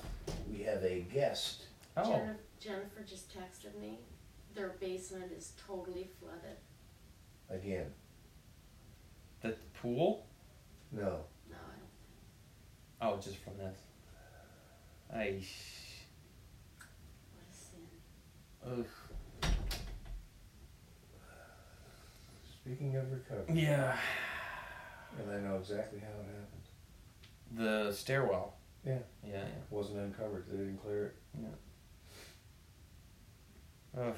we 0.49 0.63
have 0.63 0.83
a 0.83 1.01
guest. 1.13 1.65
oh, 1.97 2.03
Jennifer, 2.03 2.39
Jennifer 2.59 3.01
just 3.07 3.29
texted 3.29 3.79
me. 3.79 3.99
their 4.55 4.75
basement 4.79 5.31
is 5.37 5.53
totally 5.67 6.09
flooded. 6.19 6.57
Again, 7.49 7.87
The 9.41 9.55
pool? 9.81 10.25
no. 10.91 11.19
No, 11.49 11.57
I 11.57 13.05
don't. 13.07 13.13
Oh, 13.13 13.21
just 13.21 13.37
from 13.37 13.57
this. 13.57 13.77
I. 15.13 15.41
Speaking 22.61 22.95
of 22.95 23.11
recovery, 23.11 23.61
Yeah. 23.63 23.97
and 25.17 25.31
I 25.31 25.39
know 25.39 25.57
exactly 25.57 25.99
how 25.99 26.07
it 26.07 26.25
happened. 26.27 27.87
The 27.87 27.91
stairwell. 27.93 28.53
Yeah. 28.85 28.99
Yeah, 29.23 29.43
yeah. 29.45 29.45
Wasn't 29.69 29.97
uncovered. 29.97 30.45
They 30.49 30.57
didn't 30.57 30.77
clear 30.77 31.05
it. 31.07 31.15
Yeah. 31.41 31.47
Ugh. 34.01 34.15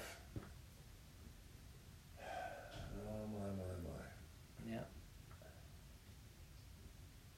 Oh 2.19 3.27
my 3.27 3.45
my 3.47 3.89
my. 3.89 4.69
Yeah. 4.73 4.83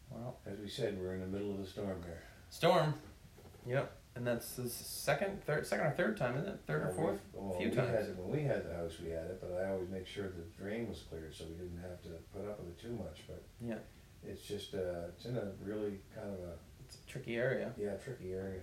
Well, 0.10 0.40
As 0.46 0.58
we 0.60 0.68
said, 0.68 1.00
we're 1.00 1.14
in 1.14 1.22
the 1.22 1.28
middle 1.28 1.52
of 1.52 1.60
the 1.60 1.68
storm 1.68 2.02
here. 2.04 2.24
storm. 2.50 2.96
Yep. 3.68 3.96
And 4.16 4.28
that's 4.28 4.56
the 4.56 4.70
second, 4.70 5.44
third, 5.44 5.66
second 5.66 5.88
or 5.88 5.92
third 5.92 6.18
time, 6.18 6.36
isn't 6.38 6.48
it? 6.48 6.60
Third 6.68 6.84
or 6.84 6.94
fourth? 6.94 7.20
we- 7.34 7.40
Well, 7.40 7.58
Few 7.60 7.70
we 7.70 7.76
times. 7.76 7.90
had 8.08 8.18
when 8.18 8.30
we 8.30 8.44
had 8.44 8.64
the 8.70 8.76
house, 8.76 9.00
we 9.04 9.10
had 9.10 9.26
it, 9.26 9.42
but 9.42 9.52
I 9.60 9.72
always 9.72 9.90
make 9.90 10.06
sure 10.06 10.30
the 10.30 10.44
drain 10.56 10.88
was 10.88 11.02
cleared 11.10 11.34
so 11.34 11.46
we 11.46 11.54
didn't 11.56 11.82
have 11.82 12.00
to 12.04 12.10
put 12.32 12.48
up 12.48 12.60
with 12.60 12.70
it 12.70 12.80
too 12.80 12.94
much. 12.94 13.24
But 13.28 13.42
Yeah. 13.60 13.80
it's 14.24 14.44
just 14.44 14.76
uh, 14.76 15.08
it's 15.10 15.26
in 15.26 15.36
a 15.36 15.52
really 15.64 16.00
kind 16.16 16.30
of 16.30 16.40
a 16.42 16.54
It's 16.86 16.98
a 17.04 17.06
tricky 17.08 17.38
area. 17.38 17.74
yeah 17.76 17.96
tricky 17.98 18.34
area. 18.34 18.62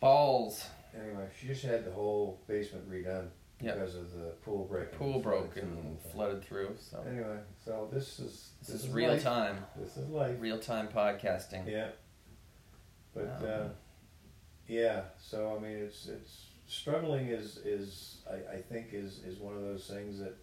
Balls. 0.00 0.64
Anyway, 0.94 1.28
she 1.38 1.46
just 1.48 1.62
had 1.64 1.84
the 1.84 1.92
whole 1.92 2.40
basement 2.46 2.90
redone 2.90 3.28
Yep. 3.60 3.74
because 3.78 3.94
of 3.94 4.12
the 4.12 4.30
pool 4.42 4.64
break. 4.64 4.92
Pool 4.92 5.20
broke 5.20 5.56
and 5.56 6.00
flooded 6.10 6.42
through. 6.42 6.74
So 6.80 7.02
Anyway, 7.08 7.38
so 7.64 7.88
this 7.92 8.18
is 8.18 8.52
this 8.60 8.70
is 8.70 8.88
real 8.88 9.12
life. 9.12 9.22
time. 9.22 9.64
This 9.76 9.96
is 9.96 10.08
life. 10.08 10.36
Real 10.40 10.58
time 10.58 10.88
podcasting. 10.88 11.68
Yeah. 11.70 11.90
But 13.14 13.26
Um, 13.26 13.44
uh, 13.44 13.68
yeah, 14.68 15.02
so 15.20 15.56
I 15.56 15.62
mean, 15.62 15.76
it's 15.76 16.06
it's 16.08 16.46
struggling 16.66 17.28
is 17.28 17.58
is 17.58 18.18
I, 18.30 18.56
I 18.56 18.60
think 18.60 18.88
is 18.92 19.20
is 19.24 19.38
one 19.38 19.54
of 19.54 19.62
those 19.62 19.86
things 19.86 20.18
that 20.20 20.36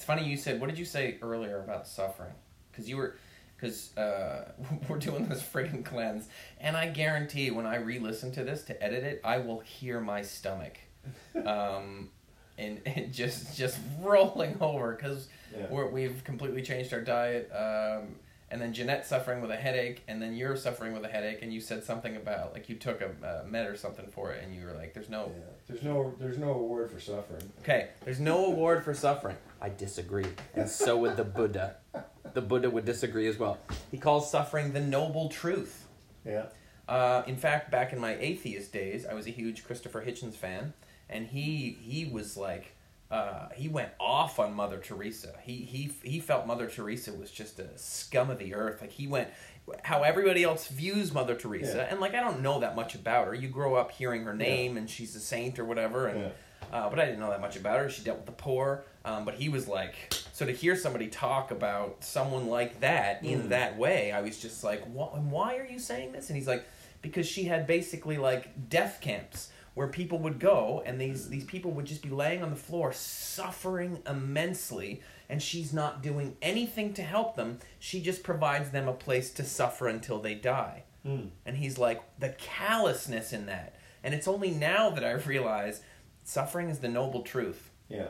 It's 0.00 0.06
funny 0.06 0.26
you 0.26 0.38
said. 0.38 0.62
What 0.62 0.70
did 0.70 0.78
you 0.78 0.86
say 0.86 1.18
earlier 1.20 1.62
about 1.62 1.86
suffering? 1.86 2.32
Because 2.72 2.88
you 2.88 2.96
were, 2.96 3.18
because 3.54 3.94
uh, 3.98 4.52
we're 4.88 4.96
doing 4.96 5.28
this 5.28 5.42
friggin' 5.42 5.84
cleanse, 5.84 6.26
and 6.58 6.74
I 6.74 6.88
guarantee 6.88 7.50
when 7.50 7.66
I 7.66 7.76
re-listen 7.76 8.32
to 8.32 8.42
this 8.42 8.62
to 8.62 8.82
edit 8.82 9.04
it, 9.04 9.20
I 9.22 9.36
will 9.36 9.60
hear 9.60 10.00
my 10.00 10.22
stomach, 10.22 10.78
um, 11.44 12.08
and, 12.58 12.80
and 12.86 13.12
just 13.12 13.54
just 13.58 13.78
rolling 14.00 14.56
over 14.58 14.94
because 14.94 15.28
yeah. 15.54 15.66
we're, 15.68 15.90
we've 15.90 16.24
completely 16.24 16.62
changed 16.62 16.94
our 16.94 17.02
diet. 17.02 17.50
Um, 17.52 18.14
and 18.50 18.60
then 18.60 18.72
Jeanette 18.72 19.06
suffering 19.06 19.40
with 19.40 19.50
a 19.50 19.56
headache, 19.56 20.02
and 20.08 20.20
then 20.20 20.34
you're 20.34 20.56
suffering 20.56 20.92
with 20.92 21.04
a 21.04 21.08
headache, 21.08 21.38
and 21.42 21.52
you 21.52 21.60
said 21.60 21.84
something 21.84 22.16
about 22.16 22.52
like 22.52 22.68
you 22.68 22.76
took 22.76 23.00
a, 23.00 23.42
a 23.44 23.46
med 23.46 23.66
or 23.66 23.76
something 23.76 24.06
for 24.08 24.32
it, 24.32 24.42
and 24.42 24.54
you 24.54 24.64
were 24.66 24.72
like, 24.72 24.92
"There's 24.94 25.08
no 25.08 25.32
yeah. 25.36 25.44
There's 25.68 25.82
no 25.82 26.14
there's 26.18 26.38
no 26.38 26.52
award 26.52 26.90
for 26.90 27.00
suffering. 27.00 27.50
okay, 27.60 27.90
there's 28.04 28.20
no 28.20 28.46
award 28.46 28.84
for 28.84 28.94
suffering." 28.94 29.36
I 29.60 29.68
disagree. 29.68 30.26
And 30.54 30.68
so 30.68 30.96
would 30.98 31.16
the 31.16 31.24
Buddha. 31.24 31.76
The 32.32 32.40
Buddha 32.40 32.70
would 32.70 32.84
disagree 32.84 33.26
as 33.26 33.38
well. 33.38 33.58
He 33.90 33.98
calls 33.98 34.30
suffering 34.30 34.72
the 34.72 34.80
noble 34.80 35.28
truth. 35.28 35.86
Yeah. 36.24 36.46
Uh, 36.88 37.22
in 37.26 37.36
fact, 37.36 37.70
back 37.70 37.92
in 37.92 38.00
my 38.00 38.16
atheist 38.18 38.72
days, 38.72 39.06
I 39.06 39.14
was 39.14 39.26
a 39.26 39.30
huge 39.30 39.64
Christopher 39.64 40.04
Hitchens 40.04 40.34
fan, 40.34 40.72
and 41.08 41.28
he 41.28 41.78
he 41.80 42.04
was 42.06 42.36
like, 42.36 42.74
uh, 43.10 43.48
he 43.54 43.68
went 43.68 43.90
off 43.98 44.38
on 44.38 44.54
Mother 44.54 44.78
Teresa. 44.78 45.32
He 45.42 45.56
he 45.56 45.92
he 46.02 46.20
felt 46.20 46.46
Mother 46.46 46.66
Teresa 46.68 47.12
was 47.12 47.30
just 47.30 47.58
a 47.58 47.76
scum 47.76 48.30
of 48.30 48.38
the 48.38 48.54
earth. 48.54 48.80
Like 48.80 48.92
he 48.92 49.06
went 49.06 49.28
how 49.82 50.02
everybody 50.02 50.42
else 50.42 50.66
views 50.68 51.12
Mother 51.12 51.34
Teresa, 51.34 51.76
Yeah. 51.78 51.88
and 51.90 52.00
like 52.00 52.14
I 52.14 52.20
don't 52.20 52.40
know 52.40 52.60
that 52.60 52.74
much 52.76 52.94
about 52.94 53.26
her. 53.26 53.34
You 53.34 53.48
grow 53.48 53.74
up 53.74 53.90
hearing 53.92 54.24
her 54.24 54.34
name, 54.34 54.76
and 54.76 54.88
she's 54.88 55.14
a 55.16 55.20
saint 55.20 55.58
or 55.58 55.64
whatever, 55.64 56.06
and. 56.08 56.20
Yeah. 56.20 56.28
Uh, 56.72 56.88
but 56.88 57.00
I 57.00 57.04
didn't 57.06 57.18
know 57.18 57.30
that 57.30 57.40
much 57.40 57.56
about 57.56 57.80
her. 57.80 57.88
She 57.90 58.02
dealt 58.04 58.18
with 58.18 58.26
the 58.26 58.32
poor. 58.32 58.84
Um, 59.04 59.24
but 59.24 59.34
he 59.34 59.48
was 59.48 59.66
like, 59.66 59.94
so 60.32 60.46
to 60.46 60.52
hear 60.52 60.76
somebody 60.76 61.08
talk 61.08 61.50
about 61.50 62.04
someone 62.04 62.46
like 62.46 62.78
that 62.80 63.24
in 63.24 63.44
Mm. 63.44 63.48
that 63.48 63.76
way, 63.76 64.12
I 64.12 64.20
was 64.20 64.38
just 64.38 64.62
like, 64.62 64.84
what, 64.84 65.14
and 65.14 65.32
why 65.32 65.56
are 65.56 65.64
you 65.66 65.80
saying 65.80 66.12
this? 66.12 66.28
And 66.28 66.36
he's 66.36 66.46
like, 66.46 66.64
because 67.02 67.26
she 67.26 67.44
had 67.44 67.66
basically 67.66 68.18
like 68.18 68.68
death 68.68 69.00
camps 69.00 69.48
where 69.74 69.88
people 69.88 70.18
would 70.18 70.38
go 70.38 70.82
and 70.84 71.00
these, 71.00 71.28
these 71.28 71.44
people 71.44 71.70
would 71.72 71.84
just 71.86 72.02
be 72.02 72.10
laying 72.10 72.42
on 72.42 72.50
the 72.50 72.56
floor 72.56 72.92
suffering 72.92 74.02
immensely 74.06 75.00
and 75.28 75.40
she's 75.42 75.72
not 75.72 76.02
doing 76.02 76.36
anything 76.42 76.92
to 76.94 77.02
help 77.02 77.36
them. 77.36 77.58
She 77.78 78.00
just 78.00 78.22
provides 78.22 78.70
them 78.70 78.88
a 78.88 78.92
place 78.92 79.30
to 79.34 79.44
suffer 79.44 79.86
until 79.88 80.18
they 80.18 80.34
die. 80.34 80.82
Mm. 81.06 81.30
And 81.46 81.56
he's 81.56 81.78
like, 81.78 82.02
the 82.18 82.30
callousness 82.30 83.32
in 83.32 83.46
that. 83.46 83.76
And 84.02 84.12
it's 84.14 84.26
only 84.28 84.50
now 84.50 84.90
that 84.90 85.04
I 85.04 85.12
realize 85.26 85.82
suffering 86.24 86.68
is 86.68 86.80
the 86.80 86.88
noble 86.88 87.22
truth. 87.22 87.70
Yeah. 87.88 88.08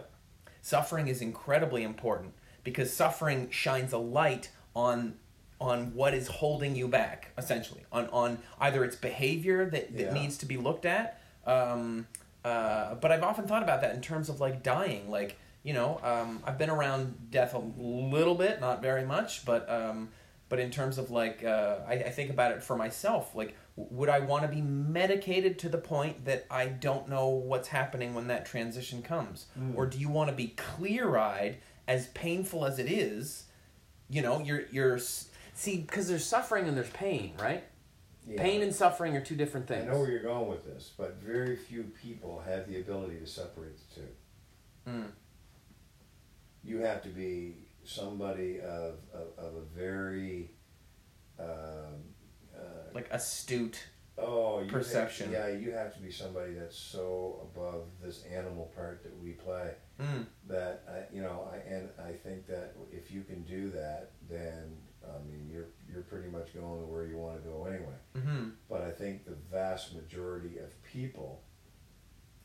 Suffering 0.63 1.09
is 1.09 1.21
incredibly 1.21 1.83
important 1.83 2.33
because 2.65 2.93
suffering 2.93 3.51
shines 3.51 3.93
a 3.93 3.99
light 3.99 4.51
on 4.75 5.15
on 5.61 5.93
what 5.95 6.15
is 6.15 6.27
holding 6.27 6.75
you 6.75 6.89
back, 6.89 7.33
essentially. 7.37 7.83
On 7.93 8.09
on 8.09 8.39
either 8.59 8.83
its 8.83 8.97
behavior 8.97 9.69
that, 9.69 9.95
that 9.95 10.03
Yeah. 10.07 10.13
needs 10.15 10.39
to 10.39 10.47
be 10.47 10.57
looked 10.57 10.87
at. 10.87 11.20
Um, 11.47 12.07
uh, 12.45 12.95
but 12.97 13.12
I've 13.12 13.22
often 13.22 13.47
thought 13.47 13.62
about 13.62 13.80
that 13.82 13.95
in 13.95 14.01
terms 14.01 14.28
of 14.28 14.41
like 14.41 14.62
dying. 14.62 15.11
Like, 15.11 15.36
you 15.62 15.72
know, 15.74 16.01
um, 16.03 16.43
I've 16.45 16.59
been 16.59 16.70
around 16.70 17.30
death 17.30 17.55
a 17.55 17.62
little 17.78 18.34
bit, 18.34 18.61
not 18.61 18.80
very 18.82 19.05
much, 19.05 19.45
but 19.45 19.68
um, 19.70 20.09
but 20.49 20.59
in 20.59 20.70
terms 20.70 20.99
of 20.99 21.11
like, 21.11 21.45
uh, 21.45 21.76
I, 21.86 21.95
I 21.95 22.11
think 22.11 22.30
about 22.30 22.53
it 22.53 22.62
for 22.62 22.76
myself. 22.76 23.34
Like, 23.34 23.55
w- 23.76 23.95
would 23.99 24.09
I 24.09 24.20
want 24.20 24.43
to 24.43 24.49
be 24.49 24.62
medicated 24.62 25.59
to 25.61 25.68
the 25.68 25.78
point 25.78 26.24
that 26.24 26.47
I 26.51 26.66
don't 26.66 27.09
know 27.09 27.28
what's 27.28 27.68
happening 27.68 28.14
when 28.14 28.26
that 28.28 28.47
transition 28.47 29.03
comes, 29.03 29.47
Mm. 29.59 29.76
or 29.76 29.86
do 29.86 29.99
you 29.99 30.09
want 30.09 30.30
to 30.30 30.34
be 30.34 30.49
clear 30.57 31.16
eyed, 31.18 31.59
as 31.86 32.07
painful 32.09 32.64
as 32.64 32.78
it 32.78 32.91
is? 32.91 33.45
You 34.09 34.22
know, 34.22 34.41
you're 34.41 34.62
you're 34.72 34.99
See, 35.53 35.76
because 35.76 36.09
there's 36.09 36.24
suffering 36.24 36.68
and 36.68 36.76
there's 36.76 36.88
pain, 36.91 37.34
right? 37.38 37.62
Yeah. 38.31 38.43
Pain 38.43 38.62
and 38.62 38.74
suffering 38.74 39.16
are 39.16 39.20
two 39.20 39.37
different 39.37 39.66
things. 39.66 39.89
I 39.89 39.93
know 39.93 40.01
where 40.01 40.11
you're 40.11 40.22
going 40.22 40.49
with 40.49 40.64
this, 40.64 40.93
but 40.97 41.16
very 41.22 41.57
few 41.57 41.85
people 42.03 42.43
have 42.47 42.68
the 42.68 42.81
ability 42.81 43.18
to 43.18 43.26
separate 43.26 43.76
the 43.76 43.95
two. 44.01 44.09
mm, 44.91 45.07
You 46.62 46.78
have 46.78 47.03
to 47.03 47.09
be 47.09 47.55
somebody 47.85 48.61
of 48.61 48.95
of, 49.12 49.28
of 49.39 49.55
a 49.57 49.62
very 49.76 50.51
um, 51.39 52.05
uh, 52.55 52.61
like 52.95 53.09
astute. 53.11 53.89
Oh, 54.18 54.62
perception. 54.68 55.33
Have, 55.33 55.49
yeah, 55.53 55.57
you 55.57 55.70
have 55.72 55.95
to 55.95 56.01
be 56.01 56.11
somebody 56.11 56.53
that's 56.53 56.76
so 56.76 57.49
above 57.51 57.85
this 58.05 58.22
animal 58.24 58.70
part 58.76 59.03
that 59.03 59.16
we 59.18 59.31
play 59.31 59.72
Mm, 59.99 60.26
that 60.47 60.83
I, 60.89 61.14
you 61.14 61.22
know. 61.22 61.49
I 61.53 61.57
and 61.74 61.89
I 61.99 62.12
think 62.12 62.47
that 62.47 62.74
if 62.93 63.11
you 63.11 63.22
can 63.22 63.43
do 63.45 63.70
that, 63.70 64.12
then 64.28 64.76
I 65.05 65.22
mean 65.26 65.49
you're 65.51 65.68
you're 65.93 66.03
pretty 66.03 66.28
much 66.28 66.55
going 66.55 66.88
where 66.91 67.07
you 67.07 67.16
want 67.16 67.43
to 67.43 67.49
go 67.49 67.64
anyway. 67.64 67.95
hmm 68.16 68.51
But 68.68 68.82
I 68.82 68.91
think 68.91 69.24
the 69.24 69.36
vast 69.51 69.95
majority 69.95 70.59
of 70.59 70.70
people, 70.82 71.43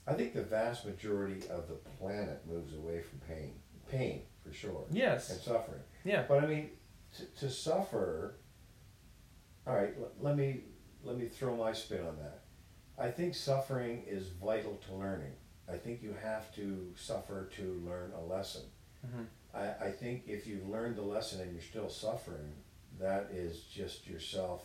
I 0.07 0.13
think 0.13 0.33
the 0.33 0.43
vast 0.43 0.85
majority 0.85 1.47
of 1.49 1.67
the 1.67 1.75
planet 1.99 2.41
moves 2.47 2.73
away 2.75 3.01
from 3.01 3.19
pain, 3.27 3.53
pain 3.89 4.23
for 4.43 4.53
sure, 4.53 4.85
Yes. 4.91 5.29
and 5.31 5.39
suffering. 5.41 5.81
Yeah. 6.03 6.23
But 6.27 6.43
I 6.43 6.47
mean, 6.47 6.69
to, 7.17 7.25
to 7.41 7.49
suffer. 7.49 8.35
All 9.67 9.75
right, 9.75 9.93
l- 9.99 10.11
let 10.19 10.37
me 10.37 10.61
let 11.03 11.17
me 11.17 11.25
throw 11.27 11.55
my 11.55 11.73
spin 11.73 12.05
on 12.05 12.17
that. 12.17 12.41
I 12.97 13.09
think 13.11 13.35
suffering 13.35 14.03
is 14.07 14.27
vital 14.29 14.79
to 14.87 14.93
learning. 14.95 15.33
I 15.67 15.77
think 15.77 16.01
you 16.03 16.15
have 16.21 16.53
to 16.55 16.91
suffer 16.95 17.49
to 17.57 17.81
learn 17.85 18.11
a 18.15 18.21
lesson. 18.21 18.61
Mhm. 19.05 19.25
I, 19.53 19.87
I 19.87 19.91
think 19.91 20.23
if 20.27 20.45
you've 20.45 20.67
learned 20.67 20.95
the 20.97 21.01
lesson 21.01 21.41
and 21.41 21.51
you're 21.51 21.61
still 21.61 21.89
suffering, 21.89 22.53
that 22.99 23.29
is 23.33 23.61
just 23.61 24.07
yourself 24.07 24.63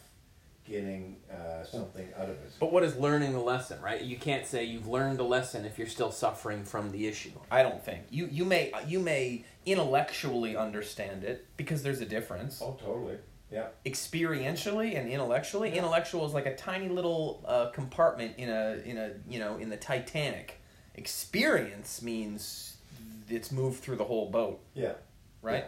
getting 0.65 1.17
uh, 1.33 1.65
something 1.65 2.07
out 2.17 2.25
of 2.29 2.37
it. 2.37 2.53
But 2.61 2.73
what 2.73 2.85
is 2.85 2.95
learning 2.97 3.33
the 3.33 3.41
lesson, 3.41 3.81
right? 3.81 4.01
You 4.01 4.17
can't 4.17 4.47
say 4.47 4.65
you've 4.65 4.87
learned 4.87 5.19
the 5.19 5.25
lesson 5.25 5.65
if 5.65 5.79
you're 5.79 5.89
still 5.89 6.13
suffering 6.13 6.65
from 6.65 6.93
the 6.93 7.07
issue. 7.09 7.33
I 7.51 7.63
don't 7.63 7.85
think 7.85 8.03
you 8.11 8.29
you 8.31 8.45
may 8.45 8.73
you 8.87 9.01
may 9.01 9.45
intellectually 9.67 10.57
understand 10.57 11.25
it 11.25 11.47
because 11.57 11.83
there's 11.83 12.01
a 12.01 12.07
difference. 12.07 12.61
Oh, 12.63 12.79
totally. 12.81 13.17
Yeah. 13.51 13.67
Experientially 13.85 14.97
and 14.97 15.09
intellectually, 15.11 15.73
intellectual 15.77 16.25
is 16.25 16.33
like 16.35 16.47
a 16.47 16.55
tiny 16.55 16.89
little 16.89 17.43
uh, 17.47 17.71
compartment 17.71 18.37
in 18.39 18.49
a 18.49 18.81
in 18.85 18.97
a 18.97 19.13
you 19.29 19.39
know 19.41 19.57
in 19.57 19.71
the 19.71 19.77
Titanic. 19.77 20.61
Experience 20.95 22.01
means 22.03 22.77
it's 23.29 23.51
moved 23.51 23.81
through 23.83 23.97
the 23.97 24.05
whole 24.05 24.31
boat, 24.31 24.61
Yeah. 24.75 24.93
right? 25.43 25.65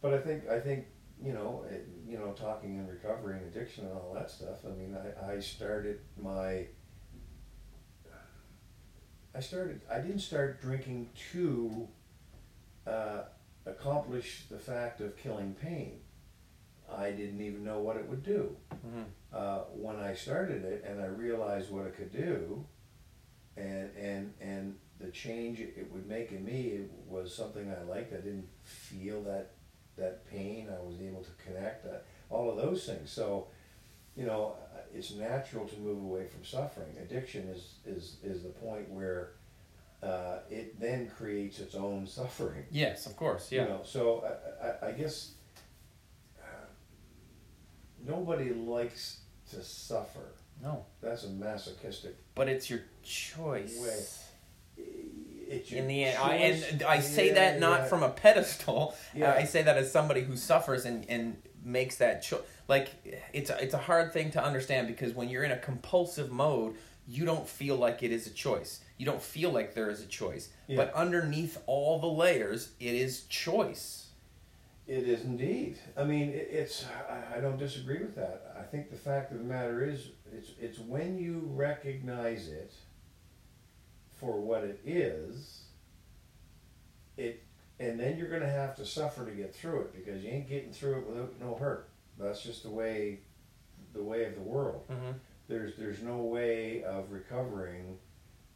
But 0.00 0.14
I 0.14 0.18
think 0.18 0.48
I 0.48 0.60
think 0.60 0.86
you 1.24 1.32
know 1.32 1.64
it, 1.70 1.88
you 2.06 2.18
know 2.18 2.32
talking 2.32 2.78
and 2.78 2.88
recovery 2.88 3.38
and 3.38 3.46
addiction 3.54 3.84
and 3.86 3.94
all 3.94 4.12
that 4.14 4.30
stuff. 4.30 4.58
I 4.66 4.70
mean, 4.70 4.96
I, 4.96 5.32
I 5.34 5.40
started 5.40 6.00
my 6.22 6.66
I 9.34 9.40
started. 9.40 9.80
I 9.90 9.98
didn't 9.98 10.20
start 10.20 10.60
drinking 10.60 11.08
to 11.32 11.88
uh, 12.86 13.22
accomplish 13.66 14.44
the 14.48 14.58
fact 14.58 15.00
of 15.00 15.16
killing 15.16 15.54
pain. 15.54 16.00
I 16.92 17.10
didn't 17.10 17.40
even 17.40 17.64
know 17.64 17.80
what 17.80 17.96
it 17.96 18.08
would 18.08 18.22
do. 18.22 18.56
Mhm. 18.86 19.04
Uh, 19.32 19.60
when 19.72 19.96
I 19.96 20.14
started 20.14 20.64
it 20.64 20.84
and 20.86 21.00
I 21.00 21.06
realized 21.06 21.70
what 21.72 21.86
it 21.86 21.96
could 21.96 22.12
do, 22.12 22.64
and 23.56 23.90
and 23.96 24.34
and 24.40 24.76
the 25.00 25.10
change 25.10 25.58
it 25.58 25.90
would 25.90 26.06
make 26.06 26.30
in 26.30 26.44
me 26.44 26.82
was 27.08 27.34
something 27.34 27.68
I 27.72 27.82
liked. 27.82 28.12
I 28.12 28.18
didn't 28.18 28.48
feel 28.62 29.22
that 29.24 29.53
that 29.96 30.28
pain. 30.30 30.68
I 30.70 30.82
was 30.84 31.00
able 31.00 31.22
to 31.22 31.30
connect. 31.44 31.86
Uh, 31.86 31.98
all 32.30 32.50
of 32.50 32.56
those 32.56 32.84
things. 32.86 33.10
So, 33.10 33.46
you 34.16 34.24
know, 34.26 34.54
uh, 34.74 34.78
it's 34.94 35.12
natural 35.14 35.66
to 35.68 35.78
move 35.78 35.98
away 36.02 36.26
from 36.26 36.44
suffering. 36.44 36.88
Addiction 37.00 37.48
is 37.48 37.74
is 37.86 38.16
is 38.22 38.42
the 38.42 38.48
point 38.48 38.88
where 38.90 39.32
uh, 40.02 40.38
it 40.50 40.78
then 40.80 41.08
creates 41.08 41.60
its 41.60 41.74
own 41.74 42.06
suffering. 42.18 42.64
Yes, 42.70 43.06
of 43.06 43.16
course. 43.16 43.50
Yeah. 43.52 43.62
You 43.62 43.68
know, 43.68 43.80
so 43.84 44.24
I, 44.62 44.86
I, 44.86 44.88
I 44.88 44.92
guess 44.92 45.32
uh, 46.40 46.66
nobody 48.06 48.52
likes 48.52 49.20
to 49.50 49.62
suffer. 49.62 50.32
No, 50.62 50.86
That's 51.02 51.24
a 51.24 51.28
masochistic. 51.30 52.16
but 52.34 52.48
it's 52.48 52.70
your 52.70 52.80
choice. 53.02 53.76
Way. 53.80 54.04
In 55.70 55.86
the 55.86 56.04
end, 56.04 56.18
I, 56.18 56.34
and 56.34 56.82
I 56.82 57.00
say 57.00 57.28
Yeah, 57.28 57.34
that 57.34 57.60
not 57.60 57.80
yeah. 57.80 57.86
from 57.86 58.02
a 58.02 58.10
pedestal. 58.10 58.94
Yeah. 59.14 59.32
I 59.32 59.44
say 59.44 59.62
that 59.62 59.76
as 59.76 59.92
somebody 59.92 60.22
who 60.22 60.36
suffers 60.36 60.84
and, 60.84 61.08
and 61.08 61.36
makes 61.64 61.96
that 61.96 62.22
choice. 62.22 62.42
Like 62.68 62.90
it's 63.32 63.50
a, 63.50 63.62
it's 63.62 63.74
a 63.74 63.78
hard 63.78 64.12
thing 64.12 64.30
to 64.32 64.42
understand 64.42 64.88
because 64.88 65.14
when 65.14 65.28
you're 65.28 65.44
in 65.44 65.52
a 65.52 65.56
compulsive 65.58 66.30
mode, 66.32 66.74
you 67.06 67.24
don't 67.24 67.46
feel 67.48 67.76
like 67.76 68.02
it 68.02 68.10
is 68.10 68.26
a 68.26 68.30
choice. 68.30 68.80
You 68.96 69.06
don't 69.06 69.22
feel 69.22 69.50
like 69.50 69.74
there 69.74 69.90
is 69.90 70.00
a 70.02 70.06
choice. 70.06 70.48
But 70.68 70.92
underneath 70.94 71.58
all 71.66 71.98
the 72.00 72.06
layers, 72.06 72.70
it 72.80 72.94
is 72.94 73.22
choice. 73.24 74.08
It 74.86 75.04
is 75.08 75.22
indeed. 75.22 75.78
I 75.96 76.04
mean, 76.04 76.30
it, 76.30 76.48
it's. 76.50 76.84
I, 77.08 77.38
I 77.38 77.40
don't 77.40 77.58
disagree 77.58 77.98
with 77.98 78.14
that. 78.16 78.54
I 78.58 78.62
think 78.62 78.90
the 78.90 78.96
fact 78.96 79.32
of 79.32 79.38
the 79.38 79.44
matter 79.44 79.82
is, 79.84 80.08
it's 80.32 80.50
it's 80.60 80.78
when 80.78 81.18
you 81.18 81.48
recognize 81.54 82.48
it 82.48 82.72
for 84.16 84.40
what 84.40 84.64
it 84.64 84.80
is. 84.84 85.62
It 87.16 87.44
and 87.80 87.98
then 87.98 88.16
you're 88.16 88.28
going 88.28 88.42
to 88.42 88.48
have 88.48 88.76
to 88.76 88.86
suffer 88.86 89.24
to 89.24 89.32
get 89.32 89.54
through 89.54 89.80
it 89.82 89.94
because 89.94 90.22
you 90.22 90.30
ain't 90.30 90.48
getting 90.48 90.72
through 90.72 90.98
it 90.98 91.06
without 91.08 91.34
no 91.40 91.54
hurt. 91.54 91.88
That's 92.18 92.42
just 92.42 92.62
the 92.62 92.70
way, 92.70 93.20
the 93.92 94.02
way 94.02 94.24
of 94.24 94.34
the 94.34 94.40
world. 94.40 94.84
Mm-hmm. 94.90 95.12
There's 95.48 95.76
there's 95.76 96.00
no 96.00 96.18
way 96.18 96.84
of 96.84 97.10
recovering 97.10 97.98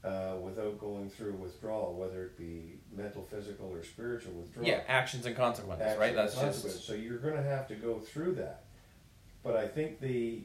uh, 0.05 0.37
without 0.41 0.79
going 0.79 1.11
through 1.11 1.33
withdrawal, 1.33 1.95
whether 1.95 2.23
it 2.25 2.39
be 2.39 2.79
mental, 2.97 3.23
physical, 3.23 3.71
or 3.71 3.83
spiritual 3.83 4.33
withdrawal 4.35 4.67
Yeah, 4.67 4.83
actions 4.87 5.27
and 5.27 5.37
consequences, 5.37 5.87
action 5.87 6.01
right? 6.01 6.15
That's 6.15 6.41
just 6.41 6.87
So 6.87 6.95
you're 6.95 7.19
going 7.19 7.37
to 7.37 7.43
have 7.43 7.67
to 7.69 7.75
go 7.75 7.99
through 7.99 8.37
that. 8.37 8.65
But 9.43 9.57
I 9.57 9.67
think 9.67 10.01
the 10.01 10.43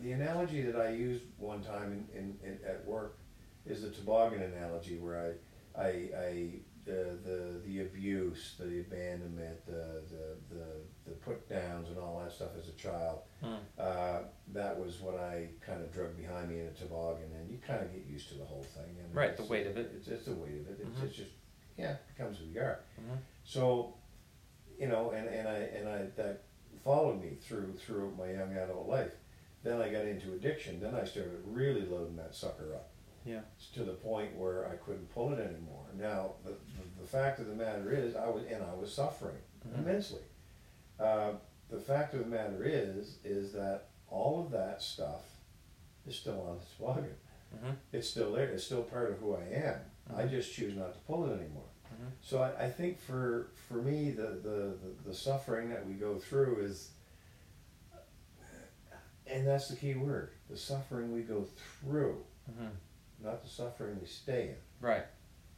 the 0.00 0.12
analogy 0.12 0.62
that 0.62 0.76
I 0.80 0.90
used 0.90 1.24
one 1.38 1.62
time 1.62 2.06
in, 2.14 2.18
in, 2.18 2.36
in 2.44 2.58
at 2.64 2.86
work 2.86 3.16
is 3.68 3.82
the 3.82 3.90
toboggan 3.90 4.42
analogy, 4.42 4.98
where 4.98 5.36
I 5.76 5.80
I, 5.80 5.86
I 6.18 6.50
the, 6.84 7.18
the 7.24 7.60
the 7.66 7.80
abuse, 7.82 8.54
the 8.58 8.80
abandonment, 8.80 9.64
the 9.66 10.02
the, 10.10 10.54
the, 10.54 10.64
the 11.06 11.10
put 11.12 11.48
downs, 11.48 11.88
and 11.88 11.98
all 11.98 12.20
that 12.22 12.32
stuff 12.32 12.50
as 12.58 12.68
a 12.68 12.72
child. 12.72 13.20
Hmm. 13.42 13.54
Uh, 13.78 14.18
that 14.54 14.78
was 14.78 15.00
what 15.00 15.16
I 15.20 15.48
kind 15.64 15.82
of 15.82 15.92
drug 15.92 16.16
behind 16.16 16.48
me 16.48 16.60
in 16.60 16.66
a 16.66 16.72
toboggan, 16.72 17.30
and 17.38 17.50
you 17.50 17.58
kind 17.66 17.80
of 17.82 17.92
get 17.92 18.06
used 18.06 18.28
to 18.30 18.34
the 18.34 18.44
whole 18.44 18.62
thing. 18.74 18.84
I 18.98 19.02
mean, 19.06 19.12
Right, 19.12 19.36
the 19.36 19.44
weight 19.44 19.66
of 19.66 19.76
it. 19.76 19.92
It's, 19.94 20.08
it's 20.08 20.24
the 20.24 20.32
weight 20.34 20.60
of 20.60 20.68
it. 20.68 20.78
It's, 20.80 20.98
Mhm. 20.98 21.04
it's 21.04 21.16
just 21.16 21.30
yeah, 21.76 21.92
it 21.92 22.00
becomes 22.16 22.38
who 22.38 22.46
you 22.46 22.60
are. 22.60 22.80
Mhm. 23.00 23.18
So, 23.44 23.94
you 24.78 24.88
know, 24.88 25.10
and, 25.10 25.28
and 25.28 25.46
I 25.48 25.58
and 25.58 25.88
I 25.88 25.98
that 26.16 26.42
followed 26.84 27.20
me 27.20 27.36
through 27.40 27.74
through 27.76 28.14
my 28.18 28.30
young 28.32 28.52
adult 28.56 28.88
life. 28.88 29.12
Then 29.62 29.80
I 29.82 29.90
got 29.90 30.04
into 30.06 30.32
addiction. 30.32 30.80
Then 30.80 30.94
I 30.94 31.04
started 31.04 31.42
really 31.44 31.84
loading 31.84 32.16
that 32.16 32.34
sucker 32.34 32.74
up 32.74 32.90
yeah. 33.28 33.40
to 33.74 33.84
the 33.84 33.92
point 33.92 34.34
where 34.36 34.68
I 34.68 34.76
couldn't 34.76 35.12
pull 35.14 35.32
it 35.32 35.40
anymore. 35.40 35.84
Now 35.96 36.32
the, 36.44 36.50
the, 36.50 37.02
the 37.02 37.06
fact 37.06 37.38
of 37.40 37.46
the 37.46 37.54
matter 37.54 37.92
is, 37.92 38.16
I 38.16 38.28
was 38.28 38.44
and 38.50 38.62
I 38.62 38.74
was 38.74 38.92
suffering 38.92 39.36
Mhm. 39.66 39.78
immensely. 39.78 40.22
Uh, 40.98 41.32
the 41.70 41.78
fact 41.80 42.14
of 42.14 42.20
the 42.20 42.26
matter 42.26 42.62
is, 42.64 43.18
is 43.24 43.52
that 43.52 43.88
all 44.08 44.40
of 44.44 44.50
that 44.52 44.80
stuff 44.82 45.22
is 46.06 46.16
still 46.16 46.40
on 46.48 46.58
this 46.58 46.74
wagon. 46.78 47.14
Mhm. 47.56 47.76
It's 47.92 48.08
still 48.08 48.32
there. 48.32 48.48
It's 48.50 48.64
still 48.64 48.82
part 48.82 49.10
of 49.10 49.18
who 49.18 49.34
I 49.34 49.44
am. 49.44 49.80
I 50.16 50.22
Mhm. 50.24 50.30
just 50.30 50.52
choose 50.54 50.74
not 50.76 50.92
to 50.94 50.98
pull 51.00 51.24
it 51.30 51.34
anymore. 51.40 51.68
Mhm. 51.92 52.10
So 52.22 52.40
I, 52.42 52.64
I 52.66 52.70
think 52.70 52.98
for 52.98 53.48
for 53.68 53.82
me, 53.82 54.10
the, 54.12 54.28
the, 54.48 54.58
the, 54.82 55.08
the 55.08 55.14
suffering 55.14 55.68
that 55.70 55.86
we 55.86 55.94
go 55.94 56.18
through 56.18 56.60
is, 56.64 56.90
and 59.26 59.46
that's 59.46 59.68
the 59.68 59.76
key 59.76 59.94
word, 59.94 60.30
the 60.48 60.56
suffering 60.56 61.12
we 61.12 61.20
go 61.22 61.46
through, 61.82 62.24
Mhm. 62.50 62.70
Not 63.22 63.42
the 63.42 63.48
suffering 63.48 63.98
we 64.00 64.06
stay 64.06 64.48
in. 64.50 64.56
Right. 64.86 65.04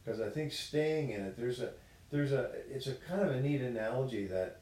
Because 0.03 0.19
I 0.21 0.29
think 0.29 0.51
staying 0.51 1.11
in 1.11 1.21
it, 1.21 1.37
there's 1.37 1.61
a, 1.61 1.71
there's 2.09 2.31
a, 2.31 2.51
it's 2.69 2.87
a 2.87 2.93
kind 2.95 3.21
of 3.21 3.29
a 3.31 3.39
neat 3.41 3.61
analogy 3.61 4.25
that 4.27 4.61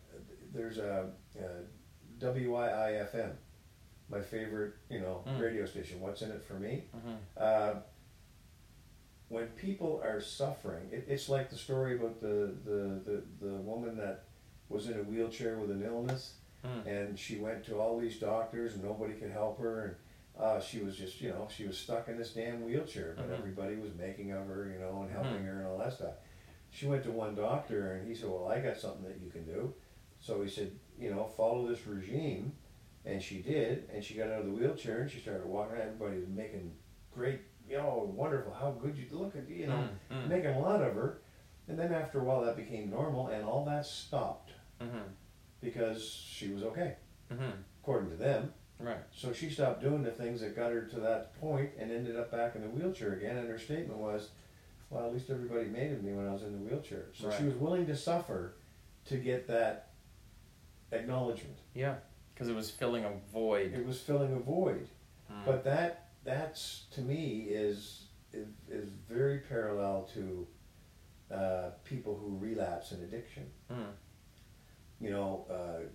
there's 0.53 0.77
a, 0.77 1.09
a 1.39 2.23
WIIFM, 2.25 3.31
my 4.09 4.21
favorite, 4.21 4.73
you 4.89 4.99
know, 4.99 5.23
Mm. 5.27 5.39
radio 5.39 5.65
station. 5.65 5.99
What's 6.01 6.21
in 6.21 6.31
it 6.31 6.43
for 6.43 6.55
me? 6.55 6.83
Mhm. 6.95 7.17
Uh, 7.37 7.73
when 9.29 9.45
people 9.49 10.01
are 10.03 10.19
suffering, 10.19 10.89
it, 10.91 11.05
it's 11.07 11.29
like 11.29 11.49
the 11.49 11.55
story 11.55 11.95
about 11.95 12.19
the, 12.19 12.53
the, 12.65 12.99
the, 13.05 13.23
the 13.45 13.53
woman 13.57 13.95
that 13.97 14.23
was 14.69 14.87
in 14.87 14.99
a 14.99 15.03
wheelchair 15.03 15.57
with 15.57 15.71
an 15.71 15.83
illness, 15.83 16.33
Mm. 16.65 16.85
and 16.87 17.17
she 17.17 17.37
went 17.37 17.63
to 17.67 17.79
all 17.79 17.97
these 17.97 18.19
doctors, 18.19 18.73
and 18.73 18.83
nobody 18.83 19.13
could 19.13 19.31
help 19.31 19.61
her, 19.61 19.85
and 19.85 19.95
uh, 20.39 20.59
she 20.59 20.79
was 20.79 20.95
just, 20.95 21.19
you 21.21 21.29
know, 21.29 21.47
she 21.53 21.67
was 21.67 21.77
stuck 21.77 22.07
in 22.07 22.17
this 22.17 22.33
damn 22.33 22.63
wheelchair, 22.65 23.13
but 23.17 23.29
Mhm. 23.29 23.37
everybody 23.39 23.75
was 23.75 23.93
making 23.95 24.31
of 24.31 24.47
her, 24.47 24.69
you 24.71 24.79
know, 24.79 25.01
and 25.01 25.11
helping 25.11 25.43
Mhm. 25.43 25.45
her 25.45 25.57
and 25.59 25.67
all 25.67 25.77
that 25.77 25.91
stuff. 25.93 26.15
She 26.71 26.87
went 26.87 27.03
to 27.03 27.11
one 27.11 27.35
doctor, 27.35 27.93
and 27.93 28.07
he 28.07 28.15
said, 28.15 28.29
"Well, 28.29 28.47
I 28.47 28.59
got 28.61 28.77
something 28.77 29.03
that 29.03 29.19
you 29.19 29.29
can 29.29 29.43
do." 29.45 29.73
So 30.19 30.41
he 30.41 30.49
said, 30.49 30.71
"You 30.97 31.13
know, 31.13 31.25
follow 31.25 31.67
this 31.67 31.85
regime," 31.87 32.55
and 33.05 33.21
she 33.21 33.41
did, 33.41 33.89
and 33.91 34.03
she 34.03 34.13
got 34.15 34.29
out 34.29 34.41
of 34.41 34.45
the 34.45 34.51
wheelchair, 34.53 35.01
and 35.01 35.11
she 35.11 35.19
started 35.19 35.45
walking. 35.45 35.75
around. 35.77 35.87
Everybody 35.87 36.19
was 36.19 36.29
making 36.29 36.77
great, 37.11 37.41
you 37.67 37.77
know, 37.77 38.11
wonderful. 38.15 38.53
How 38.53 38.71
good 38.71 38.95
you 38.97 39.07
look 39.11 39.35
at, 39.35 39.49
you 39.49 39.67
know, 39.67 39.89
Mm, 40.09 40.15
mm. 40.25 40.27
making 40.27 40.51
a 40.51 40.59
lot 40.59 40.81
of 40.81 40.93
her. 40.95 41.21
And 41.67 41.77
then 41.77 41.91
after 41.93 42.19
a 42.21 42.23
while, 42.23 42.41
that 42.41 42.55
became 42.55 42.89
normal, 42.89 43.27
and 43.27 43.43
all 43.45 43.65
that 43.65 43.85
stopped 43.85 44.51
Mhm. 44.79 45.03
because 45.61 46.03
she 46.03 46.51
was 46.53 46.63
okay, 46.63 46.95
Mhm. 47.31 47.63
according 47.81 48.09
to 48.11 48.15
them. 48.15 48.53
Right. 48.79 48.97
So 49.13 49.33
she 49.33 49.49
stopped 49.49 49.81
doing 49.81 50.03
the 50.03 50.11
things 50.11 50.41
that 50.41 50.55
got 50.55 50.71
her 50.71 50.81
to 50.81 50.99
that 51.01 51.39
point 51.39 51.71
and 51.77 51.91
ended 51.91 52.15
up 52.15 52.31
back 52.31 52.55
in 52.55 52.61
the 52.61 52.69
wheelchair 52.69 53.13
again. 53.13 53.37
And 53.37 53.49
her 53.49 53.59
statement 53.59 53.99
was, 53.99 54.29
"Well, 54.89 55.05
at 55.05 55.13
least 55.13 55.29
everybody 55.29 55.65
made 55.65 55.91
of 55.91 56.03
me 56.03 56.13
when 56.13 56.27
I 56.27 56.31
was 56.31 56.43
in 56.43 56.53
the 56.53 56.59
wheelchair." 56.59 57.05
So 57.13 57.29
she 57.29 57.43
was 57.43 57.55
willing 57.55 57.85
to 57.87 57.95
suffer 57.95 58.53
to 59.05 59.17
get 59.17 59.47
that 59.47 59.89
acknowledgement. 60.91 61.57
Yeah. 61.73 61.95
Because 62.33 62.47
it 62.47 62.55
was 62.55 62.71
filling 62.71 63.03
a 63.03 63.11
void. 63.33 63.73
It 63.73 63.85
was 63.85 63.99
filling 63.99 64.33
a 64.33 64.39
void. 64.39 64.87
Mm. 65.29 65.45
But 65.45 65.63
that 65.65 66.11
that's 66.23 66.85
to 66.91 67.01
me 67.01 67.47
is 67.49 68.05
is, 68.31 68.47
is 68.69 68.89
very 69.09 69.39
parallel 69.39 70.07
to 70.13 70.47
uh, 71.31 71.69
people 71.83 72.15
who 72.15 72.37
relapse 72.37 72.91
in 72.91 73.01
addiction. 73.03 73.45
Mm. 73.71 73.91
You 75.01 75.09
know, 75.11 75.45
uh, 75.49 75.85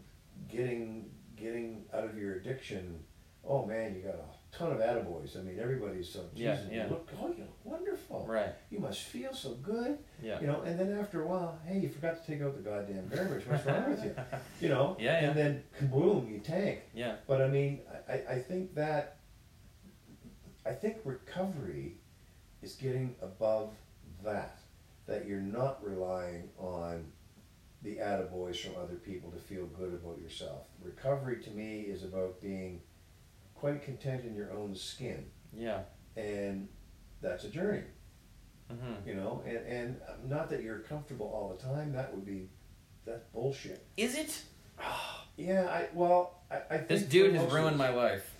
getting 0.48 1.10
getting 1.44 1.84
out 1.92 2.04
of 2.04 2.16
your 2.16 2.36
addiction. 2.36 2.98
Oh 3.46 3.66
man, 3.66 3.94
you 3.94 4.00
got 4.00 4.14
a 4.14 4.56
ton 4.56 4.72
of 4.72 4.78
attaboys. 4.78 5.38
I 5.38 5.42
mean, 5.42 5.58
everybody's 5.60 6.08
so. 6.08 6.20
Yeah, 6.34 6.54
Jesus, 6.54 6.70
yeah. 6.72 6.84
You 6.84 6.90
look, 6.90 7.08
oh, 7.20 7.28
you 7.28 7.42
look 7.44 7.58
wonderful. 7.64 8.26
Right. 8.26 8.54
You 8.70 8.78
must 8.78 9.00
feel 9.02 9.34
so 9.34 9.50
good. 9.62 9.98
Yeah. 10.22 10.40
You 10.40 10.46
know, 10.46 10.62
and 10.62 10.80
then 10.80 10.98
after 10.98 11.22
a 11.22 11.26
while, 11.26 11.58
hey, 11.66 11.78
you 11.80 11.90
forgot 11.90 12.24
to 12.24 12.32
take 12.32 12.42
out 12.42 12.56
the 12.56 12.62
goddamn 12.62 13.08
garbage. 13.14 13.46
What's 13.46 13.66
wrong 13.66 13.90
with 13.90 14.04
you? 14.04 14.14
You 14.60 14.68
know. 14.70 14.96
Yeah, 14.98 15.20
yeah. 15.20 15.28
And 15.28 15.38
then 15.38 15.62
kaboom, 15.78 16.30
you 16.30 16.38
tank. 16.38 16.80
Yeah. 16.94 17.16
But 17.26 17.42
I 17.42 17.48
mean, 17.48 17.80
I, 18.08 18.34
I 18.36 18.38
think 18.38 18.74
that 18.74 19.18
I 20.64 20.72
think 20.72 20.96
recovery 21.04 21.96
is 22.62 22.74
getting 22.74 23.14
above 23.20 23.72
that. 24.24 24.58
That 25.06 25.26
you're 25.26 25.40
not 25.40 25.84
relying 25.84 26.48
on 26.58 27.04
the 27.84 27.96
attaboys 27.96 28.56
from 28.56 28.72
other 28.82 28.94
people 28.94 29.30
to 29.30 29.38
feel 29.38 29.66
good 29.66 29.92
about 29.94 30.18
yourself. 30.20 30.66
Recovery 30.82 31.36
to 31.44 31.50
me 31.50 31.80
is 31.82 32.02
about 32.02 32.40
being 32.40 32.80
quite 33.54 33.82
content 33.84 34.24
in 34.24 34.34
your 34.34 34.50
own 34.52 34.74
skin. 34.74 35.26
Yeah. 35.56 35.80
And 36.16 36.68
that's 37.22 37.44
a 37.44 37.48
journey, 37.50 37.82
Mm-hmm. 38.72 39.06
you 39.08 39.14
know, 39.14 39.42
and, 39.46 39.58
and 39.58 39.96
not 40.26 40.48
that 40.48 40.62
you're 40.62 40.78
comfortable 40.78 41.26
all 41.26 41.54
the 41.54 41.62
time, 41.62 41.92
that 41.92 42.14
would 42.14 42.24
be, 42.24 42.48
that's 43.04 43.22
bullshit. 43.32 43.86
Is 43.96 44.16
it? 44.16 44.42
Yeah, 45.36 45.64
I, 45.68 45.88
well, 45.94 46.42
I, 46.48 46.58
I 46.70 46.76
think 46.76 46.88
This 46.88 47.02
dude 47.02 47.34
has 47.34 47.52
ruined 47.52 47.76
my 47.76 47.88
life. 47.88 48.32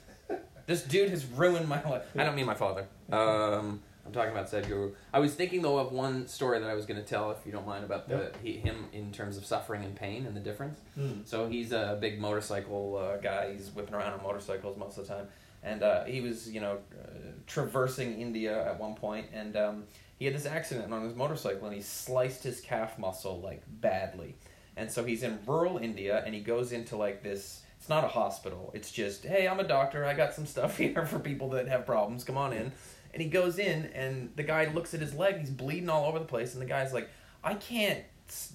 This 0.67 0.85
dude 0.85 1.11
has 1.11 1.25
ruined 1.27 1.69
my 1.69 1.83
life. 1.83 2.05
I 2.17 2.23
don't 2.23 2.37
mean 2.37 2.47
my 2.47 2.55
father. 2.55 2.87
Um, 3.13 3.83
I'm 4.07 4.13
talking 4.13 4.33
about 4.33 4.51
Sadhguru. 4.51 4.93
I 5.13 5.19
was 5.19 5.35
thinking 5.35 5.63
though 5.63 5.79
of 5.79 5.93
one 5.93 6.29
story 6.29 6.59
that 6.59 6.69
I 6.69 6.75
was 6.75 6.85
going 6.87 7.01
to 7.01 7.07
tell, 7.07 7.31
if 7.31 7.39
you 7.47 7.53
don't 7.53 7.67
mind, 7.67 7.85
about 7.85 8.09
the 8.09 8.33
he, 8.43 8.55
him 8.55 8.87
in 8.93 9.13
terms 9.13 9.37
of 9.37 9.47
suffering 9.47 9.85
and 9.85 9.97
pain 9.97 10.27
and 10.27 10.37
the 10.37 10.41
difference. 10.41 10.81
Hmm. 10.95 11.21
So 11.25 11.49
he's 11.49 11.73
a 11.73 11.97
big 12.01 12.21
motorcycle 12.21 12.97
uh, 12.97 13.17
guy. 13.17 13.53
He's 13.53 13.71
whipping 13.71 13.95
around 13.95 14.13
on 14.13 14.23
motorcycles 14.23 14.77
most 14.77 14.99
of 14.99 15.07
the 15.07 15.15
time, 15.15 15.29
and 15.63 15.83
uh, 15.83 16.05
he 16.05 16.21
was 16.21 16.51
you 16.51 16.61
know 16.61 16.79
uh, 16.93 17.33
traversing 17.47 18.21
India 18.21 18.67
at 18.67 18.79
one 18.79 18.95
point, 18.95 19.27
and 19.33 19.57
um, 19.57 19.85
he 20.19 20.27
had 20.27 20.35
this 20.35 20.47
accident 20.47 20.93
on 20.93 21.03
his 21.03 21.15
motorcycle, 21.15 21.67
and 21.67 21.75
he 21.75 21.83
sliced 21.83 22.43
his 22.43 22.61
calf 22.61 22.99
muscle 22.99 23.41
like 23.41 23.63
badly, 23.67 24.37
and 24.77 24.91
so 24.91 25.05
he's 25.05 25.23
in 25.23 25.39
rural 25.47 25.79
India, 25.79 26.23
and 26.27 26.35
he 26.35 26.41
goes 26.41 26.73
into 26.73 26.97
like 26.97 27.23
this. 27.23 27.63
It's 27.79 27.89
not 27.91 28.03
a 28.03 28.09
hospital. 28.09 28.71
It's 28.73 28.91
just, 28.91 29.27
hey, 29.27 29.47
I'm 29.47 29.61
a 29.61 29.65
doctor. 29.65 30.07
I 30.07 30.15
got 30.15 30.33
some 30.33 30.47
stuff 30.47 30.79
here 30.79 31.05
for 31.05 31.19
people 31.19 31.51
that 31.51 31.69
have 31.69 31.85
problems. 31.85 32.25
Come 32.25 32.39
on 32.39 32.55
in. 32.55 32.73
And 33.15 33.23
he 33.23 33.29
goes 33.29 33.59
in, 33.59 33.87
and 33.95 34.31
the 34.37 34.43
guy 34.43 34.71
looks 34.75 34.93
at 34.93 35.01
his 35.01 35.15
leg. 35.15 35.39
He's 35.39 35.51
bleeding 35.51 35.89
all 35.89 36.05
over 36.07 36.19
the 36.19 36.25
place, 36.27 36.53
and 36.53 36.61
the 36.61 36.67
guy's 36.67 36.93
like, 36.93 37.09
I 37.43 37.55
can't. 37.55 38.01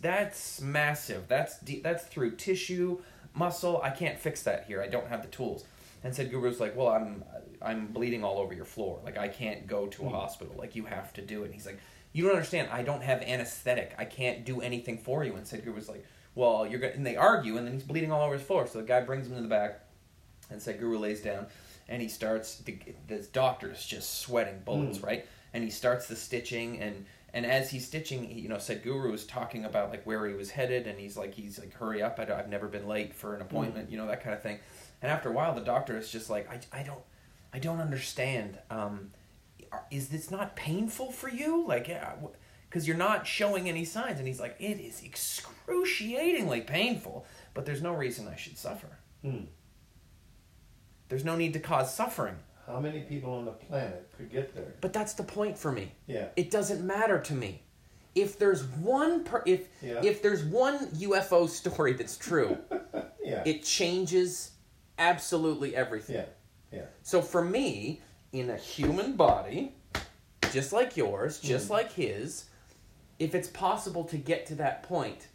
That's 0.01 0.61
massive. 0.61 1.27
That's 1.27 1.59
deep, 1.59 1.81
that's 1.83 2.05
through 2.05 2.35
tissue, 2.35 2.99
muscle. 3.33 3.79
I 3.81 3.89
can't 3.91 4.19
fix 4.19 4.43
that 4.43 4.65
here. 4.65 4.81
I 4.81 4.87
don't 4.87 5.07
have 5.07 5.21
the 5.21 5.27
tools. 5.29 5.63
And 6.03 6.13
Sadhguru's 6.13 6.59
like, 6.59 6.75
well, 6.75 6.89
I'm 6.89 7.23
I'm 7.61 7.87
bleeding 7.87 8.23
all 8.23 8.37
over 8.39 8.53
your 8.53 8.65
floor. 8.65 8.99
Like 9.03 9.17
I 9.17 9.27
can't 9.27 9.67
go 9.67 9.87
to 9.87 10.03
a 10.03 10.09
Hmm. 10.09 10.15
hospital. 10.15 10.55
Like 10.57 10.75
you 10.75 10.85
have 10.85 11.13
to 11.13 11.21
do 11.21 11.41
it. 11.43 11.45
And 11.47 11.53
he's 11.53 11.65
like, 11.65 11.79
you 12.13 12.23
don't 12.23 12.33
understand. 12.35 12.69
I 12.71 12.83
don't 12.83 13.03
have 13.03 13.21
anesthetic. 13.21 13.93
I 13.97 14.05
can't 14.05 14.43
do 14.45 14.61
anything 14.61 14.97
for 14.97 15.23
you. 15.23 15.35
And 15.35 15.45
Sadhguru 15.45 15.75
was 15.75 15.87
like, 15.89 16.05
well, 16.35 16.65
you're 16.65 16.79
going. 16.79 16.93
And 16.93 17.05
they 17.05 17.15
argue, 17.15 17.57
and 17.57 17.65
then 17.67 17.73
he's 17.73 17.83
bleeding 17.83 18.11
all 18.11 18.21
over 18.25 18.33
his 18.33 18.43
floor. 18.43 18.65
So 18.67 18.79
the 18.79 18.87
guy 18.87 19.01
brings 19.01 19.27
him 19.27 19.35
to 19.35 19.41
the 19.41 19.47
back, 19.47 19.81
and 20.49 20.59
Sadhguru 20.59 20.99
lays 20.99 21.21
down, 21.21 21.45
and 21.89 22.01
he 22.01 22.07
starts. 22.07 22.59
The, 22.59 22.79
this 23.07 23.27
doctor's 23.27 23.85
just 23.85 24.19
sweating 24.21 24.61
bullets, 24.63 24.99
Mm. 24.99 25.05
right? 25.05 25.25
And 25.53 25.63
he 25.63 25.69
starts 25.69 26.07
the 26.07 26.15
stitching, 26.15 26.79
and 26.79 27.05
and 27.33 27.45
as 27.45 27.69
he's 27.71 27.85
stitching, 27.85 28.23
he, 28.23 28.39
you 28.41 28.47
know, 28.49 28.55
Sadhguru 28.55 29.13
is 29.13 29.25
talking 29.25 29.65
about 29.65 29.89
like 29.89 30.03
where 30.05 30.25
he 30.27 30.33
was 30.33 30.51
headed, 30.51 30.87
and 30.87 30.97
he's 30.99 31.17
like, 31.17 31.33
he's 31.33 31.59
like, 31.59 31.73
hurry 31.73 32.01
up! 32.01 32.19
I 32.19 32.23
I've 32.33 32.49
never 32.49 32.67
been 32.67 32.87
late 32.87 33.13
for 33.13 33.35
an 33.35 33.41
appointment, 33.41 33.89
you 33.91 33.97
know, 33.97 34.07
that 34.07 34.23
kind 34.23 34.33
of 34.35 34.41
thing. 34.41 34.59
And 35.01 35.11
after 35.11 35.29
a 35.29 35.31
while, 35.33 35.53
the 35.55 35.61
doctor 35.61 35.97
is 35.97 36.09
just 36.11 36.29
like, 36.29 36.49
I, 36.51 36.79
I 36.79 36.83
don't, 36.83 37.01
I 37.53 37.59
don't 37.59 37.79
understand. 37.81 38.57
Um, 38.69 39.11
is 39.91 40.09
this 40.09 40.29
not 40.31 40.55
painful 40.55 41.11
for 41.11 41.29
you? 41.29 41.65
Like, 41.67 41.87
yeah, 41.87 42.13
because 42.69 42.87
you're 42.87 42.97
not 42.97 43.25
showing 43.27 43.69
any 43.69 43.85
signs. 43.85 44.19
And 44.19 44.27
he's 44.27 44.39
like, 44.39 44.55
it 44.59 44.79
is 44.79 45.01
excruciatingly 45.03 46.61
painful, 46.61 47.25
but 47.53 47.65
there's 47.65 47.81
no 47.81 47.93
reason 47.93 48.27
I 48.27 48.35
should 48.35 48.57
suffer. 48.57 48.87
Hmm. 49.23 49.45
There's 51.09 51.25
no 51.25 51.35
need 51.35 51.53
to 51.53 51.59
cause 51.59 51.93
suffering. 51.93 52.35
How 52.67 52.79
many 52.79 53.01
people 53.01 53.33
on 53.33 53.45
the 53.45 53.51
planet 53.51 54.09
could 54.15 54.31
get 54.31 54.53
there? 54.55 54.75
But 54.79 54.93
that's 54.93 55.13
the 55.13 55.23
point 55.23 55.57
for 55.57 55.71
me. 55.71 55.91
Yeah. 56.07 56.27
It 56.35 56.51
doesn't 56.51 56.85
matter 56.85 57.19
to 57.19 57.33
me. 57.33 57.63
If 58.15 58.37
there's 58.37 58.63
one 58.63 59.23
per, 59.23 59.41
if 59.45 59.67
Yeah. 59.81 60.01
if 60.03 60.21
there's 60.21 60.43
one 60.43 60.87
UFO 60.93 61.47
story 61.49 61.93
that's 61.93 62.15
true, 62.17 62.57
Yeah. 63.23 63.41
it 63.45 63.63
changes 63.63 64.51
absolutely 64.99 65.75
everything. 65.75 66.15
yeah. 66.17 66.25
Yeah. 66.71 66.85
So 67.01 67.21
for 67.21 67.43
me, 67.43 68.01
in 68.31 68.51
a 68.51 68.57
human 68.57 69.15
body, 69.15 69.73
just 70.51 70.71
like 70.71 70.95
yours, 70.95 71.39
just 71.39 71.67
Mm. 71.67 71.71
like 71.71 71.91
his, 71.93 72.45
if 73.17 73.33
it's 73.33 73.47
possible 73.47 74.03
to 74.05 74.17
get 74.17 74.45
to 74.47 74.55
that 74.55 74.83
point, 74.83 75.27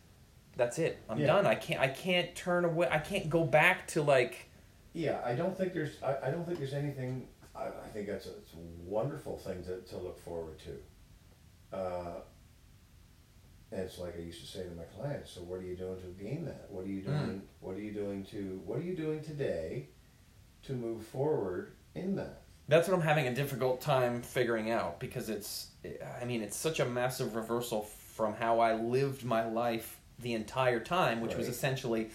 that's 0.57 0.79
it. 0.79 0.99
I'm 1.09 1.19
Yeah. 1.19 1.27
done. 1.27 1.47
I 1.47 1.57
can't 1.57 1.81
I 1.81 1.89
can't 1.89 2.33
turn 2.37 2.65
away. 2.65 2.87
I 2.91 2.99
can't 2.99 3.29
go 3.29 3.43
back 3.45 3.89
to 3.89 4.03
like 4.03 4.47
Yeah, 4.95 5.21
I 5.25 5.35
don't 5.35 5.57
think 5.57 5.75
there's. 5.75 6.03
I, 6.03 6.29
I 6.29 6.31
don't 6.31 6.47
think 6.47 6.59
there's 6.59 6.73
anything. 6.73 7.29
I, 7.55 7.65
I 7.65 7.89
think 7.93 8.07
that's 8.07 8.27
a, 8.27 8.31
it's 8.31 8.55
a 8.55 8.57
wonderful 8.83 9.37
thing 9.37 9.63
to, 9.65 9.81
to 9.81 9.99
look 9.99 10.19
forward 10.19 10.59
to. 10.61 11.77
Uh, 11.77 12.21
and 13.73 13.83
it's 13.83 13.99
like 13.99 14.17
I 14.17 14.23
used 14.23 14.41
to 14.41 14.47
say 14.47 14.63
to 14.63 14.71
my 14.71 14.85
clients. 14.85 15.33
So 15.33 15.41
what 15.43 15.59
are 15.61 15.65
you 15.65 15.77
doing 15.77 16.01
to 16.01 16.25
gain 16.25 16.47
that? 16.47 16.67
What 16.71 16.85
are 16.85 16.89
you 16.89 17.03
doing? 17.03 17.43
What 17.61 17.77
are 17.77 17.81
you 17.81 17.93
doing 17.93 18.25
to? 18.27 18.63
What 18.65 18.79
are 18.79 18.83
you 18.83 18.97
doing 18.97 19.23
today 19.23 19.89
to 20.63 20.73
move 20.73 21.05
forward 21.05 21.73
in 21.95 22.17
that? 22.17 22.45
that's 22.69 22.89
what 22.89 22.95
I'm 22.95 23.03
having 23.03 23.27
a 23.27 23.35
difficult 23.35 23.81
time 23.81 24.23
figuring 24.23 24.71
out 24.71 24.99
because 24.99 25.29
it's 25.29 25.69
I 26.21 26.25
mean, 26.25 26.43
it's 26.43 26.57
such 26.57 26.81
a 26.81 26.85
massive 26.85 27.37
reversal 27.37 27.83
from 27.83 28.35
how 28.35 28.61
I 28.61 28.75
lived 28.75 29.25
my 29.25 29.47
life 29.47 30.01
the 30.21 30.33
entire 30.33 30.81
time, 30.81 31.21
which 31.21 31.35
was 31.35 31.49
essentially 31.49 32.11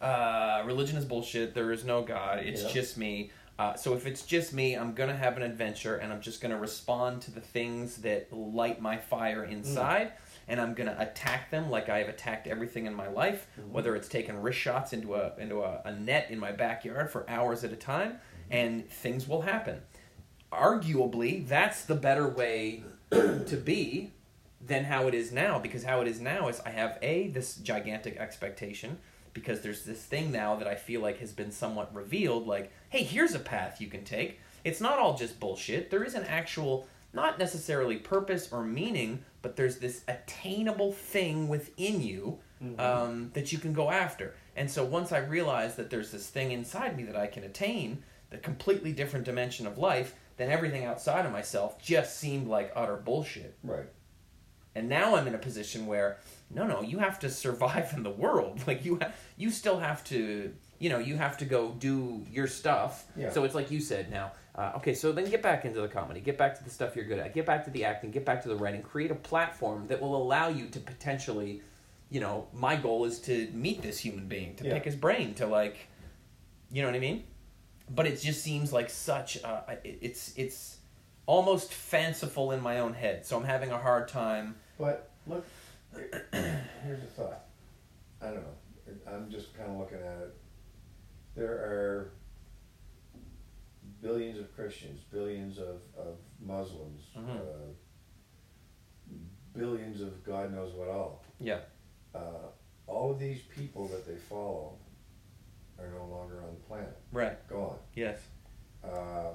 uh, 0.00 0.62
religion 0.66 0.96
is 0.96 1.04
bullshit. 1.04 1.54
There 1.54 1.72
is 1.72 1.84
no 1.84 2.02
God. 2.02 2.38
It's 2.40 2.62
Yeah. 2.64 2.70
just 2.70 2.96
me. 2.98 3.30
Uh, 3.58 3.74
so 3.74 3.92
if 3.94 4.06
it's 4.06 4.24
just 4.24 4.54
me, 4.54 4.74
I'm 4.74 4.94
gonna 4.94 5.16
have 5.16 5.36
an 5.36 5.42
adventure, 5.42 5.96
and 5.96 6.10
I'm 6.12 6.22
just 6.22 6.40
gonna 6.40 6.56
respond 6.58 7.20
to 7.22 7.30
the 7.30 7.42
things 7.42 7.96
that 7.98 8.32
light 8.32 8.80
my 8.80 8.96
fire 8.96 9.44
inside, 9.44 10.12
and 10.48 10.58
I'm 10.58 10.72
gonna 10.72 10.96
attack 10.98 11.50
them 11.50 11.70
like 11.70 11.90
I've 11.90 12.08
attacked 12.08 12.46
everything 12.46 12.86
in 12.86 12.94
my 12.94 13.08
life. 13.08 13.46
Mhm. 13.60 13.68
Whether 13.72 13.94
it's 13.96 14.08
taking 14.08 14.40
wrist 14.40 14.58
shots 14.58 14.94
into 14.94 15.14
a 15.14 15.36
into 15.36 15.60
a, 15.62 15.82
a 15.84 15.92
net 15.92 16.28
in 16.30 16.38
my 16.38 16.52
backyard 16.52 17.10
for 17.10 17.28
hours 17.28 17.62
at 17.62 17.70
a 17.72 17.76
time, 17.76 18.18
and 18.50 18.88
things 18.90 19.28
will 19.28 19.42
happen. 19.42 19.82
Arguably, 20.50 21.46
that's 21.46 21.84
the 21.84 21.94
better 21.94 22.28
way 22.28 22.82
to 23.10 23.56
be 23.62 24.12
than 24.60 24.84
how 24.84 25.06
it 25.06 25.14
is 25.14 25.32
now 25.32 25.58
because 25.58 25.84
how 25.84 26.00
it 26.00 26.08
is 26.08 26.20
now 26.20 26.48
is 26.48 26.60
I 26.60 26.70
have 26.70 26.98
a 27.02 27.28
this 27.28 27.56
gigantic 27.56 28.16
expectation 28.18 28.98
because 29.32 29.60
there's 29.60 29.84
this 29.84 30.02
thing 30.02 30.32
now 30.32 30.56
that 30.56 30.68
I 30.68 30.74
feel 30.74 31.00
like 31.00 31.18
has 31.18 31.32
been 31.32 31.50
somewhat 31.50 31.94
revealed 31.94 32.46
like 32.46 32.72
hey 32.90 33.02
here's 33.02 33.34
a 33.34 33.38
path 33.38 33.80
you 33.80 33.88
can 33.88 34.04
take. 34.04 34.40
It's 34.64 34.80
not 34.80 34.98
all 34.98 35.16
just 35.16 35.40
bullshit. 35.40 35.90
There 35.90 36.04
is 36.04 36.14
an 36.14 36.24
actual 36.24 36.86
not 37.12 37.38
necessarily 37.38 37.96
purpose 37.96 38.52
or 38.52 38.62
meaning 38.62 39.24
but 39.42 39.56
there's 39.56 39.78
this 39.78 40.02
attainable 40.08 40.92
thing 40.92 41.48
within 41.48 42.02
you 42.02 42.38
um, 42.78 43.30
that 43.32 43.52
you 43.52 43.58
can 43.58 43.72
go 43.72 43.90
after. 43.90 44.34
And 44.54 44.70
so 44.70 44.84
once 44.84 45.12
I 45.12 45.18
realized 45.18 45.76
that 45.78 45.88
there's 45.88 46.10
this 46.10 46.28
thing 46.28 46.52
inside 46.52 46.96
me 46.96 47.04
that 47.04 47.16
I 47.16 47.26
can 47.26 47.42
attain 47.42 48.02
the 48.28 48.36
completely 48.36 48.92
different 48.92 49.24
dimension 49.24 49.66
of 49.66 49.78
life 49.78 50.14
then 50.40 50.50
everything 50.50 50.86
outside 50.86 51.26
of 51.26 51.32
myself 51.32 51.78
just 51.82 52.18
seemed 52.18 52.48
like 52.48 52.72
utter 52.74 52.96
bullshit. 52.96 53.58
Right. 53.62 53.84
and 54.74 54.88
now 54.88 55.14
I'm 55.14 55.26
in 55.26 55.34
a 55.34 55.38
position 55.38 55.86
where 55.86 56.16
no, 56.52 56.66
no, 56.66 56.82
you 56.82 56.98
have 56.98 57.18
to 57.20 57.30
survive 57.30 57.92
in 57.94 58.02
the 58.02 58.10
world. 58.10 58.60
Like 58.66 58.84
you, 58.84 58.98
ha- 59.00 59.12
you 59.36 59.50
still 59.50 59.78
have 59.78 60.02
to, 60.04 60.52
you 60.78 60.90
know, 60.90 60.98
you 60.98 61.16
have 61.16 61.38
to 61.38 61.44
go 61.44 61.70
do 61.78 62.24
your 62.30 62.46
stuff. 62.46 63.04
Yeah. 63.16 63.30
So 63.30 63.44
it's 63.44 63.54
like 63.54 63.70
you 63.70 63.80
said 63.80 64.10
now. 64.10 64.32
Uh, 64.56 64.72
okay, 64.76 64.94
so 64.94 65.12
then 65.12 65.30
get 65.30 65.42
back 65.42 65.64
into 65.64 65.80
the 65.80 65.88
comedy, 65.88 66.20
get 66.20 66.36
back 66.36 66.58
to 66.58 66.64
the 66.64 66.70
stuff 66.70 66.96
you're 66.96 67.04
good 67.04 67.18
at, 67.20 67.32
get 67.34 67.46
back 67.46 67.64
to 67.64 67.70
the 67.70 67.84
acting, 67.84 68.10
get 68.10 68.24
back 68.24 68.42
to 68.42 68.48
the 68.48 68.56
writing, 68.56 68.82
create 68.82 69.10
a 69.10 69.14
platform 69.14 69.86
that 69.86 70.00
will 70.02 70.16
allow 70.16 70.48
you 70.48 70.66
to 70.66 70.80
potentially, 70.80 71.62
you 72.10 72.20
know, 72.20 72.46
my 72.52 72.74
goal 72.76 73.04
is 73.04 73.20
to 73.20 73.48
meet 73.52 73.80
this 73.80 73.98
human 73.98 74.26
being, 74.26 74.56
to 74.56 74.64
Yeah. 74.64 74.74
pick 74.74 74.84
his 74.84 74.96
brain, 74.96 75.34
to 75.34 75.46
like, 75.46 75.76
you 76.72 76.82
know 76.82 76.88
what 76.88 76.96
I 76.96 77.00
mean? 77.00 77.24
But 77.88 78.06
it 78.06 78.20
just 78.20 78.42
seems 78.42 78.72
like 78.72 78.90
such. 78.90 79.42
Uh, 79.42 79.60
it's 79.84 80.32
it's 80.36 80.78
almost 81.26 81.72
fanciful 81.72 82.50
in 82.52 82.60
my 82.60 82.80
own 82.80 82.92
head. 82.94 83.24
So 83.26 83.36
I'm 83.36 83.44
having 83.44 83.70
a 83.70 83.78
hard 83.78 84.08
time. 84.08 84.56
But 84.78 85.10
look, 85.26 85.44
here's 85.94 87.02
a 87.02 87.06
thought. 87.16 87.46
I 88.20 88.26
don't 88.26 88.36
know. 88.42 88.94
I'm 89.06 89.30
just 89.30 89.56
kind 89.56 89.70
of 89.70 89.78
looking 89.78 89.98
at 89.98 90.18
it. 90.22 90.36
There 91.36 91.52
are 91.52 92.12
billions 94.02 94.38
of 94.38 94.54
Christians, 94.54 95.00
billions 95.12 95.58
of, 95.58 95.80
of 95.96 96.16
Muslims, 96.40 97.02
Mhm. 97.16 97.36
uh, 97.36 97.72
billions 99.52 100.00
of 100.00 100.22
God 100.24 100.52
knows 100.52 100.72
what 100.74 100.88
all. 100.88 101.24
Yeah. 101.38 101.60
Uh, 102.14 102.48
all 102.86 103.10
of 103.12 103.18
these 103.18 103.42
people 103.42 103.86
that 103.88 104.06
they 104.06 104.16
follow 104.16 104.78
are 105.78 105.88
no 105.88 106.06
longer 106.06 106.42
on 106.42 106.54
the 106.54 106.60
planet, 106.60 106.96
Right. 107.12 107.46
gone. 107.48 107.78
Yes. 107.94 108.20
Uh, 108.82 109.32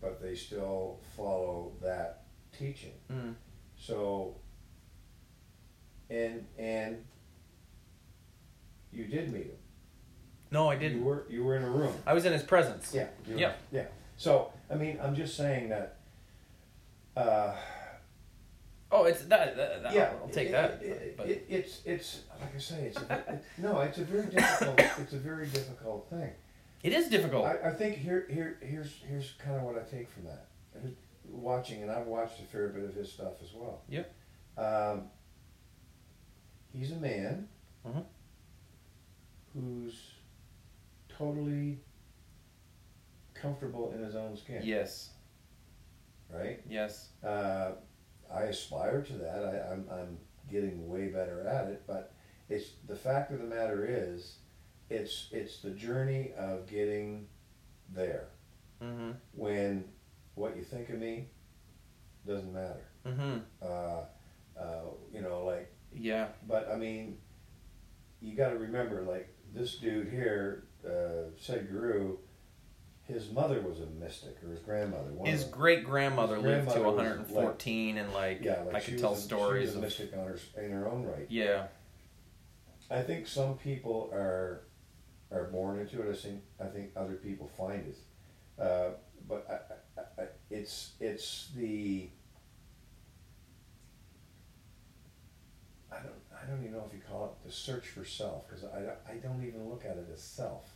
but 0.00 0.20
they 0.20 0.34
still 0.34 1.00
follow 1.16 1.72
that 1.82 2.24
teaching. 2.52 2.94
Mm. 3.10 3.34
So, 3.76 4.36
and 6.10 6.44
and 6.58 7.04
you 8.92 9.04
did 9.04 9.32
meet 9.32 9.44
him. 9.44 9.50
No, 10.50 10.68
I 10.70 10.76
didn't. 10.76 10.98
You 10.98 11.04
were 11.04 11.26
you 11.28 11.44
were 11.44 11.56
in 11.56 11.62
a 11.62 11.70
room. 11.70 11.94
I 12.06 12.14
was 12.14 12.24
in 12.24 12.32
his 12.32 12.42
presence. 12.42 12.92
Yeah. 12.94 13.08
Yeah. 13.26 13.52
Yeah. 13.70 13.84
So 14.16 14.52
I 14.70 14.74
mean, 14.74 14.98
I'm 15.02 15.14
just 15.14 15.36
saying 15.36 15.68
that. 15.70 15.96
Uh, 17.16 17.54
Oh, 18.90 19.04
it's 19.04 19.20
that. 19.26 19.54
that, 19.54 19.82
that 19.82 19.92
yeah, 19.92 20.12
I'll 20.22 20.30
take 20.30 20.48
it- 20.48 20.52
that. 20.52 20.82
It, 20.82 21.16
but 21.18 21.28
it, 21.28 21.44
it's 21.50 21.82
it's 21.84 22.20
like 22.40 22.54
I 22.56 22.58
say, 22.58 22.84
it's 22.86 22.96
a, 22.96 23.14
it, 23.28 23.44
no, 23.58 23.80
it's 23.80 23.98
a 23.98 24.04
very 24.04 24.24
difficult. 24.28 24.80
it's 24.98 25.12
a 25.12 25.18
very 25.18 25.46
difficult 25.48 26.08
thing. 26.08 26.30
it 26.82 26.94
is 26.94 27.08
difficult. 27.08 27.44
I, 27.44 27.68
I 27.68 27.70
think 27.74 27.96
here 27.98 28.26
here 28.30 28.56
here's 28.62 28.94
here's 29.06 29.32
kind 29.44 29.56
of 29.56 29.62
what 29.64 29.76
I 29.76 29.80
take 29.94 30.08
from 30.10 30.24
that. 30.24 30.46
Watching, 31.30 31.82
and 31.82 31.90
I've 31.90 32.06
watched 32.06 32.40
a 32.40 32.44
fair 32.44 32.68
bit 32.68 32.84
of 32.84 32.94
his 32.94 33.12
stuff 33.12 33.34
as 33.42 33.50
well. 33.52 33.82
Yep. 33.90 34.14
Um, 34.56 35.02
he's 36.78 36.92
a 36.92 36.96
man 36.96 37.48
Mhm. 37.86 38.04
who's 39.52 40.12
totally 41.08 41.78
comfortable 43.34 43.92
in 43.92 44.02
his 44.02 44.14
own 44.16 44.36
skin. 44.36 44.62
yes. 44.64 45.10
right? 46.30 46.60
Yes. 46.68 47.08
Uh, 47.24 47.72
I 48.30 48.42
aspire 48.42 49.00
to 49.02 49.12
that. 49.14 49.44
I, 49.44 49.72
I'm, 49.72 49.86
I'm 49.90 50.18
getting 50.50 50.86
way 50.88 51.08
better 51.08 51.46
at 51.48 51.68
it, 51.68 51.84
but 51.86 52.12
it's 52.50 52.72
the 52.86 52.96
fact 52.96 53.32
of 53.32 53.38
the 53.38 53.46
matter 53.46 53.86
is, 53.88 54.36
it's 54.90 55.28
it's 55.32 55.60
the 55.60 55.70
journey 55.70 56.32
of 56.36 56.66
getting 56.66 57.26
there. 57.94 58.28
Mm-hmm. 58.82 59.12
When 59.32 59.84
what 60.34 60.54
you 60.56 60.62
think 60.62 60.90
of 60.90 60.98
me 60.98 61.28
doesn't 62.26 62.52
matter. 62.52 62.84
Mm-hmm. 63.06 63.38
Uh, 63.62 64.02
uh, 64.60 64.82
you 65.12 65.22
know, 65.22 65.44
like, 65.46 65.72
Yeah. 65.94 66.28
but 66.46 66.70
I 66.72 66.76
mean, 66.76 67.18
you 68.20 68.34
got 68.36 68.50
to 68.50 68.58
remember, 68.58 69.02
like 69.02 69.28
this 69.54 69.76
dude 69.76 70.08
here, 70.08 70.64
uh, 70.84 71.30
Sadhguru, 71.40 72.16
his 73.04 73.30
mother 73.30 73.60
was 73.62 73.80
a 73.80 73.86
mystic, 73.86 74.36
or 74.44 74.50
his 74.50 74.60
grandmother. 74.60 75.10
One 75.12 75.26
His 75.28 75.44
of 75.44 75.50
great 75.52 75.84
grandmother 75.84 76.38
lived 76.38 76.68
to 76.70 76.74
grandmother 76.80 76.84
was 76.90 76.96
114, 77.30 77.96
and 77.98 78.12
like, 78.12 78.40
Yeah, 78.42 78.62
like 78.64 78.74
I 78.74 78.80
could 78.80 78.98
tell 78.98 79.14
a- 79.14 79.16
stories 79.16 79.62
She 79.62 79.66
was 79.66 79.74
a 79.74 79.78
of. 79.78 79.84
mystic 79.84 80.12
on 80.16 80.26
her, 80.26 80.38
in 80.62 80.70
her 80.72 80.88
own 80.88 81.04
right. 81.04 81.26
Yeah. 81.30 81.68
I 82.90 83.02
think 83.02 83.26
some 83.26 83.56
people 83.58 84.10
are 84.12 84.62
are 85.30 85.44
born 85.44 85.78
into 85.78 86.00
it. 86.02 86.10
I 86.10 86.16
think 86.16 86.42
I 86.60 86.66
think 86.66 86.90
other 86.96 87.14
people 87.14 87.46
find 87.48 87.86
it, 87.86 87.98
uh, 88.62 88.90
but 89.28 89.46
I, 89.98 90.00
I, 90.22 90.26
it's 90.50 90.92
it's 90.98 91.48
the 91.54 92.08
I 95.90 95.96
don't 95.96 96.14
I 96.32 96.46
don't 96.48 96.60
even 96.60 96.72
know 96.72 96.84
if 96.88 96.94
you 96.94 97.00
call 97.08 97.26
it 97.26 97.37
the 97.48 97.54
search 97.54 97.88
for 97.88 98.04
self 98.04 98.46
because 98.46 98.64
I, 98.64 98.80
don't- 98.80 98.98
I 99.08 99.14
don't 99.14 99.44
even 99.46 99.68
look 99.68 99.84
at 99.84 99.96
it 99.96 100.06
as 100.12 100.22
self. 100.22 100.68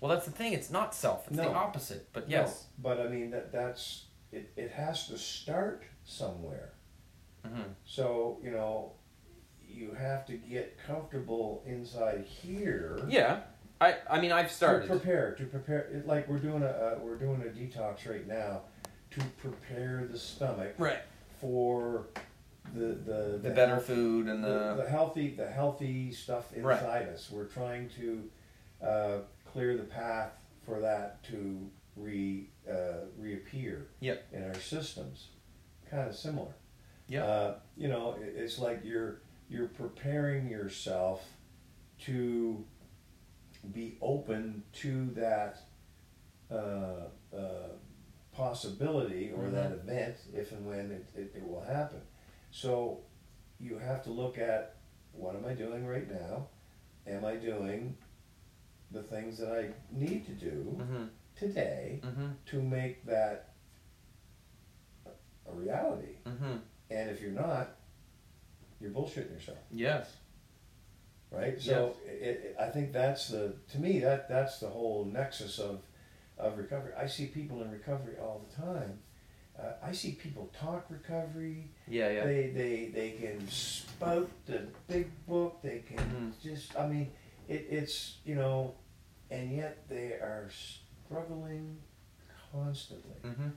Well, 0.00 0.10
that's 0.10 0.26
the 0.26 0.32
thing. 0.32 0.52
It's 0.52 0.70
not 0.70 0.94
self. 0.94 1.26
It's 1.28 1.36
the 1.36 1.48
opposite. 1.50 2.08
But 2.12 2.28
yes. 2.28 2.66
No, 2.82 2.90
but 2.94 3.00
I 3.00 3.08
mean 3.08 3.30
that 3.32 3.52
that's 3.52 4.04
it. 4.32 4.50
It 4.56 4.70
has 4.70 5.08
to 5.08 5.18
start 5.18 5.84
somewhere. 6.04 6.72
Mm-hmm. 7.46 7.62
So 7.84 8.38
you 8.42 8.50
know, 8.50 8.92
you 9.68 9.92
have 9.98 10.26
to 10.26 10.34
get 10.34 10.78
comfortable 10.86 11.62
inside 11.66 12.24
here. 12.26 12.98
Yeah. 13.08 13.40
I. 13.80 13.96
I 14.08 14.20
mean, 14.20 14.32
I've 14.32 14.50
started 14.50 14.86
To 14.88 14.94
prepare, 14.96 15.34
to 15.36 15.44
prepare, 15.44 15.80
it, 15.92 16.06
like 16.06 16.28
we're 16.28 16.38
doing 16.38 16.62
a, 16.62 16.66
uh, 16.66 16.98
we're 17.02 17.16
doing 17.16 17.42
a 17.42 17.46
detox 17.46 18.08
right 18.08 18.26
now, 18.26 18.62
to 19.10 19.20
prepare 19.38 20.06
the 20.10 20.18
stomach 20.18 20.74
Right. 20.78 21.00
for 21.40 22.06
the 22.74 22.86
the 22.94 23.38
The 23.42 23.50
better 23.50 23.74
health- 23.74 23.86
food 23.86 24.26
and 24.28 24.42
the, 24.44 24.74
the. 24.76 24.82
the 24.84 24.90
healthy 24.90 25.34
the 25.34 25.48
healthy 25.50 26.12
stuff 26.12 26.52
Right. 26.56 26.78
inside 26.78 27.08
us. 27.08 27.30
We're 27.30 27.46
trying 27.46 27.88
to 28.00 28.30
uh, 28.84 29.18
clear 29.52 29.76
the 29.76 29.84
path 29.84 30.32
for 30.64 30.80
that 30.80 31.22
to 31.24 31.70
re 31.96 32.48
uh, 32.70 33.06
reappear 33.18 33.88
Yep. 34.00 34.26
in 34.32 34.44
our 34.44 34.54
systems. 34.54 35.28
Kind 35.90 36.08
of 36.08 36.14
similar. 36.16 36.52
Yep. 37.08 37.24
Uh, 37.28 37.52
you 37.76 37.88
know, 37.88 38.16
it, 38.20 38.34
it's 38.36 38.58
like 38.58 38.80
you're 38.84 39.20
you're 39.48 39.68
preparing 39.68 40.48
yourself 40.48 41.24
to 42.06 42.64
be 43.74 43.98
open 44.00 44.62
to 44.72 45.10
that 45.16 45.58
uh, 46.50 47.08
uh, 47.36 47.68
possibility 48.32 49.32
or 49.36 49.50
that 49.50 49.72
event 49.72 50.16
if 50.32 50.52
and 50.52 50.64
when 50.66 50.90
it, 50.92 51.06
it, 51.14 51.32
it 51.36 51.46
will 51.46 51.60
happen. 51.62 52.00
So 52.50 53.00
you 53.58 53.78
have 53.78 54.02
to 54.04 54.10
look 54.10 54.38
at 54.38 54.76
what 55.12 55.34
am 55.36 55.44
I 55.44 55.54
doing 55.54 55.86
right 55.86 56.10
now? 56.10 56.46
Am 57.06 57.24
I 57.24 57.36
doing 57.36 57.96
the 58.90 59.02
things 59.02 59.38
that 59.38 59.52
I 59.52 59.68
need 59.92 60.26
to 60.26 60.32
do 60.32 60.76
Mm-hmm. 60.80 61.04
today 61.36 62.00
Mm-hmm. 62.04 62.28
to 62.46 62.62
make 62.62 63.04
that 63.06 63.50
a- 65.06 65.52
reality? 65.52 66.16
Mm-hmm. 66.26 66.56
And 66.90 67.10
if 67.10 67.20
you're 67.20 67.30
not, 67.32 67.76
you're 68.80 68.90
bullshitting 68.90 69.32
yourself, 69.32 69.58
Yes. 69.70 70.10
right? 71.30 71.60
So 71.60 71.94
it, 72.06 72.10
it, 72.44 72.56
I 72.58 72.68
think 72.70 72.92
that's 72.92 73.28
the 73.28 73.54
to 73.72 73.78
me 73.78 74.00
that 74.00 74.28
that's 74.28 74.58
the 74.58 74.68
whole 74.68 75.04
nexus 75.04 75.58
of 75.58 75.82
of 76.38 76.56
recovery. 76.58 76.92
I 76.98 77.06
see 77.06 77.26
people 77.26 77.62
in 77.62 77.70
recovery 77.70 78.14
all 78.20 78.40
the 78.48 78.62
time. 78.62 78.98
Uh, 79.60 79.72
I 79.82 79.92
see 79.92 80.12
people 80.12 80.50
talk 80.58 80.86
recovery. 80.88 81.68
Yeah. 81.86 82.10
Yeah. 82.10 82.24
They 82.24 82.46
they 82.50 82.90
they 82.94 83.10
can 83.12 83.46
spout 83.48 84.30
the 84.46 84.62
big 84.88 85.10
book. 85.26 85.60
They 85.62 85.80
can 85.86 85.98
Mhm. 85.98 86.42
just 86.42 86.76
I 86.78 86.86
mean 86.86 87.12
it, 87.48 87.66
it's 87.70 88.16
you 88.24 88.34
know, 88.36 88.74
and 89.30 89.52
yet 89.54 89.86
they 89.88 90.12
are 90.12 90.48
struggling 91.06 91.76
constantly. 92.52 93.16
mm-hmm. 93.24 93.48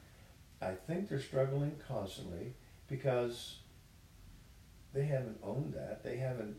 I 0.62 0.72
think 0.88 1.10
they're 1.10 1.20
struggling 1.22 1.76
constantly 1.88 2.54
because 2.90 3.58
they 4.94 5.06
haven't 5.06 5.38
owned 5.44 5.74
that. 5.74 6.04
They 6.04 6.18
haven't. 6.18 6.56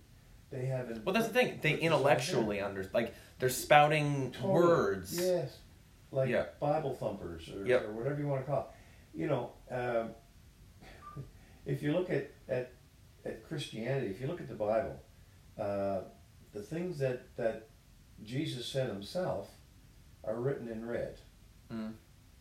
They 0.50 0.66
haven't. 0.66 1.04
Well, 1.04 1.14
that's 1.14 1.26
the 1.28 1.32
thing. 1.34 1.46
They 1.46 1.52
put 1.54 1.62
this 1.62 1.72
out 1.74 1.80
intellectually 1.80 2.60
under 2.60 2.88
like 2.94 3.14
they're 3.38 3.48
spouting. 3.50 4.30
Totally. 4.32 4.52
words. 4.54 5.18
Yes, 5.20 5.58
like 6.12 6.28
Yeah. 6.30 6.46
Bible 6.60 6.94
thumpers 6.94 7.48
or, 7.50 7.66
Yep. 7.66 7.84
or 7.88 7.92
whatever 7.92 8.20
you 8.20 8.28
want 8.28 8.44
to 8.44 8.50
call 8.50 8.60
it. 8.60 8.66
You 9.14 9.26
know, 9.28 9.50
um, 9.70 10.10
if 11.66 11.82
you 11.82 11.92
look 11.92 12.10
at, 12.10 12.30
at 12.48 12.72
at 13.24 13.46
Christianity, 13.48 14.08
if 14.08 14.20
you 14.20 14.26
look 14.26 14.40
at 14.40 14.48
the 14.48 14.54
Bible, 14.54 15.00
uh, 15.58 16.00
the 16.52 16.62
things 16.62 16.98
that 16.98 17.34
that 17.36 17.68
Jesus 18.22 18.66
said 18.66 18.88
himself 18.88 19.50
are 20.24 20.36
written 20.36 20.68
in 20.68 20.86
red. 20.86 21.18
Mm. 21.72 21.92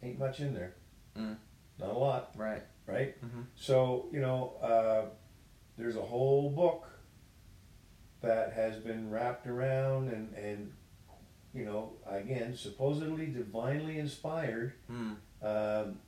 Ain't 0.02 0.20
much 0.20 0.40
in 0.40 0.54
there. 0.54 0.74
Mm. 1.18 1.38
Not 1.80 1.90
a 1.90 1.98
lot, 1.98 2.32
Right. 2.36 2.62
right? 2.86 3.24
Mm-hmm. 3.26 3.42
So, 3.56 4.08
you 4.12 4.20
know, 4.22 4.54
uh, 4.62 5.06
there's 5.78 5.96
a 5.96 6.02
whole 6.02 6.50
book 6.50 6.88
that 8.22 8.54
has 8.54 8.78
been 8.78 9.10
wrapped 9.10 9.48
around 9.48 10.10
and, 10.10 10.34
and 10.36 10.72
you 11.54 11.66
know, 11.66 11.94
again, 12.08 12.56
supposedly 12.56 13.28
divinely 13.28 13.98
inspired. 14.00 14.74
Mm. 14.92 15.16
Um, 15.42 16.00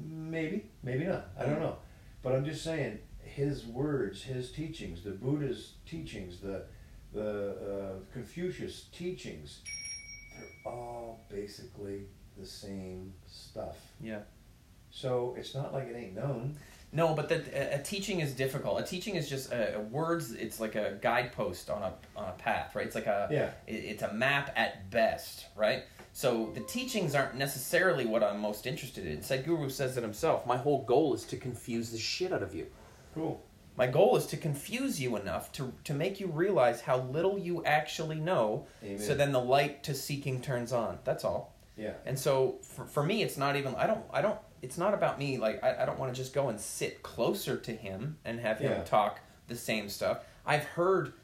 maybe, 0.00 0.66
maybe 0.82 1.04
not. 1.04 1.28
I 1.38 1.44
don't 1.46 1.60
know. 1.60 1.76
But 2.22 2.34
I'm 2.34 2.44
just 2.44 2.62
saying, 2.62 2.98
his 3.22 3.64
words, 3.64 4.22
his 4.22 4.52
teachings, 4.52 5.02
the 5.02 5.10
Buddha's 5.10 5.74
teachings, 5.86 6.38
the 6.38 6.64
the 7.12 7.50
uh, 7.50 8.12
Confucius 8.12 8.84
teachings, 8.92 9.60
they're 10.34 10.72
all 10.72 11.20
basically 11.28 12.06
the 12.38 12.46
same 12.46 13.12
stuff. 13.26 13.76
Yeah. 14.00 14.20
So 14.90 15.34
it's 15.38 15.54
not 15.54 15.72
like 15.74 15.88
it 15.88 15.96
ain't 15.96 16.14
known. 16.14 16.56
No, 16.94 17.14
but 17.14 17.28
that 17.30 17.48
a, 17.48 17.80
a 17.80 17.82
teaching 17.82 18.20
is 18.20 18.32
difficult. 18.32 18.80
A 18.80 18.84
teaching 18.84 19.16
is 19.16 19.28
just 19.28 19.50
a, 19.52 19.76
a 19.76 19.80
words. 19.80 20.32
It's 20.32 20.60
like 20.60 20.74
a 20.74 20.98
guidepost 21.00 21.70
on 21.70 21.82
a 21.82 21.92
on 22.16 22.28
a 22.28 22.32
path, 22.32 22.74
right? 22.74 22.86
It's 22.86 22.94
like 22.94 23.06
a 23.06 23.28
Yeah. 23.30 23.50
it, 23.66 23.74
it's 23.84 24.02
a 24.02 24.12
map 24.12 24.52
at 24.56 24.90
best, 24.90 25.46
right? 25.56 25.84
So 26.12 26.50
the 26.54 26.60
teachings 26.60 27.14
aren't 27.14 27.36
necessarily 27.36 28.04
what 28.04 28.22
I'm 28.22 28.38
most 28.40 28.66
interested 28.66 29.06
in. 29.06 29.18
Sadhguru 29.20 29.70
says 29.70 29.96
it 29.96 30.02
himself. 30.02 30.46
My 30.46 30.56
whole 30.58 30.84
goal 30.84 31.14
is 31.14 31.24
to 31.24 31.36
confuse 31.36 31.90
the 31.90 31.98
shit 31.98 32.32
out 32.32 32.42
of 32.42 32.54
you. 32.54 32.66
Cool. 33.14 33.42
My 33.76 33.86
goal 33.86 34.16
is 34.16 34.26
to 34.26 34.36
confuse 34.36 35.00
you 35.00 35.16
enough 35.16 35.50
to 35.52 35.72
to 35.84 35.94
make 35.94 36.20
you 36.20 36.26
realize 36.26 36.82
how 36.82 36.98
little 36.98 37.38
you 37.38 37.64
actually 37.64 38.20
know. 38.20 38.66
Amen. 38.84 38.98
So 38.98 39.14
then 39.14 39.32
the 39.32 39.40
light 39.40 39.82
to 39.84 39.94
seeking 39.94 40.42
turns 40.42 40.72
on. 40.74 40.98
That's 41.04 41.24
all. 41.24 41.54
yeah. 41.78 41.94
And 42.04 42.18
so 42.18 42.58
for, 42.62 42.84
for 42.84 43.02
me, 43.02 43.22
it's 43.22 43.38
not 43.38 43.56
even, 43.56 43.74
I 43.76 43.86
don't, 43.86 44.04
I 44.12 44.20
don't, 44.20 44.38
it's 44.60 44.76
not 44.76 44.92
about 44.92 45.18
me. 45.18 45.38
Like, 45.38 45.64
I, 45.64 45.82
I 45.82 45.86
don't 45.86 45.98
want 45.98 46.14
to 46.14 46.16
just 46.22 46.34
go 46.34 46.50
and 46.50 46.60
sit 46.60 47.02
closer 47.02 47.56
to 47.56 47.72
him 47.72 48.18
and 48.26 48.38
have 48.40 48.58
him 48.58 48.72
Yeah. 48.72 48.82
talk 48.84 49.20
the 49.48 49.56
same 49.56 49.88
stuff. 49.88 50.18
I've 50.44 50.64
heard 50.64 51.14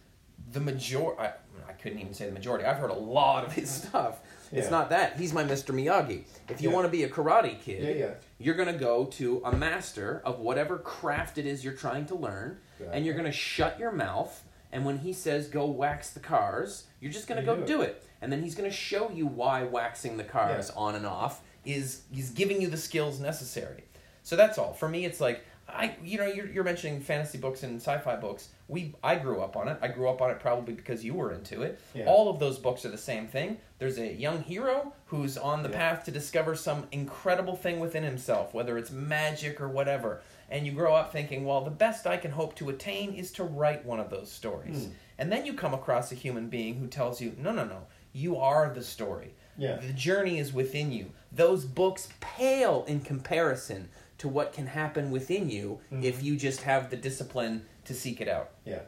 the 0.50 0.60
majority, 0.60 1.20
I, 1.20 1.32
I 1.68 1.72
couldn't 1.74 1.98
even 1.98 2.14
say 2.14 2.24
the 2.26 2.32
majority. 2.32 2.64
I've 2.64 2.78
heard 2.78 2.90
a 2.90 2.94
lot 2.94 3.44
of 3.44 3.52
his 3.52 3.68
stuff. 3.82 4.20
It's 4.52 4.64
Yeah. 4.66 4.70
not 4.70 4.90
that. 4.90 5.16
He's 5.16 5.32
my 5.32 5.44
Mr. 5.44 5.74
Miyagi. 5.74 6.24
If 6.48 6.60
you 6.62 6.68
Yeah. 6.70 6.74
want 6.74 6.86
to 6.86 6.90
be 6.90 7.02
a 7.04 7.08
karate 7.08 7.60
kid, 7.60 7.96
yeah. 7.98 8.10
you're 8.38 8.54
going 8.54 8.72
to 8.72 8.78
go 8.78 9.04
to 9.06 9.42
a 9.44 9.52
master 9.54 10.22
of 10.24 10.40
whatever 10.40 10.78
craft 10.78 11.38
it 11.38 11.46
is 11.46 11.64
you're 11.64 11.74
trying 11.74 12.06
to 12.06 12.14
learn, 12.14 12.58
and 12.92 13.04
you're 13.04 13.14
going 13.14 13.26
to 13.26 13.32
shut 13.32 13.78
your 13.78 13.92
mouth. 13.92 14.44
And 14.72 14.84
when 14.84 14.98
he 14.98 15.12
says 15.12 15.48
go 15.48 15.66
wax 15.66 16.10
the 16.10 16.20
cars, 16.20 16.84
you're 17.00 17.12
just 17.12 17.26
going 17.26 17.40
to 17.40 17.46
go 17.46 17.56
do 17.56 17.62
it. 17.62 17.66
do 17.66 17.82
it. 17.82 18.02
And 18.20 18.32
then 18.32 18.42
he's 18.42 18.54
going 18.54 18.68
to 18.68 18.74
show 18.76 19.10
you 19.10 19.26
why 19.26 19.62
waxing 19.64 20.16
the 20.16 20.24
cars 20.24 20.70
on 20.70 20.94
and 20.94 21.06
off 21.06 21.40
is 21.64 22.02
he's 22.12 22.30
giving 22.30 22.60
you 22.60 22.68
the 22.68 22.76
skills 22.76 23.20
necessary. 23.20 23.84
So 24.22 24.36
that's 24.36 24.58
all. 24.58 24.72
For 24.74 24.88
me, 24.88 25.04
it's 25.06 25.20
like 25.20 25.44
I, 25.68 25.96
you 26.02 26.16
know, 26.18 26.26
you're, 26.26 26.46
you're 26.48 26.64
mentioning 26.64 27.00
fantasy 27.00 27.36
books 27.38 27.62
and 27.62 27.76
sci-fi 27.80 28.16
books. 28.16 28.48
We, 28.68 28.94
I 29.02 29.16
grew 29.16 29.40
up 29.40 29.56
on 29.56 29.68
it. 29.68 29.78
I 29.82 29.88
grew 29.88 30.08
up 30.08 30.22
on 30.22 30.30
it 30.30 30.40
probably 30.40 30.72
because 30.74 31.04
you 31.04 31.14
were 31.14 31.32
into 31.32 31.62
it. 31.62 31.78
Yeah. 31.94 32.06
All 32.06 32.30
of 32.30 32.38
those 32.38 32.58
books 32.58 32.84
are 32.86 32.90
the 32.90 32.96
same 32.98 33.26
thing. 33.26 33.58
There's 33.78 33.98
a 33.98 34.12
young 34.12 34.42
hero 34.42 34.92
who's 35.06 35.36
on 35.36 35.62
the 35.62 35.68
Yeah. 35.68 35.76
path 35.76 36.04
to 36.06 36.10
discover 36.10 36.54
some 36.56 36.86
incredible 36.90 37.54
thing 37.54 37.80
within 37.80 38.02
himself, 38.02 38.54
whether 38.54 38.78
it's 38.78 38.90
magic 38.90 39.60
or 39.60 39.68
whatever. 39.68 40.22
And 40.50 40.64
you 40.64 40.72
grow 40.72 40.94
up 40.94 41.12
thinking, 41.12 41.44
well, 41.44 41.60
the 41.62 41.70
best 41.70 42.06
I 42.06 42.16
can 42.16 42.30
hope 42.30 42.54
to 42.56 42.70
attain 42.70 43.12
is 43.12 43.30
to 43.32 43.44
write 43.44 43.84
one 43.84 44.00
of 44.00 44.08
those 44.08 44.30
stories. 44.32 44.86
Hmm. 44.86 44.90
And 45.18 45.32
then 45.32 45.44
you 45.44 45.52
come 45.52 45.74
across 45.74 46.10
a 46.12 46.14
human 46.14 46.48
being 46.48 46.76
who 46.76 46.86
tells 46.86 47.20
you, 47.20 47.34
no, 47.38 47.52
no, 47.52 47.64
no, 47.64 47.86
You 48.14 48.36
are 48.38 48.72
the 48.72 48.82
story. 48.82 49.34
Yeah. 49.58 49.76
The 49.76 49.92
journey 49.92 50.38
is 50.38 50.52
within 50.52 50.92
you. 50.92 51.10
Those 51.30 51.64
books 51.66 52.08
pale 52.20 52.84
in 52.88 53.00
comparison 53.00 53.90
to 54.18 54.28
what 54.28 54.52
can 54.52 54.66
happen 54.66 55.10
within 55.10 55.48
you 55.48 55.80
if 55.90 56.18
Mhm. 56.20 56.22
you 56.24 56.36
just 56.36 56.62
have 56.62 56.90
the 56.90 56.96
discipline 56.96 57.66
to 57.84 57.94
seek 57.94 58.20
it 58.20 58.28
out. 58.28 58.50
Yeah. 58.64 58.82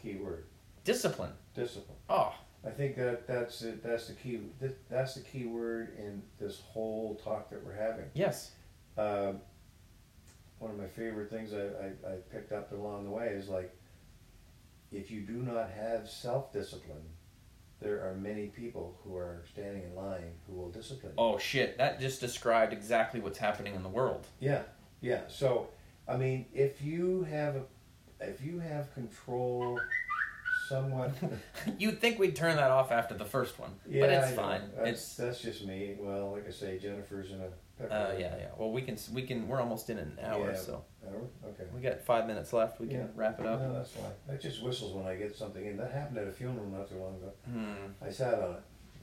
Key 0.00 0.16
word. 0.16 0.44
Discipline. 0.84 1.32
Discipline. 1.54 1.98
Oh, 2.08 2.34
I 2.64 2.70
think 2.70 2.96
that 2.96 3.26
that's 3.26 3.62
it. 3.62 3.82
That's 3.82 4.06
the 4.08 4.14
key. 4.14 4.40
th- 4.60 4.72
That's 4.88 5.14
the 5.14 5.20
key 5.22 5.46
word 5.46 5.96
in 5.98 6.22
this 6.38 6.60
whole 6.60 7.16
talk 7.16 7.50
that 7.50 7.64
we're 7.64 7.74
having. 7.74 8.10
yes. 8.14 8.52
Um, 8.96 9.40
one 10.58 10.70
of 10.70 10.78
my 10.78 10.86
favorite 10.86 11.28
things 11.30 11.52
I, 11.52 11.64
I, 12.08 12.12
I 12.12 12.16
picked 12.30 12.52
up 12.52 12.70
along 12.72 13.04
the 13.04 13.10
way 13.10 13.28
is 13.28 13.48
like, 13.48 13.74
if 14.92 15.10
you 15.10 15.22
do 15.22 15.32
not 15.42 15.70
have 15.70 16.08
self 16.08 16.52
discipline, 16.52 17.02
there 17.82 18.06
are 18.08 18.14
many 18.14 18.46
people 18.48 18.96
who 19.02 19.16
are 19.16 19.42
standing 19.52 19.82
in 19.82 19.94
line 19.94 20.32
who 20.46 20.54
will 20.54 20.70
discipline. 20.70 21.12
you. 21.16 21.22
Oh 21.24 21.38
shit, 21.38 21.78
that 21.78 22.00
just 22.00 22.20
described 22.20 22.72
exactly 22.72 23.20
what's 23.20 23.38
happening 23.38 23.74
in 23.74 23.82
the 23.82 23.88
world. 23.88 24.26
Yeah, 24.40 24.62
yeah. 25.00 25.22
So, 25.28 25.68
I 26.08 26.16
mean, 26.16 26.46
if 26.54 26.82
you 26.82 27.24
have 27.24 27.56
a, 27.56 27.62
if 28.20 28.42
you 28.42 28.60
have 28.60 28.92
control, 28.94 29.80
somewhat. 30.68 31.12
You'd 31.78 32.00
think 32.00 32.18
we'd 32.18 32.36
turn 32.36 32.56
that 32.56 32.70
off 32.70 32.90
after 32.92 33.14
the 33.14 33.24
first 33.24 33.58
one, 33.58 33.70
yeah, 33.88 34.00
but 34.00 34.10
it's 34.10 34.32
fine. 34.34 34.62
That's, 34.76 34.90
It's 34.90 35.14
that's 35.16 35.40
just 35.40 35.66
me. 35.66 35.96
Well, 35.98 36.32
like 36.32 36.48
I 36.48 36.50
say, 36.52 36.78
Jennifer's 36.78 37.30
in 37.30 37.40
a. 37.40 37.48
Pepper 37.78 37.92
uh, 37.92 38.12
yeah, 38.18 38.36
yeah. 38.38 38.46
Well, 38.58 38.70
we 38.70 38.82
can 38.82 38.96
we 39.12 39.22
can 39.22 39.48
we're 39.48 39.60
almost 39.60 39.88
in 39.90 39.98
an 39.98 40.18
hour, 40.22 40.50
Yeah. 40.52 40.56
so 40.58 40.84
Hour? 41.06 41.22
Okay. 41.48 41.64
we 41.74 41.80
got 41.80 42.00
five 42.00 42.26
minutes 42.26 42.52
left. 42.52 42.80
We 42.80 42.86
can 42.86 42.96
Yeah. 43.00 43.06
wrap 43.14 43.40
it 43.40 43.46
up. 43.46 43.60
No, 43.60 43.72
that's 43.72 43.90
fine. 43.90 44.10
That 44.28 44.40
just 44.40 44.62
whistles 44.62 44.94
when 44.94 45.06
I 45.06 45.16
get 45.16 45.34
something 45.34 45.64
in. 45.64 45.76
That 45.76 45.90
happened 45.90 46.18
at 46.18 46.28
a 46.28 46.32
funeral 46.32 46.66
not 46.66 46.88
too 46.88 46.96
long 46.96 47.16
ago. 47.16 47.32
Hmm. 47.46 48.04
I 48.04 48.10
sat 48.10 48.34
on 48.34 48.54
it. 48.54 48.62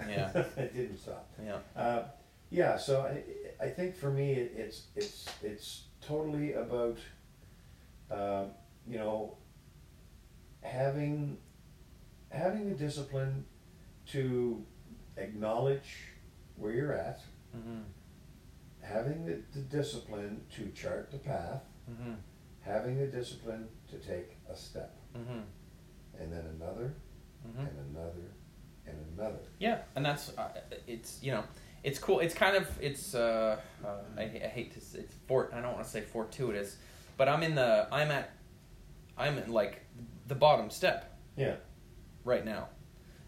Yeah. 0.09 0.31
it 0.57 0.73
didn't 0.73 0.97
stop. 0.97 1.27
Yeah. 1.43 1.57
Uh, 1.75 2.03
yeah, 2.49 2.77
so 2.77 3.01
I, 3.01 3.63
I 3.63 3.69
think 3.69 3.95
for 3.95 4.09
me 4.09 4.31
it, 4.33 4.53
it's 4.55 4.87
it's 4.95 5.25
it's 5.43 5.83
totally 6.01 6.53
about 6.53 6.97
uh, 8.09 8.45
you 8.87 8.97
know 8.97 9.37
having 10.61 11.37
having 12.31 12.69
the 12.69 12.75
discipline 12.75 13.45
to 14.07 14.63
acknowledge 15.17 16.07
where 16.55 16.71
you're 16.71 16.93
at, 16.93 17.19
Mm-hmm. 17.55 17.79
having 18.81 19.25
the, 19.25 19.41
the 19.53 19.61
discipline 19.61 20.41
to 20.55 20.69
chart 20.69 21.09
the 21.11 21.17
path, 21.17 21.63
Mm-hmm. 21.89 22.13
having 22.61 22.97
the 22.99 23.07
discipline 23.07 23.67
to 23.89 23.97
take 23.97 24.37
a 24.51 24.55
step, 24.55 24.95
Mm-hmm. 25.17 25.39
and 26.21 26.31
then 26.33 26.45
another, 26.59 26.93
Mm-hmm. 27.47 27.59
and 27.65 27.95
another, 27.95 28.31
and 28.85 28.95
another. 29.17 29.39
Yeah, 29.59 29.79
and 29.95 30.05
that's 30.05 30.31
uh, 30.37 30.49
it's 30.87 31.19
you 31.23 31.31
know 31.31 31.43
it's 31.83 31.97
cool. 31.99 32.19
It's 32.19 32.33
kind 32.33 32.55
of 32.57 32.67
it's 32.81 33.15
uh, 33.15 33.57
uh 33.83 33.87
I, 34.17 34.23
I 34.23 34.47
hate 34.47 34.73
to 34.73 34.81
say, 34.81 34.99
it's 34.99 35.15
fort. 35.27 35.51
I 35.53 35.61
don't 35.61 35.73
want 35.73 35.85
to 35.85 35.89
say 35.89 36.01
fortuitous, 36.01 36.77
but 37.17 37.27
I'm 37.29 37.41
in 37.43 37.55
the 37.55 37.87
I'm 37.91 38.11
at 38.11 38.31
I'm 39.17 39.37
in 39.37 39.51
like 39.51 39.81
the 40.27 40.35
bottom 40.35 40.69
step 40.69 41.17
Yeah. 41.37 41.55
right 42.25 42.45
now, 42.45 42.67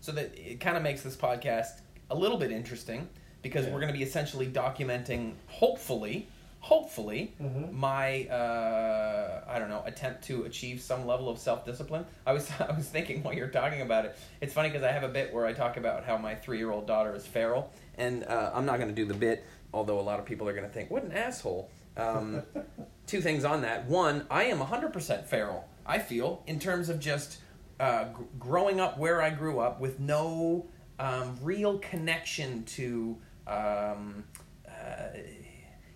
so 0.01 0.11
that 0.11 0.37
it 0.37 0.59
kind 0.59 0.77
of 0.77 0.83
makes 0.83 1.01
this 1.01 1.15
podcast 1.15 1.81
a 2.09 2.15
little 2.15 2.37
bit 2.37 2.51
interesting 2.51 3.07
because 3.41 3.65
Yeah. 3.65 3.71
we're 3.73 3.79
going 3.79 3.91
to 3.93 3.97
be 3.97 4.03
essentially 4.03 4.47
documenting, 4.47 5.33
hopefully, 5.47 6.27
hopefully, 6.61 7.33
Mm-hmm. 7.41 7.77
my 7.77 8.25
uh, 8.27 9.43
I 9.47 9.59
don't 9.59 9.69
know 9.69 9.83
attempt 9.85 10.23
to 10.25 10.43
achieve 10.43 10.79
some 10.79 11.05
level 11.05 11.27
of 11.27 11.37
self 11.37 11.65
discipline. 11.65 12.05
I 12.25 12.31
was 12.33 12.49
I 12.59 12.71
was 12.71 12.87
thinking 12.87 13.21
while 13.23 13.33
you're 13.33 13.49
talking 13.49 13.81
about 13.81 14.05
it, 14.05 14.15
it's 14.39 14.53
funny 14.53 14.69
because 14.69 14.83
I 14.83 14.91
have 14.91 15.03
a 15.03 15.09
bit 15.09 15.33
where 15.33 15.45
I 15.45 15.53
talk 15.53 15.77
about 15.77 16.05
how 16.05 16.17
my 16.17 16.35
three 16.35 16.57
year 16.57 16.71
old 16.71 16.87
daughter 16.87 17.13
is 17.13 17.25
feral, 17.25 17.71
and 17.97 18.23
uh, 18.23 18.51
I'm 18.53 18.65
not 18.65 18.77
going 18.77 18.89
to 18.89 18.95
do 18.95 19.05
the 19.05 19.13
bit, 19.13 19.43
although 19.73 19.99
a 19.99 20.01
lot 20.01 20.19
of 20.19 20.25
people 20.25 20.47
are 20.47 20.53
going 20.53 20.65
to 20.67 20.71
think 20.73 20.89
what 20.89 21.03
an 21.03 21.11
asshole. 21.11 21.69
Um, 21.97 22.43
two 23.07 23.19
things 23.21 23.43
on 23.43 23.63
that. 23.63 23.85
One, 23.87 24.25
I 24.31 24.45
am 24.45 24.59
100% 24.59 25.25
feral. 25.25 25.67
I 25.85 25.99
feel 25.99 26.41
in 26.47 26.57
terms 26.59 26.87
of 26.87 26.99
just 27.01 27.39
uh, 27.79 28.05
gr- 28.13 28.23
growing 28.39 28.79
up 28.79 28.97
where 28.97 29.21
I 29.21 29.29
grew 29.31 29.59
up 29.59 29.81
with 29.81 29.99
no 29.99 30.67
um, 30.99 31.37
real 31.41 31.79
connection 31.79 32.63
to. 32.77 33.17
Um, 33.47 34.23
uh, 34.67 35.17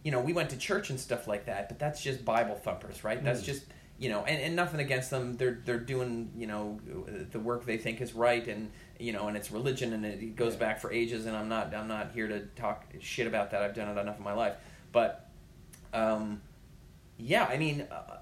you 0.05 0.11
know, 0.11 0.21
we 0.21 0.31
went 0.33 0.51
to 0.51 0.57
church 0.57 0.89
and 0.91 0.99
stuff 0.99 1.27
like 1.27 1.47
that, 1.47 1.67
but 1.67 1.79
that's 1.79 2.01
just 2.01 2.23
Bible 2.23 2.55
thumpers, 2.55 3.03
right? 3.03 3.21
That's 3.21 3.41
Mm. 3.41 3.45
just 3.45 3.65
you 3.97 4.09
know, 4.09 4.25
and, 4.25 4.41
and 4.41 4.55
nothing 4.57 4.81
against 4.81 5.09
them. 5.09 5.35
They're 5.37 5.59
they're 5.65 5.79
doing 5.79 6.31
you 6.37 6.47
know 6.47 6.79
the 7.31 7.39
work 7.39 7.65
they 7.65 7.77
think 7.77 8.01
is 8.01 8.13
right, 8.13 8.45
and 8.47 8.69
you 8.99 9.13
know, 9.13 9.27
and 9.29 9.35
it's 9.37 9.51
religion, 9.51 9.93
and 9.93 10.05
it 10.05 10.35
goes 10.35 10.53
Yeah. 10.53 10.59
back 10.59 10.79
for 10.79 10.91
ages. 10.91 11.25
And 11.25 11.35
I'm 11.35 11.49
not 11.49 11.73
I'm 11.73 11.87
not 11.87 12.11
here 12.13 12.27
to 12.27 12.41
talk 12.55 12.85
shit 12.99 13.25
about 13.25 13.51
that. 13.51 13.63
I've 13.63 13.73
done 13.73 13.87
it 13.89 13.99
enough 13.99 14.17
in 14.17 14.23
my 14.23 14.33
life, 14.33 14.55
but 14.91 15.29
um, 15.93 16.41
yeah, 17.17 17.45
I 17.45 17.57
mean, 17.57 17.87
uh, 17.89 18.17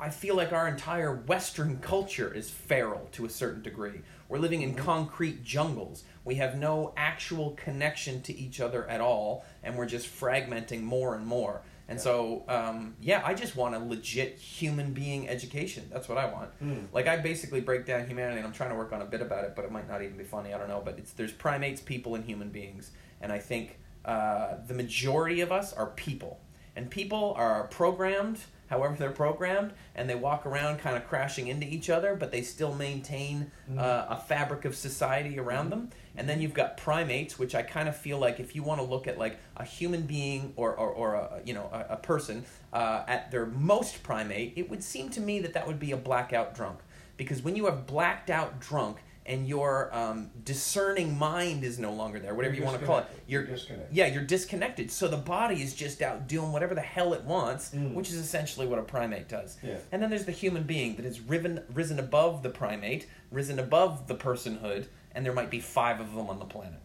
I 0.00 0.10
feel 0.10 0.34
like 0.34 0.52
our 0.52 0.66
entire 0.66 1.14
Western 1.14 1.78
culture 1.78 2.34
is 2.34 2.50
feral 2.50 3.08
to 3.12 3.24
a 3.24 3.30
certain 3.30 3.62
degree. 3.62 4.00
We're 4.32 4.38
living 4.38 4.62
in 4.62 4.74
concrete 4.74 5.44
jungles. 5.44 6.04
We 6.24 6.36
have 6.36 6.56
no 6.56 6.94
actual 6.96 7.50
connection 7.50 8.22
to 8.22 8.34
each 8.34 8.62
other 8.62 8.88
at 8.88 8.98
all, 8.98 9.44
and 9.62 9.76
we're 9.76 9.84
just 9.84 10.06
fragmenting 10.08 10.80
more 10.82 11.14
and 11.14 11.26
more. 11.26 11.60
And 11.86 11.98
Yeah. 11.98 12.02
so, 12.02 12.44
um, 12.48 12.96
yeah, 12.98 13.20
I 13.26 13.34
just 13.34 13.56
want 13.56 13.74
a 13.74 13.78
legit 13.78 14.38
human 14.38 14.94
being 14.94 15.28
education. 15.28 15.90
That's 15.92 16.08
what 16.08 16.16
I 16.16 16.32
want. 16.32 16.48
Mm. 16.64 16.86
Like 16.94 17.08
I 17.08 17.18
basically 17.18 17.60
break 17.60 17.84
down 17.84 18.06
humanity, 18.06 18.38
and 18.38 18.46
I'm 18.46 18.54
trying 18.54 18.70
to 18.70 18.76
work 18.76 18.94
on 18.94 19.02
a 19.02 19.04
bit 19.04 19.20
about 19.20 19.44
it, 19.44 19.52
but 19.54 19.66
it 19.66 19.70
might 19.70 19.86
not 19.86 20.00
even 20.00 20.16
be 20.16 20.24
funny. 20.24 20.54
I 20.54 20.58
don't 20.58 20.68
know. 20.68 20.80
But 20.82 20.96
it's 20.96 21.12
there's 21.12 21.32
primates, 21.32 21.82
people, 21.82 22.14
and 22.14 22.24
human 22.24 22.48
beings, 22.48 22.90
and 23.20 23.30
I 23.30 23.38
think 23.38 23.80
uh, 24.06 24.54
the 24.66 24.72
majority 24.72 25.42
of 25.42 25.52
us 25.52 25.74
are 25.74 25.88
people, 25.88 26.40
and 26.74 26.88
people 26.90 27.34
are 27.36 27.64
programmed. 27.64 28.38
However, 28.72 28.96
they're 28.98 29.10
programmed, 29.10 29.74
and 29.94 30.08
they 30.08 30.14
walk 30.14 30.46
around 30.46 30.78
kind 30.78 30.96
of 30.96 31.06
crashing 31.06 31.46
into 31.48 31.66
each 31.66 31.90
other, 31.90 32.16
but 32.16 32.30
they 32.30 32.40
still 32.40 32.74
maintain 32.74 33.50
Mhm. 33.70 33.78
uh, 33.78 34.06
a 34.08 34.16
fabric 34.16 34.64
of 34.64 34.74
society 34.74 35.38
around 35.38 35.68
them. 35.68 35.90
And 36.16 36.26
then 36.26 36.40
you've 36.40 36.54
got 36.54 36.78
primates, 36.78 37.38
which 37.38 37.54
I 37.54 37.60
kind 37.62 37.86
of 37.86 37.94
feel 37.94 38.18
like 38.18 38.40
if 38.40 38.56
you 38.56 38.62
want 38.62 38.80
to 38.80 38.86
look 38.86 39.06
at 39.06 39.18
like 39.18 39.36
a 39.58 39.64
human 39.64 40.02
being 40.06 40.54
or, 40.56 40.74
or, 40.74 40.88
or 40.88 41.14
a, 41.16 41.42
you 41.44 41.52
know 41.52 41.68
a, 41.70 41.92
a 41.92 41.96
person 41.98 42.46
uh, 42.72 43.02
at 43.06 43.30
their 43.30 43.44
most 43.44 44.02
primate, 44.02 44.54
it 44.56 44.70
would 44.70 44.82
seem 44.82 45.10
to 45.10 45.20
me 45.20 45.38
that 45.40 45.52
that 45.52 45.66
would 45.66 45.78
be 45.78 45.92
a 45.92 45.96
blackout 45.98 46.54
drunk. 46.54 46.78
Because 47.18 47.42
when 47.42 47.56
you 47.56 47.66
have 47.66 47.86
blacked 47.86 48.30
out 48.30 48.58
drunk 48.58 49.02
and 49.24 49.46
your 49.46 49.94
um, 49.94 50.30
discerning 50.44 51.16
mind 51.16 51.62
is 51.64 51.78
no 51.78 51.92
longer 51.92 52.18
there, 52.18 52.34
whatever 52.34 52.54
You're 52.54 52.64
you 52.64 52.66
want 52.68 52.80
to 52.80 52.86
call 52.86 52.98
it, 52.98 53.06
you're 53.28 53.42
You're 53.42 53.50
disconnected. 53.54 53.96
yeah, 53.96 54.06
you're 54.06 54.24
disconnected. 54.24 54.90
So 54.90 55.06
the 55.08 55.16
body 55.16 55.62
is 55.62 55.74
just 55.74 56.02
out 56.02 56.26
doing 56.26 56.50
whatever 56.52 56.74
the 56.74 56.80
hell 56.80 57.12
it 57.14 57.22
wants, 57.22 57.70
Mm. 57.72 57.94
which 57.94 58.08
is 58.08 58.16
essentially 58.16 58.66
what 58.66 58.78
a 58.78 58.82
primate 58.82 59.28
does. 59.28 59.58
Yeah. 59.62 59.76
And 59.92 60.02
then 60.02 60.10
there's 60.10 60.24
the 60.24 60.32
human 60.32 60.64
being 60.64 60.96
that 60.96 61.04
has 61.04 61.20
riven, 61.20 61.62
risen 61.72 61.98
above 62.00 62.42
the 62.42 62.50
primate, 62.50 63.06
risen 63.30 63.58
above 63.58 64.08
the 64.08 64.14
personhood, 64.16 64.86
and 65.14 65.24
there 65.24 65.32
might 65.32 65.50
be 65.50 65.60
five 65.60 66.00
of 66.00 66.14
them 66.14 66.28
on 66.28 66.38
the 66.38 66.44
planet. 66.44 66.80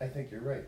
I 0.00 0.06
think 0.08 0.30
you're 0.32 0.40
right. 0.40 0.64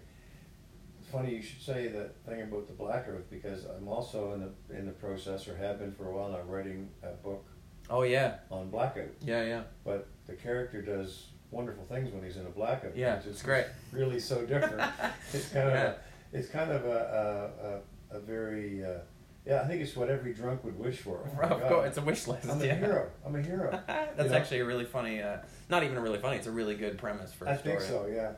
It's 1.01 1.11
funny 1.11 1.35
you 1.35 1.43
should 1.43 1.61
say 1.63 1.89
that 1.89 2.15
thing 2.27 2.43
about 2.43 2.67
the 2.69 2.73
Black 2.75 3.07
Earth 3.09 3.29
because 3.31 3.65
I'm 3.65 3.89
also 3.89 4.33
in 4.35 4.41
the 4.41 4.79
in 4.79 4.87
the 4.87 4.93
process, 4.93 5.49
or 5.49 5.57
have 5.57 5.79
been 5.81 5.93
for 5.93 6.07
a 6.09 6.13
while 6.15 6.29
now, 6.31 6.41
writing 6.43 6.89
a 7.03 7.09
book 7.13 7.45
Oh 7.91 8.03
yeah, 8.03 8.35
on 8.51 8.71
blackout. 8.71 9.09
yeah, 9.25 9.43
yeah, 9.45 9.63
But 9.85 10.07
the 10.27 10.35
character 10.35 10.83
does 10.83 11.27
wonderful 11.51 11.85
things 11.85 12.13
when 12.13 12.23
he's 12.23 12.37
in 12.37 12.45
a 12.47 12.51
blackout. 12.51 12.97
yeah. 12.97 13.17
It's 13.17 13.27
It's 13.27 13.43
great. 13.43 13.65
Really 13.93 14.21
so 14.21 14.45
different. 14.45 14.81
it's 15.33 15.49
kind 15.49 15.69
of 15.69 15.75
Yeah. 15.75 15.93
a, 16.33 16.37
it's 16.39 16.49
kind 16.49 16.71
of 16.71 16.85
a 16.85 17.81
a, 18.13 18.15
a, 18.15 18.19
a 18.19 18.21
very 18.21 18.85
uh, 18.85 18.99
yeah. 19.47 19.63
I 19.63 19.67
think 19.67 19.81
it's 19.81 19.97
what 19.97 20.11
every 20.11 20.35
drunk 20.35 20.63
would 20.65 20.79
wish 20.79 20.99
for. 20.99 21.21
Oh 21.39 21.47
Of 21.47 21.61
God. 21.61 21.69
course, 21.69 21.89
it's 21.89 21.99
a 21.99 22.03
wish 22.03 22.27
list. 22.29 22.47
I'm 22.49 22.61
a 22.61 22.65
yeah. 22.67 22.75
hero. 22.75 23.09
I'm 23.25 23.35
a 23.35 23.41
hero. 23.43 23.71
That's 23.87 24.23
You 24.25 24.29
know? 24.29 24.37
actually 24.37 24.61
a 24.61 24.65
really 24.67 24.85
funny. 24.85 25.23
Uh, 25.23 25.39
not 25.71 25.83
even 25.85 25.97
a 25.97 26.01
really 26.03 26.19
funny. 26.19 26.37
It's 26.37 26.47
a 26.47 26.51
really 26.53 26.75
good 26.75 26.99
premise 26.99 27.33
for 27.33 27.47
a 27.47 27.53
I 27.53 27.57
story. 27.57 27.77
think 27.79 27.89
so. 27.89 28.07
Yeah. 28.07 28.33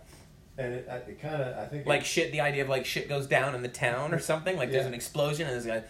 And 0.59 0.75
it, 0.75 0.89
it 1.09 1.21
kind 1.21 1.43
of 1.43 1.57
I 1.59 1.67
think 1.67 1.83
it- 1.87 1.89
Like 1.89 2.05
shit, 2.05 2.31
the 2.31 2.41
idea 2.43 2.63
of 2.63 2.69
like 2.69 2.87
shit 2.87 3.09
goes 3.09 3.27
down 3.27 3.57
in 3.57 3.63
the 3.63 3.69
town 3.69 4.15
or 4.15 4.21
something. 4.21 4.57
Like 4.57 4.71
there's 4.71 4.87
an 4.87 4.95
explosion 4.95 5.49
and 5.49 5.57
this 5.57 5.67
guy 5.67 5.83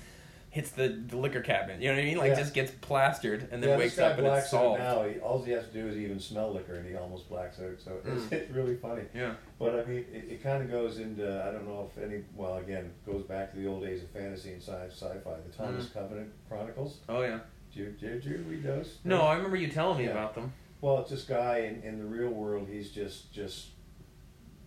hits 0.50 0.70
the, 0.72 0.88
the 0.88 1.16
liquor 1.16 1.40
cabinet. 1.40 1.80
You 1.80 1.88
know 1.88 1.94
what 1.94 2.02
I 2.02 2.04
mean? 2.04 2.18
Like 2.18 2.30
Yeah. 2.30 2.40
just 2.40 2.54
gets 2.54 2.72
plastered 2.80 3.48
and 3.52 3.62
then 3.62 3.70
yeah, 3.70 3.76
wakes 3.76 3.98
up 3.98 4.18
and 4.18 4.26
it's 4.26 4.50
solved. 4.50 4.80
now. 4.80 5.04
He, 5.04 5.18
all 5.20 5.40
he 5.42 5.52
has 5.52 5.64
to 5.68 5.72
do 5.72 5.86
is 5.86 5.96
even 5.96 6.18
smell 6.18 6.52
liquor, 6.52 6.74
and 6.74 6.88
he 6.88 6.96
almost 6.96 7.28
blacks 7.28 7.60
out. 7.60 7.80
So 7.82 7.92
it's, 8.04 8.24
Mm. 8.24 8.32
it's 8.32 8.50
really 8.50 8.74
funny. 8.74 9.02
Yeah. 9.14 9.34
But 9.60 9.78
I 9.78 9.84
mean, 9.84 10.04
it, 10.12 10.24
it 10.28 10.42
kind 10.42 10.62
of 10.62 10.68
goes 10.70 10.98
into 10.98 11.24
I 11.46 11.52
don't 11.52 11.66
know 11.68 11.88
if 11.94 12.02
any. 12.02 12.24
Well, 12.34 12.56
again, 12.56 12.90
goes 13.06 13.22
back 13.24 13.52
to 13.52 13.58
the 13.58 13.66
old 13.68 13.82
days 13.84 14.02
of 14.02 14.10
fantasy 14.10 14.52
and 14.52 14.62
science, 14.62 14.94
sci-fi. 14.94 15.36
The 15.46 15.56
Thomas 15.56 15.86
Mm. 15.86 15.94
Covenant 15.94 16.30
Chronicles. 16.48 16.98
Oh 17.08 17.22
yeah. 17.22 17.38
Did 17.72 17.78
you, 18.00 18.08
did 18.08 18.24
you 18.24 18.44
read 18.48 18.64
those? 18.64 18.98
No, 19.04 19.20
I 19.22 19.36
remember 19.36 19.56
you 19.56 19.68
telling 19.68 19.98
me 19.98 20.04
Yeah. 20.06 20.10
about 20.10 20.34
them. 20.34 20.52
Well, 20.80 20.98
it's 20.98 21.10
this 21.10 21.22
guy 21.22 21.58
in, 21.58 21.82
in 21.84 21.98
the 22.00 22.04
real 22.06 22.30
world. 22.30 22.66
He's 22.68 22.90
just 22.90 23.32
just 23.32 23.68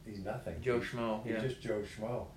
he's 0.05 0.19
nothing. 0.23 0.61
Joe 0.61 0.79
Schmo. 0.79 1.21
He's 1.25 1.33
Yeah. 1.33 1.39
just 1.39 1.59
Joe 1.61 1.81
Schmo. 1.81 2.27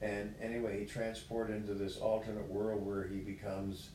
And 0.00 0.34
anyway, 0.40 0.78
he 0.80 0.86
transported 0.86 1.56
into 1.56 1.74
this 1.74 1.96
alternate 1.98 2.48
world 2.48 2.84
where 2.86 3.04
he 3.08 3.16
becomes, 3.18 3.90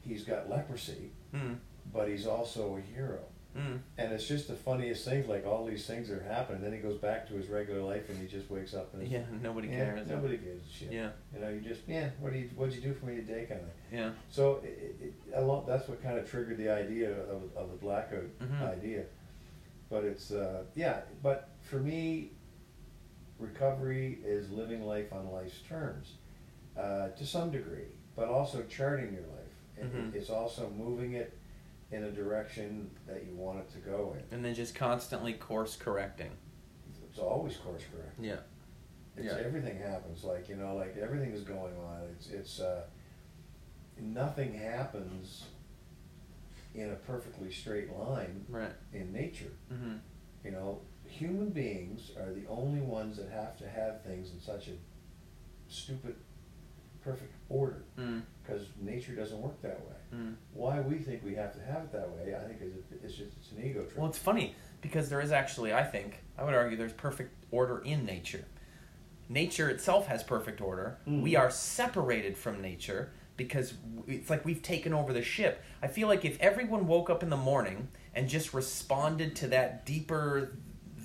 he's 0.00 0.22
got 0.24 0.48
leprosy, 0.48 1.10
Mm. 1.34 1.56
but 1.92 2.08
he's 2.08 2.26
also 2.26 2.76
a 2.76 2.80
hero. 2.80 3.18
Mm. 3.56 3.80
And 3.96 4.12
it's 4.12 4.28
just 4.28 4.46
the 4.46 4.54
funniest 4.54 5.04
thing. 5.04 5.26
Like 5.26 5.44
all 5.46 5.64
these 5.64 5.84
things 5.86 6.10
are 6.10 6.22
happening, 6.22 6.62
then 6.62 6.72
he 6.72 6.78
goes 6.78 6.98
back 6.98 7.26
to 7.28 7.34
his 7.34 7.48
regular 7.48 7.80
life, 7.82 8.08
and 8.08 8.16
he 8.18 8.26
just 8.28 8.48
wakes 8.50 8.72
up 8.74 8.92
and 8.94 9.08
Yeah, 9.08 9.22
nobody 9.42 9.68
yeah, 9.68 9.76
cares. 9.76 10.08
nobody 10.08 10.36
gives 10.36 10.64
a 10.68 10.70
shit. 10.70 10.92
Yeah, 10.92 11.10
You 11.34 11.40
know, 11.40 11.48
you 11.48 11.60
just 11.60 11.80
yeah. 11.88 12.10
What 12.20 12.32
do 12.32 12.38
you 12.38 12.50
what'd 12.54 12.74
you 12.74 12.80
do 12.82 12.94
for 12.94 13.06
me 13.06 13.16
today, 13.16 13.46
kind 13.48 13.62
of. 13.62 13.68
yeah. 13.90 14.10
So 14.30 14.60
it, 14.62 14.96
it, 15.02 15.14
a 15.34 15.40
lot, 15.40 15.66
that's 15.66 15.88
what 15.88 16.00
kind 16.02 16.18
of 16.18 16.30
triggered 16.30 16.58
the 16.58 16.68
idea 16.68 17.10
of, 17.10 17.42
of 17.56 17.70
the 17.70 17.76
blackout 17.80 18.24
Mhm. 18.40 18.62
idea. 18.62 19.04
But 19.90 20.04
it's 20.04 20.30
uh, 20.30 20.62
yeah. 20.76 21.00
But 21.22 21.48
for 21.62 21.78
me, 21.80 22.32
recovery 23.38 24.18
is 24.24 24.50
living 24.50 24.84
life 24.84 25.12
on 25.12 25.30
life's 25.30 25.60
terms 25.68 26.14
uh, 26.76 27.08
to 27.10 27.26
some 27.26 27.50
degree, 27.50 27.86
but 28.16 28.28
also 28.28 28.62
charting 28.64 29.12
your 29.12 29.22
life. 29.22 29.34
And 29.80 29.92
Mhm. 29.92 30.14
it's 30.14 30.30
also 30.30 30.70
moving 30.70 31.12
it 31.14 31.36
in 31.90 32.04
a 32.04 32.10
direction 32.10 32.90
that 33.06 33.24
you 33.24 33.34
want 33.34 33.60
it 33.60 33.70
to 33.70 33.78
go 33.78 34.14
in. 34.18 34.24
And 34.34 34.44
then 34.44 34.54
just 34.54 34.74
constantly 34.74 35.32
course 35.34 35.76
correcting. 35.76 36.32
It's 37.08 37.18
always 37.18 37.56
course 37.56 37.82
correcting. 37.92 38.24
Yeah. 38.24 38.40
It's 39.16 39.26
Yeah. 39.26 39.38
everything 39.38 39.78
happens 39.78 40.22
like 40.24 40.48
you 40.48 40.56
know 40.56 40.76
like 40.76 40.96
everything 40.96 41.32
is 41.32 41.42
going 41.42 41.76
on. 41.78 42.02
It's 42.12 42.30
it's 42.30 42.60
uh, 42.60 42.86
nothing 43.98 44.54
happens 44.54 45.46
in 46.74 46.90
a 46.90 46.94
perfectly 46.94 47.50
straight 47.50 47.90
line 47.96 48.44
Right. 48.48 48.74
in 48.92 49.12
nature. 49.12 49.52
Mm-hmm. 49.72 49.96
You 50.44 50.50
know, 50.52 50.80
human 51.18 51.50
beings 51.50 52.12
are 52.16 52.32
the 52.32 52.46
only 52.48 52.80
ones 52.80 53.16
that 53.16 53.28
have 53.30 53.56
to 53.58 53.68
have 53.68 54.02
things 54.04 54.30
in 54.32 54.40
such 54.40 54.68
a 54.68 54.72
stupid, 55.68 56.14
perfect 57.02 57.32
order 57.48 57.82
Mm. 57.98 58.22
because 58.42 58.68
nature 58.80 59.14
doesn't 59.14 59.40
work 59.40 59.60
that 59.62 59.80
way. 59.86 59.94
Mm. 60.14 60.36
Why 60.54 60.80
we 60.80 60.98
think 60.98 61.24
we 61.24 61.34
have 61.34 61.52
to 61.54 61.60
have 61.60 61.84
it 61.84 61.92
that 61.92 62.08
way, 62.10 62.34
I 62.34 62.40
think 62.46 62.60
is 62.62 62.74
it's 63.04 63.14
just 63.14 63.36
it's 63.38 63.52
an 63.52 63.64
ego 63.64 63.82
trip. 63.82 63.98
Well, 63.98 64.08
it's 64.08 64.18
funny 64.18 64.54
because 64.80 65.08
there 65.08 65.20
is 65.20 65.32
actually, 65.32 65.72
I 65.74 65.84
think, 65.84 66.22
I 66.38 66.44
would 66.44 66.54
argue, 66.54 66.76
there's 66.76 66.92
perfect 66.92 67.32
order 67.50 67.78
in 67.80 68.04
nature. 68.06 68.44
Nature 69.28 69.68
itself 69.68 70.06
has 70.06 70.22
perfect 70.22 70.60
order. 70.60 70.98
Mhm. 71.06 71.22
We 71.22 71.36
are 71.36 71.50
separated 71.50 72.36
from 72.36 72.62
nature 72.62 73.10
because 73.36 73.74
it's 74.06 74.30
like 74.30 74.44
we've 74.44 74.62
taken 74.62 74.92
over 74.94 75.12
the 75.12 75.22
ship. 75.22 75.62
I 75.82 75.88
feel 75.88 76.08
like 76.08 76.24
if 76.24 76.40
everyone 76.40 76.86
woke 76.86 77.10
up 77.10 77.22
in 77.22 77.28
the 77.30 77.36
morning 77.36 77.88
and 78.14 78.28
just 78.28 78.54
responded 78.54 79.36
to 79.36 79.48
that 79.48 79.84
deeper 79.84 80.56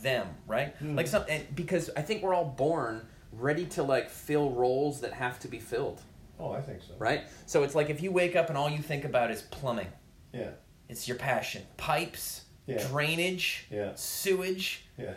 them, 0.03 0.27
right? 0.45 0.75
Hmm. 0.77 0.95
Like 0.95 1.07
some, 1.07 1.23
and 1.27 1.43
because 1.55 1.89
I 1.97 2.01
think 2.03 2.21
we're 2.21 2.33
all 2.35 2.45
born 2.45 3.07
ready 3.31 3.65
to 3.65 3.81
like 3.83 4.09
fill 4.09 4.51
roles 4.51 5.01
that 5.01 5.13
have 5.13 5.39
to 5.39 5.47
be 5.47 5.57
filled, 5.59 6.01
oh, 6.39 6.51
I 6.51 6.61
think 6.61 6.81
so. 6.83 6.93
right? 6.99 7.23
So 7.47 7.63
it's 7.63 7.73
like 7.73 7.89
if 7.89 8.03
you 8.03 8.11
wake 8.11 8.35
up 8.35 8.49
and 8.49 8.57
all 8.57 8.69
you 8.69 8.79
think 8.79 9.05
about 9.05 9.31
is 9.31 9.41
plumbing. 9.41 9.87
Yeah. 10.31 10.51
It's 10.89 11.07
your 11.07 11.17
passion. 11.17 11.63
Pipes, 11.77 12.41
Yeah. 12.67 12.85
drainage, 12.87 13.65
Yeah. 13.71 13.93
sewage. 13.95 14.85
Yeah. 14.97 15.13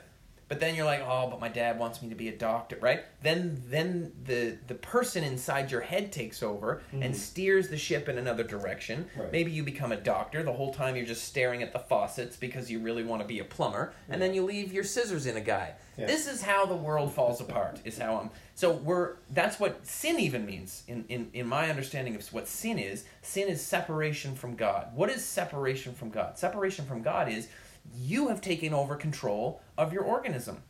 But 0.49 0.61
then 0.61 0.77
you're 0.77 0.85
like, 0.85 1.01
oh, 1.01 1.29
but 1.29 1.41
my 1.41 1.49
dad 1.49 1.77
wants 1.77 2.01
me 2.01 2.09
to 2.09 2.15
be 2.15 2.29
a 2.29 2.37
doctor, 2.37 2.79
right? 2.81 3.03
Then 3.21 3.61
then 3.67 4.13
the 4.25 4.57
the 4.69 4.77
person 4.77 5.25
inside 5.25 5.73
your 5.73 5.81
head 5.81 6.13
takes 6.13 6.41
over 6.41 6.83
Mhm. 6.95 7.05
and 7.05 7.17
steers 7.17 7.69
the 7.69 7.77
ship 7.77 8.09
in 8.09 8.17
another 8.17 8.45
direction. 8.45 9.11
Right. 9.17 9.33
Maybe 9.33 9.51
you 9.51 9.65
become 9.65 9.91
a 9.91 9.97
doctor. 9.97 10.45
The 10.45 10.53
whole 10.53 10.73
time 10.73 10.95
you're 10.95 11.05
just 11.05 11.25
staring 11.25 11.65
at 11.65 11.73
the 11.73 11.81
faucets 11.81 12.37
because 12.37 12.71
you 12.71 12.79
really 12.79 13.03
want 13.03 13.23
to 13.23 13.29
be 13.29 13.41
a 13.41 13.45
plumber, 13.45 13.93
and 14.09 14.23
then 14.23 14.35
you 14.35 14.45
leave 14.45 14.73
your 14.73 14.85
scissors 14.85 15.27
in 15.27 15.37
a 15.37 15.41
guy. 15.41 15.73
Yeah. 15.99 16.07
This 16.07 16.29
is 16.29 16.43
how 16.43 16.65
the 16.67 16.77
world 16.77 17.13
falls 17.13 17.41
apart. 17.41 17.81
Is 17.85 17.99
how 17.99 18.17
I'm. 18.17 18.31
So 18.55 18.71
we're. 18.71 19.17
That's 19.31 19.59
what 19.59 19.85
sin 19.85 20.21
even 20.21 20.47
means 20.47 20.85
in 20.87 21.07
in 21.09 21.29
in 21.33 21.47
my 21.49 21.69
understanding 21.71 22.15
of 22.15 22.25
what 22.33 22.47
sin 22.47 22.79
is. 22.79 23.05
Sin 23.23 23.49
is 23.49 23.61
separation 23.61 24.37
from 24.37 24.55
God. 24.55 24.95
What 24.95 25.11
is 25.11 25.25
separation 25.25 25.93
from 25.93 26.11
God? 26.11 26.39
Separation 26.39 26.87
from 26.87 27.03
God 27.03 27.29
is 27.29 27.49
you 27.95 28.29
have 28.29 28.41
taken 28.41 28.75
over 28.75 28.97
control 28.97 29.61
of 29.79 29.93
your 29.93 30.03
organism. 30.05 30.63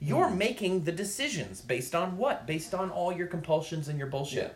You're 0.00 0.28
Hmm. 0.30 0.38
making 0.38 0.84
the 0.84 0.92
decisions 0.92 1.60
based 1.60 1.94
on 1.94 2.16
what? 2.16 2.46
Based 2.46 2.74
on 2.74 2.90
all 2.90 3.12
your 3.12 3.26
compulsions 3.28 3.88
and 3.88 3.98
your 3.98 4.08
bullshit. 4.08 4.54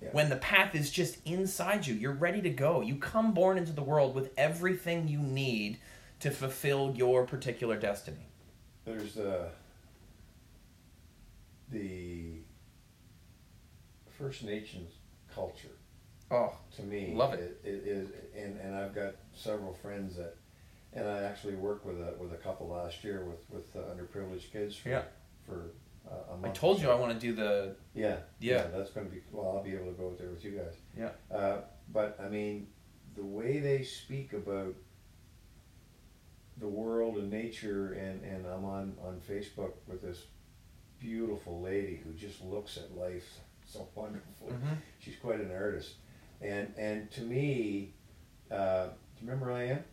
Yeah. 0.00 0.06
Yeah. 0.08 0.08
When 0.12 0.28
the 0.28 0.36
path 0.36 0.74
is 0.74 0.90
just 0.90 1.18
inside 1.24 1.86
you, 1.86 1.94
you're 1.94 2.12
ready 2.12 2.42
to 2.42 2.50
go. 2.50 2.82
You 2.82 2.96
come 2.96 3.32
born 3.32 3.56
into 3.56 3.72
the 3.72 3.82
world 3.82 4.14
with 4.14 4.30
everything 4.36 5.08
you 5.08 5.18
need 5.18 5.78
to 6.20 6.30
fulfill 6.30 6.92
your 6.94 7.24
particular 7.24 7.78
destiny. 7.78 8.26
There's 8.84 9.16
uh, 9.16 9.48
the 11.70 12.40
First 14.18 14.44
Nations 14.44 14.92
culture. 15.34 15.68
Oh, 16.30 16.56
To 16.76 16.82
me, 16.82 17.12
Love 17.14 17.34
it. 17.34 17.60
It, 17.64 17.68
it 17.68 17.86
is, 17.86 18.08
and, 18.36 18.58
and 18.60 18.74
I've 18.74 18.94
got 18.94 19.14
several 19.34 19.72
friends 19.74 20.16
that, 20.16 20.34
and 20.92 21.06
I 21.08 21.22
actually 21.22 21.54
worked 21.56 21.84
with 21.86 22.00
a 22.00 22.14
with 22.18 22.32
a 22.32 22.36
couple 22.36 22.68
last 22.68 23.02
year 23.04 23.24
with 23.24 23.48
with 23.50 23.74
uh, 23.76 23.80
underprivileged 23.94 24.50
kids 24.52 24.76
for 24.76 24.88
Yeah. 24.88 25.02
for 25.46 25.70
uh, 26.10 26.34
a 26.34 26.36
month. 26.36 26.46
I 26.46 26.58
told 26.58 26.80
you. 26.80 26.90
I 26.90 26.94
want 26.94 27.12
to 27.12 27.18
do 27.18 27.34
the 27.34 27.76
Yeah, 27.94 28.18
Yeah. 28.40 28.68
that's 28.68 28.90
going 28.90 29.06
to 29.08 29.12
be 29.12 29.20
well. 29.32 29.56
I'll 29.56 29.62
be 29.64 29.74
able 29.74 29.86
to 29.86 29.98
go 29.98 30.08
out 30.08 30.18
there 30.18 30.30
with 30.30 30.44
you 30.44 30.52
guys. 30.52 30.74
Yeah. 30.96 31.10
Uh, 31.34 31.62
but 31.92 32.18
I 32.20 32.28
mean, 32.28 32.68
the 33.14 33.24
way 33.24 33.58
they 33.60 33.82
speak 33.82 34.32
about 34.32 34.74
the 36.58 36.68
world 36.68 37.16
and 37.18 37.30
nature, 37.30 37.92
and 37.94 38.22
and 38.24 38.46
I'm 38.46 38.64
on 38.64 38.96
on 39.02 39.20
Facebook 39.28 39.72
with 39.86 40.00
this 40.02 40.24
beautiful 40.98 41.60
lady 41.60 41.96
who 42.02 42.12
just 42.12 42.42
looks 42.42 42.78
at 42.78 42.96
life 42.96 43.40
so 43.66 43.86
wonderfully. 43.94 44.52
Mhm. 44.52 44.78
She's 44.98 45.16
quite 45.16 45.40
an 45.40 45.50
artist, 45.50 45.96
and 46.40 46.72
and 46.78 47.10
to 47.12 47.20
me, 47.22 47.94
uh, 48.50 48.86
do 48.86 49.24
you 49.24 49.28
remember 49.30 49.50
I 49.52 49.64
am 49.64 49.84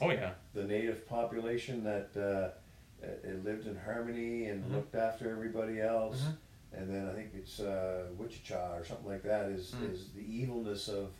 Oh 0.00 0.10
yeah. 0.10 0.32
the 0.54 0.64
native 0.64 1.08
population 1.08 1.84
that 1.84 2.10
uh, 2.16 3.04
uh, 3.04 3.10
it 3.24 3.44
lived 3.44 3.66
in 3.66 3.76
harmony 3.76 4.46
and 4.48 4.64
Mhm. 4.64 4.72
looked 4.72 4.94
after 4.94 5.30
everybody 5.30 5.80
else. 5.80 6.22
Mhm. 6.22 6.36
And 6.78 6.90
then 6.94 7.06
I 7.08 7.14
think 7.14 7.30
it's 7.34 7.60
uh, 7.60 8.06
Wichita 8.18 8.76
or 8.76 8.84
something 8.84 9.06
like 9.08 9.22
that 9.22 9.46
is 9.50 9.72
Mm. 9.74 9.92
is 9.92 10.10
the 10.12 10.22
evilness 10.42 10.88
of 10.88 11.12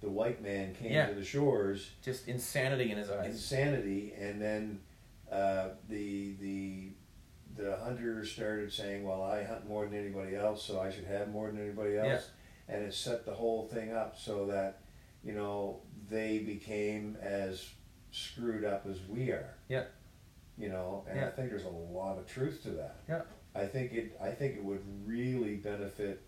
the 0.00 0.08
white 0.10 0.42
man 0.42 0.74
came 0.74 0.92
Yeah. 0.92 1.06
to 1.08 1.14
the 1.14 1.24
shores, 1.24 1.92
Just 2.02 2.28
insanity 2.28 2.90
in 2.92 2.98
his 2.98 3.10
eyes. 3.10 3.26
insanity, 3.26 4.12
and 4.18 4.40
then 4.40 4.80
uh, 5.30 5.70
the 5.88 6.34
the 6.40 6.90
the 7.56 7.76
hunters 7.78 8.30
started 8.30 8.72
saying, 8.72 9.02
"Well, 9.04 9.22
I 9.22 9.42
hunt 9.42 9.66
more 9.68 9.86
than 9.86 9.98
anybody 9.98 10.36
else, 10.36 10.62
so 10.62 10.80
I 10.80 10.90
should 10.90 11.04
have 11.06 11.28
more 11.28 11.48
than 11.48 11.60
anybody 11.60 11.96
else," 11.98 12.30
and 12.68 12.84
it 12.84 12.94
set 12.94 13.24
the 13.24 13.34
whole 13.34 13.66
thing 13.66 13.92
up 13.92 14.16
so 14.18 14.46
that 14.46 14.80
you 15.24 15.32
know 15.32 15.80
they 16.08 16.38
became 16.38 17.16
as 17.20 17.68
screwed 18.10 18.64
up 18.64 18.86
as 18.88 18.98
we 19.08 19.30
are. 19.30 19.54
Yeah. 19.68 19.84
You 20.56 20.68
know, 20.70 21.04
and 21.08 21.20
I 21.20 21.28
think 21.30 21.50
there's 21.50 21.64
a 21.64 21.68
lot 21.68 22.18
of 22.18 22.26
truth 22.26 22.62
to 22.64 22.70
that. 22.70 22.96
Yeah. 23.08 23.22
I 23.54 23.66
think 23.66 23.92
it. 23.92 24.18
I 24.22 24.30
think 24.30 24.56
it 24.56 24.64
would 24.64 24.82
really 25.06 25.54
benefit 25.56 26.22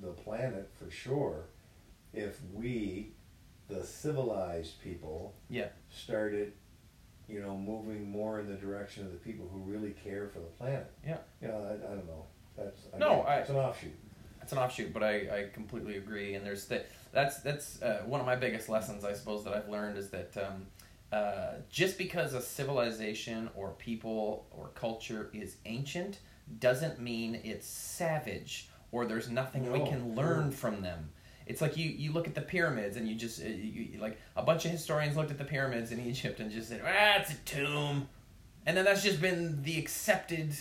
the 0.00 0.08
planet 0.08 0.70
for 0.78 0.90
sure 0.90 1.46
if 2.12 2.38
we, 2.52 3.12
the 3.68 3.82
civilized 3.84 4.80
people, 4.82 5.34
Yeah. 5.48 5.68
started, 5.90 6.52
you 7.28 7.40
know, 7.40 7.56
moving 7.56 8.10
more 8.10 8.40
in 8.40 8.46
the 8.48 8.56
direction 8.56 9.06
of 9.06 9.12
the 9.12 9.18
people 9.18 9.48
who 9.50 9.58
really 9.60 9.92
care 9.92 10.28
for 10.28 10.40
the 10.40 10.46
planet. 10.58 10.90
Yeah. 11.06 11.18
You 11.40 11.48
know, 11.48 11.56
I, 11.58 11.74
I 11.92 11.94
don't 11.94 12.06
know. 12.06 12.26
That's 12.56 12.80
No, 12.98 13.22
again, 13.22 13.26
I- 13.32 13.36
it's 13.38 13.50
an 13.50 13.56
offshoot. 13.56 13.92
It's 14.42 14.52
an 14.52 14.58
offshoot, 14.58 14.92
but 14.92 15.02
I, 15.04 15.14
I 15.14 15.46
completely 15.54 15.96
agree. 15.96 16.34
And 16.34 16.44
there's 16.44 16.66
that. 16.66 16.86
that's 17.12 17.40
that's 17.42 17.80
uh, 17.80 18.02
one 18.06 18.18
of 18.20 18.26
my 18.26 18.34
biggest 18.36 18.68
lessons, 18.68 19.04
I 19.04 19.12
suppose, 19.14 19.44
that 19.44 19.54
I've 19.54 19.68
learned 19.68 19.96
is 19.96 20.10
that 20.10 20.36
um, 20.36 20.66
uh, 21.12 21.54
just 21.70 21.98
because 21.98 22.32
a 22.34 22.40
civilization 22.40 23.50
or 23.54 23.70
people 23.72 24.46
or 24.50 24.70
culture 24.74 25.30
is 25.34 25.56
ancient 25.66 26.18
doesn't 26.58 26.98
mean 27.00 27.40
it's 27.44 27.66
savage 27.66 28.68
or 28.90 29.04
there's 29.06 29.28
nothing 29.30 29.70
we 29.72 29.80
can 29.86 30.14
learn 30.14 30.50
from 30.50 30.80
them. 30.82 31.10
It's 31.46 31.60
like 31.60 31.76
you, 31.76 31.88
you 31.90 32.12
look 32.12 32.26
at 32.28 32.34
the 32.34 32.40
pyramids 32.40 32.96
and 32.96 33.08
you 33.08 33.14
just 33.14 33.40
uh, 33.42 33.46
you, 33.46 33.88
you- 33.94 34.00
like 34.00 34.18
a 34.36 34.42
bunch 34.42 34.64
of 34.64 34.70
historians 34.70 35.16
looked 35.16 35.30
at 35.30 35.38
the 35.38 35.44
pyramids 35.44 35.90
in 35.92 36.00
Egypt 36.00 36.40
and 36.40 36.50
just 36.50 36.68
said 36.68 36.80
ah 36.84 37.20
it's 37.20 37.30
a 37.32 37.36
tomb, 37.44 38.08
and 38.66 38.76
then 38.76 38.84
that's 38.84 39.02
just 39.02 39.20
been 39.20 39.62
the 39.62 39.78
accepted 39.78 40.54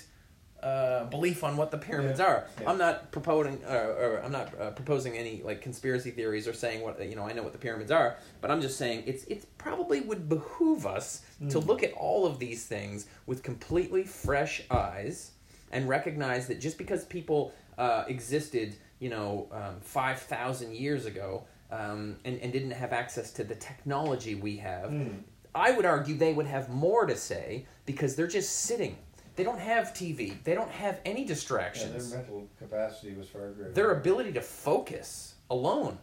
uh, 0.64 1.05
belief 1.05 1.43
on 1.43 1.57
what 1.57 1.72
the 1.72 1.78
pyramids 1.78 2.20
Yeah. 2.20 2.26
are. 2.28 2.47
Yeah. 2.62 2.70
I'm 2.70 2.78
not 2.78 3.12
proposing, 3.12 3.59
uh, 3.66 3.74
or 3.74 4.22
I'm 4.24 4.32
not 4.32 4.59
uh, 4.59 4.72
proposing 4.72 5.18
any 5.18 5.41
like 5.43 5.62
conspiracy 5.62 6.12
theories 6.12 6.47
or 6.47 6.53
saying 6.53 6.82
what 6.82 7.03
you 7.09 7.16
know. 7.16 7.24
I 7.28 7.34
know 7.34 7.43
what 7.43 7.51
the 7.53 7.57
pyramids 7.57 7.91
are, 7.91 8.16
but 8.41 8.51
I'm 8.51 8.62
just 8.62 8.78
saying 8.78 9.03
it's 9.07 9.24
it's 9.26 9.45
probably 9.57 10.01
would 10.01 10.30
behoove 10.30 10.86
us 10.86 11.22
to 11.49 11.59
Mm. 11.59 11.66
look 11.68 11.84
at 11.84 11.93
all 11.93 12.26
of 12.26 12.39
these 12.39 12.66
things 12.66 13.07
with 13.26 13.41
completely 13.43 14.03
fresh 14.03 14.62
eyes 14.70 15.32
and 15.72 15.88
recognize 15.89 16.47
that 16.47 16.59
just 16.59 16.78
because 16.78 17.05
people 17.05 17.53
uh, 17.78 18.03
existed, 18.07 18.76
you 18.99 19.09
know, 19.09 19.47
um, 19.51 19.80
five 19.82 20.20
thousand 20.20 20.76
years 20.76 21.05
ago. 21.05 21.43
Um, 21.74 22.18
and, 22.26 22.38
and 22.41 22.51
didn't 22.51 22.72
have 22.72 22.91
access 22.91 23.32
to 23.32 23.45
the 23.45 23.55
technology 23.55 24.36
we 24.36 24.57
have. 24.57 24.89
Mm. 24.91 25.20
I 25.55 25.72
would 25.72 25.86
argue 25.86 26.18
they 26.18 26.34
would 26.34 26.45
have 26.45 26.68
more 26.68 27.05
to 27.05 27.16
say 27.16 27.66
because 27.86 28.18
they're 28.18 28.28
just 28.28 28.51
sitting. 28.68 28.97
They 29.42 29.46
don't 29.46 29.60
have 29.60 29.92
TV. 29.96 30.36
They 30.44 30.54
don't 30.54 30.70
have 30.70 31.02
any 31.04 31.22
Yeah, 31.22 31.28
distractions 31.30 32.12
their 32.12 32.20
mental 32.20 32.48
capacity 32.60 33.16
was 33.16 33.28
far 33.28 33.50
greater. 33.50 33.72
their 33.72 33.89
ability 33.94 34.34
to 34.34 34.42
focus 34.42 35.34
alone 35.50 35.98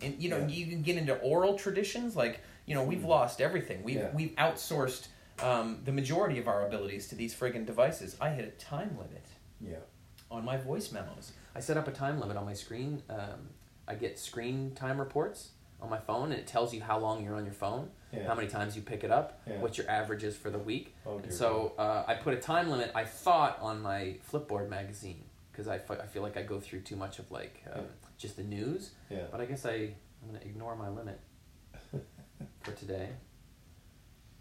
and 0.00 0.14
you 0.22 0.30
know 0.30 0.38
Yeah. 0.38 0.46
you 0.46 0.66
can 0.68 0.80
get 0.80 0.96
into 0.96 1.14
oral 1.18 1.58
traditions 1.58 2.16
like 2.16 2.40
You 2.64 2.74
know, 2.74 2.84
we've 2.84 3.04
lost 3.04 3.40
everything. 3.40 3.82
We've 3.82 3.96
Yeah. 3.96 4.10
we've 4.14 4.34
outsourced 4.36 5.08
um, 5.42 5.80
the 5.84 5.92
majority 5.92 6.38
of 6.38 6.48
our 6.48 6.66
abilities 6.66 7.08
to 7.08 7.14
these 7.14 7.34
friggin' 7.34 7.64
devices. 7.66 8.16
I 8.20 8.30
hit 8.30 8.44
a 8.46 8.50
time 8.52 8.96
limit 8.98 9.26
Yeah. 9.60 9.76
on 10.30 10.44
my 10.46 10.56
voice 10.56 10.90
memos. 10.92 11.32
I 11.54 11.60
set 11.60 11.76
up 11.76 11.88
a 11.88 11.92
time 11.92 12.18
limit 12.20 12.36
on 12.38 12.44
my 12.46 12.54
screen. 12.54 13.02
Um, 13.10 13.50
I 13.86 13.94
get 13.96 14.18
screen 14.18 14.72
time 14.74 14.98
reports 14.98 15.52
on 15.80 15.88
my 15.90 15.98
phone, 15.98 16.30
and 16.32 16.40
it 16.40 16.46
tells 16.46 16.72
you 16.74 16.80
how 16.82 16.98
long 16.98 17.22
you're 17.24 17.36
on 17.36 17.44
your 17.44 17.54
phone, 17.54 17.90
Yeah. 18.12 18.26
how 18.26 18.34
many 18.34 18.48
times 18.48 18.74
you 18.74 18.82
pick 18.82 19.04
it 19.04 19.10
up, 19.10 19.40
Yeah. 19.46 19.58
what 19.58 19.76
your 19.76 19.88
average 19.90 20.24
is 20.24 20.36
for 20.36 20.48
the 20.50 20.58
week. 20.58 20.94
Oh, 21.06 21.18
And 21.18 21.32
so 21.32 21.74
uh, 21.78 22.04
I 22.06 22.14
put 22.14 22.32
a 22.34 22.38
time 22.38 22.70
limit. 22.70 22.90
I 22.94 23.04
thought 23.04 23.58
on 23.60 23.82
my 23.82 24.16
Flipboard 24.32 24.68
magazine 24.70 25.24
because 25.52 25.68
I, 25.68 25.76
f- 25.76 25.90
I 25.90 26.06
feel 26.06 26.22
like 26.22 26.36
I 26.38 26.42
go 26.42 26.58
through 26.58 26.80
too 26.80 26.96
much 26.96 27.18
of 27.18 27.30
like 27.30 27.62
um, 27.72 27.84
just 28.16 28.36
the 28.36 28.44
news. 28.44 28.92
Yeah. 29.10 29.24
But 29.30 29.40
I 29.40 29.44
guess 29.44 29.66
I 29.66 29.72
I'm 30.22 30.28
gonna 30.32 30.40
ignore 30.44 30.74
my 30.74 30.88
limit 30.88 31.20
for 32.62 32.72
today. 32.72 33.08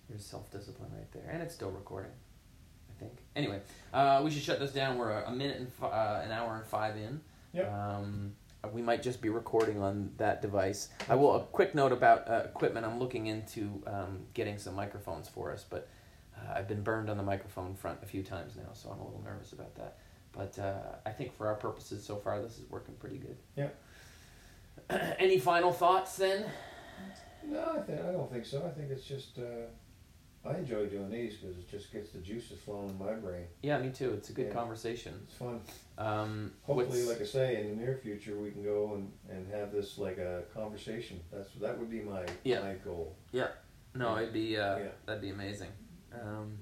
There's 0.09 0.25
self 0.25 0.49
discipline 0.51 0.89
right 0.95 1.11
there, 1.11 1.29
and 1.29 1.41
it's 1.43 1.53
still 1.53 1.69
recording. 1.71 2.11
I 2.89 2.99
think. 2.99 3.11
Anyway, 3.35 3.59
uh, 3.93 4.21
we 4.23 4.31
should 4.31 4.41
shut 4.43 4.59
this 4.59 4.71
down. 4.71 4.97
We're 4.97 5.11
a, 5.11 5.27
a 5.27 5.31
minute 5.31 5.57
and 5.59 5.71
fi- 5.73 5.87
uh, 5.89 6.21
an 6.23 6.31
hour 6.31 6.55
and 6.55 6.65
five 6.65 6.95
in. 6.95 7.19
Yep. 7.53 7.71
Um, 7.71 8.33
we 8.73 8.81
might 8.81 9.01
just 9.01 9.21
be 9.21 9.29
recording 9.29 9.81
on 9.81 10.11
that 10.17 10.41
device. 10.41 10.89
I 11.09 11.15
will. 11.15 11.35
A 11.35 11.41
quick 11.41 11.75
note 11.75 11.91
about 11.91 12.27
uh, 12.29 12.43
equipment. 12.45 12.85
I'm 12.85 12.99
looking 12.99 13.27
into 13.27 13.81
um, 13.87 14.19
getting 14.33 14.57
some 14.57 14.75
microphones 14.75 15.27
for 15.27 15.51
us, 15.51 15.65
but 15.69 15.87
uh, 16.37 16.53
I've 16.55 16.67
been 16.67 16.81
burned 16.81 17.09
on 17.09 17.17
the 17.17 17.23
microphone 17.23 17.75
front 17.75 17.99
a 18.03 18.05
few 18.05 18.23
times 18.23 18.55
now, 18.55 18.73
so 18.73 18.89
I'm 18.89 18.99
a 18.99 19.03
little 19.03 19.21
nervous 19.23 19.53
about 19.53 19.75
that. 19.75 19.97
But 20.31 20.59
uh, 20.59 20.95
I 21.05 21.11
think 21.11 21.35
for 21.35 21.47
our 21.47 21.55
purposes 21.55 22.05
so 22.05 22.17
far, 22.17 22.41
this 22.41 22.57
is 22.59 22.69
working 22.69 22.95
pretty 22.95 23.17
good. 23.17 23.37
Yeah. 23.55 23.69
Any 25.19 25.39
final 25.39 25.71
thoughts 25.71 26.17
then? 26.17 26.45
No, 27.45 27.77
I 27.77 27.81
think 27.81 28.01
I 28.01 28.11
don't 28.11 28.31
think 28.31 28.45
so. 28.45 28.65
I 28.65 28.69
think 28.77 28.91
it's 28.91 29.05
just 29.05 29.39
uh, 29.39 29.67
I 30.47 30.57
enjoy 30.57 30.85
doing 30.87 31.09
these 31.09 31.35
because 31.37 31.57
it 31.57 31.69
just 31.69 31.91
gets 31.91 32.11
the 32.11 32.19
juices 32.19 32.59
flowing 32.59 32.89
in 32.89 32.97
my 32.97 33.13
brain. 33.13 33.45
Yeah, 33.61 33.77
me 33.79 33.89
too. 33.89 34.13
It's 34.13 34.29
a 34.29 34.33
good 34.33 34.47
Yeah. 34.47 34.53
conversation. 34.53 35.13
It's 35.25 35.33
fun. 35.35 35.61
Um, 35.97 36.53
Hopefully, 36.63 36.87
what's- 36.87 37.07
like 37.07 37.21
I 37.21 37.25
say, 37.25 37.61
in 37.61 37.69
the 37.77 37.83
near 37.83 37.95
future, 37.97 38.37
we 38.37 38.51
can 38.51 38.63
go 38.63 38.93
and, 38.95 39.11
and 39.29 39.47
have 39.53 39.71
this 39.71 39.97
like 39.97 40.17
a 40.17 40.43
conversation. 40.53 41.19
That's 41.31 41.53
that 41.55 41.77
would 41.77 41.89
be 41.89 42.01
my 42.01 42.25
Yeah. 42.43 42.61
my 42.61 42.73
goal. 42.75 43.15
Yeah. 43.31 43.49
No, 43.95 44.17
it'd 44.17 44.33
be 44.33 44.57
uh, 44.57 44.77
Yeah. 44.77 44.87
that'd 45.05 45.21
be 45.21 45.29
amazing. 45.29 45.69
Um, 46.13 46.57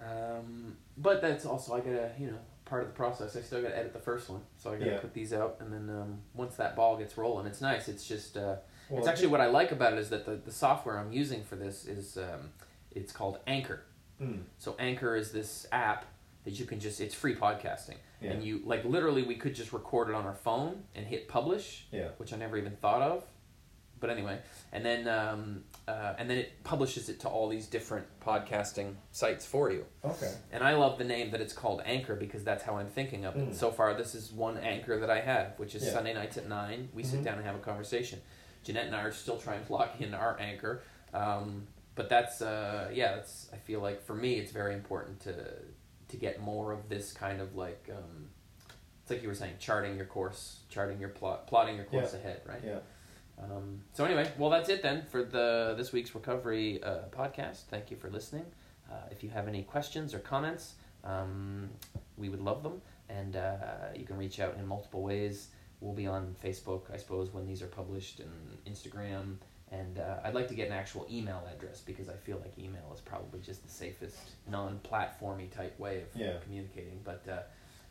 um, 0.00 0.76
but 0.98 1.20
that's 1.22 1.46
also 1.46 1.74
I 1.74 1.80
gotta 1.80 2.12
you 2.18 2.28
know 2.28 2.38
part 2.64 2.82
of 2.82 2.88
the 2.88 2.94
process. 2.94 3.36
I 3.36 3.40
still 3.40 3.62
gotta 3.62 3.76
edit 3.76 3.92
the 3.92 3.98
first 3.98 4.28
one, 4.28 4.42
so 4.58 4.72
I 4.72 4.76
gotta 4.76 4.90
Yeah. 4.92 5.00
put 5.00 5.14
these 5.14 5.32
out, 5.32 5.56
and 5.60 5.72
then 5.72 5.88
um, 5.88 6.20
once 6.34 6.56
that 6.56 6.76
ball 6.76 6.96
gets 6.96 7.16
rolling, 7.16 7.46
it's 7.46 7.60
nice. 7.60 7.88
It's 7.88 8.06
just 8.06 8.36
uh, 8.36 8.56
Well, 8.90 8.98
it's 9.00 9.08
actually 9.08 9.28
what 9.28 9.40
I 9.40 9.46
like 9.46 9.72
about 9.72 9.92
it 9.94 9.98
is 9.98 10.10
that 10.10 10.26
the, 10.26 10.36
the 10.36 10.50
software 10.52 10.98
I'm 10.98 11.12
using 11.12 11.42
for 11.44 11.56
this 11.56 11.86
is 11.86 12.16
um, 12.18 12.52
it's 12.96 13.12
called 13.12 13.38
Anchor. 13.46 13.82
Mm, 14.20 14.40
So 14.58 14.74
Anchor 14.78 15.14
is 15.14 15.30
this 15.30 15.66
app 15.72 16.06
that 16.44 16.58
you 16.58 16.64
can 16.64 16.80
just 16.80 17.00
it's 17.00 17.14
free 17.14 17.34
podcasting, 17.36 17.96
yeah. 18.20 18.30
and 18.32 18.42
you 18.42 18.62
like 18.64 18.84
literally 18.84 19.22
we 19.22 19.34
could 19.36 19.54
just 19.54 19.72
record 19.72 20.08
it 20.08 20.14
on 20.14 20.24
our 20.24 20.34
phone 20.34 20.82
and 20.94 21.06
hit 21.06 21.28
publish, 21.28 21.86
yeah. 21.92 22.08
which 22.16 22.32
I 22.32 22.36
never 22.36 22.56
even 22.56 22.76
thought 22.76 23.02
of. 23.02 23.24
But 23.98 24.10
anyway, 24.10 24.38
and 24.72 24.84
then 24.84 25.08
um, 25.08 25.64
uh, 25.88 26.14
and 26.18 26.28
then 26.30 26.36
it 26.38 26.62
publishes 26.64 27.08
it 27.08 27.18
to 27.20 27.28
all 27.28 27.48
these 27.48 27.66
different 27.66 28.06
podcasting 28.20 28.94
sites 29.10 29.44
for 29.46 29.70
you. 29.72 29.84
Okay. 30.04 30.32
And 30.52 30.62
I 30.62 30.74
love 30.74 30.98
the 30.98 31.04
name 31.04 31.30
that 31.30 31.40
it's 31.40 31.54
called 31.54 31.80
Anchor 31.84 32.14
because 32.14 32.44
that's 32.44 32.62
how 32.62 32.76
I'm 32.76 32.88
thinking 32.88 33.24
of 33.24 33.36
it. 33.36 33.50
Mm. 33.50 33.54
So 33.54 33.70
far, 33.70 33.94
this 33.94 34.14
is 34.14 34.30
one 34.32 34.58
anchor 34.58 34.98
that 35.00 35.08
I 35.10 35.20
have, 35.20 35.58
which 35.58 35.74
is 35.74 35.84
Yeah. 35.84 35.92
Sunday 35.92 36.12
nights 36.14 36.36
at 36.36 36.46
nine. 36.48 36.90
We 36.94 37.02
sit 37.04 37.20
Mhm. 37.20 37.24
down 37.24 37.38
and 37.38 37.46
have 37.46 37.56
a 37.56 37.60
conversation. 37.60 38.20
Jeanette 38.64 38.86
and 38.86 38.94
I 38.96 39.02
are 39.02 39.12
still 39.12 39.38
trying 39.38 39.64
to 39.64 39.72
lock 39.72 39.98
in 40.00 40.12
our 40.12 40.38
anchor, 40.40 40.82
um, 41.14 41.66
but 41.96 42.08
that's 42.08 42.40
uh, 42.40 42.90
yeah. 42.94 43.16
That's 43.16 43.48
I 43.52 43.56
feel 43.56 43.80
like 43.80 44.04
for 44.04 44.14
me, 44.14 44.34
it's 44.34 44.52
very 44.52 44.74
important 44.74 45.18
to 45.20 45.34
to 46.08 46.16
get 46.16 46.40
more 46.40 46.70
of 46.70 46.88
this 46.88 47.12
kind 47.12 47.40
of 47.40 47.56
like 47.56 47.88
um, 47.90 48.28
it's 49.02 49.10
like 49.10 49.22
you 49.22 49.28
were 49.28 49.34
saying, 49.34 49.54
charting 49.58 49.96
your 49.96 50.06
course, 50.06 50.60
charting 50.68 51.00
your 51.00 51.08
plot, 51.08 51.46
plotting 51.46 51.76
your 51.76 51.84
course 51.86 52.12
ahead, 52.14 52.42
right? 52.46 52.60
Yeah. 52.64 52.78
Um, 53.42 53.82
so 53.92 54.04
anyway, 54.04 54.30
well, 54.38 54.50
that's 54.50 54.68
it 54.68 54.82
then 54.82 55.04
for 55.10 55.22
the 55.22 55.74
this 55.76 55.92
week's 55.92 56.14
recovery 56.14 56.82
uh, 56.82 57.02
podcast. 57.10 57.62
Thank 57.70 57.90
you 57.90 57.96
for 57.96 58.10
listening. 58.10 58.44
Uh, 58.90 58.94
if 59.10 59.22
you 59.22 59.30
have 59.30 59.48
any 59.48 59.62
questions 59.62 60.14
or 60.14 60.18
comments, 60.18 60.74
um, 61.04 61.70
we 62.16 62.28
would 62.28 62.40
love 62.40 62.62
them, 62.62 62.80
and 63.08 63.36
uh, 63.36 63.56
you 63.94 64.04
can 64.04 64.16
reach 64.16 64.40
out 64.40 64.56
in 64.58 64.66
multiple 64.66 65.02
ways. 65.02 65.48
We'll 65.80 65.94
be 65.94 66.06
on 66.06 66.34
Facebook, 66.42 66.92
I 66.92 66.96
suppose, 66.96 67.32
when 67.32 67.46
these 67.46 67.62
are 67.62 67.66
published, 67.66 68.20
and 68.20 68.30
Instagram. 68.66 69.36
And 69.72 69.98
uh, 69.98 70.20
I'd 70.24 70.34
like 70.34 70.46
to 70.48 70.54
get 70.54 70.68
an 70.68 70.72
actual 70.74 71.06
email 71.10 71.42
address 71.52 71.80
because 71.80 72.08
I 72.08 72.14
feel 72.14 72.38
like 72.38 72.56
email 72.58 72.90
is 72.94 73.00
probably 73.00 73.40
just 73.40 73.64
the 73.64 73.68
safest, 73.68 74.16
non-platformy 74.48 75.50
type 75.50 75.78
way 75.80 76.02
of 76.02 76.08
Yeah. 76.14 76.34
communicating. 76.44 77.00
But 77.02 77.24
uh, 77.28 77.40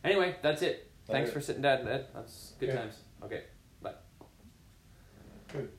anyway, 0.02 0.36
that's 0.42 0.62
it. 0.62 0.90
Thanks 1.06 1.30
for 1.30 1.40
sitting 1.40 1.62
down, 1.62 1.86
Ed. 1.86 2.06
That's 2.14 2.54
good 2.58 2.70
Okay. 2.70 2.78
times. 2.78 2.94
Okay. 3.22 3.42
Bye. 3.82 3.92
Good. 5.52 5.70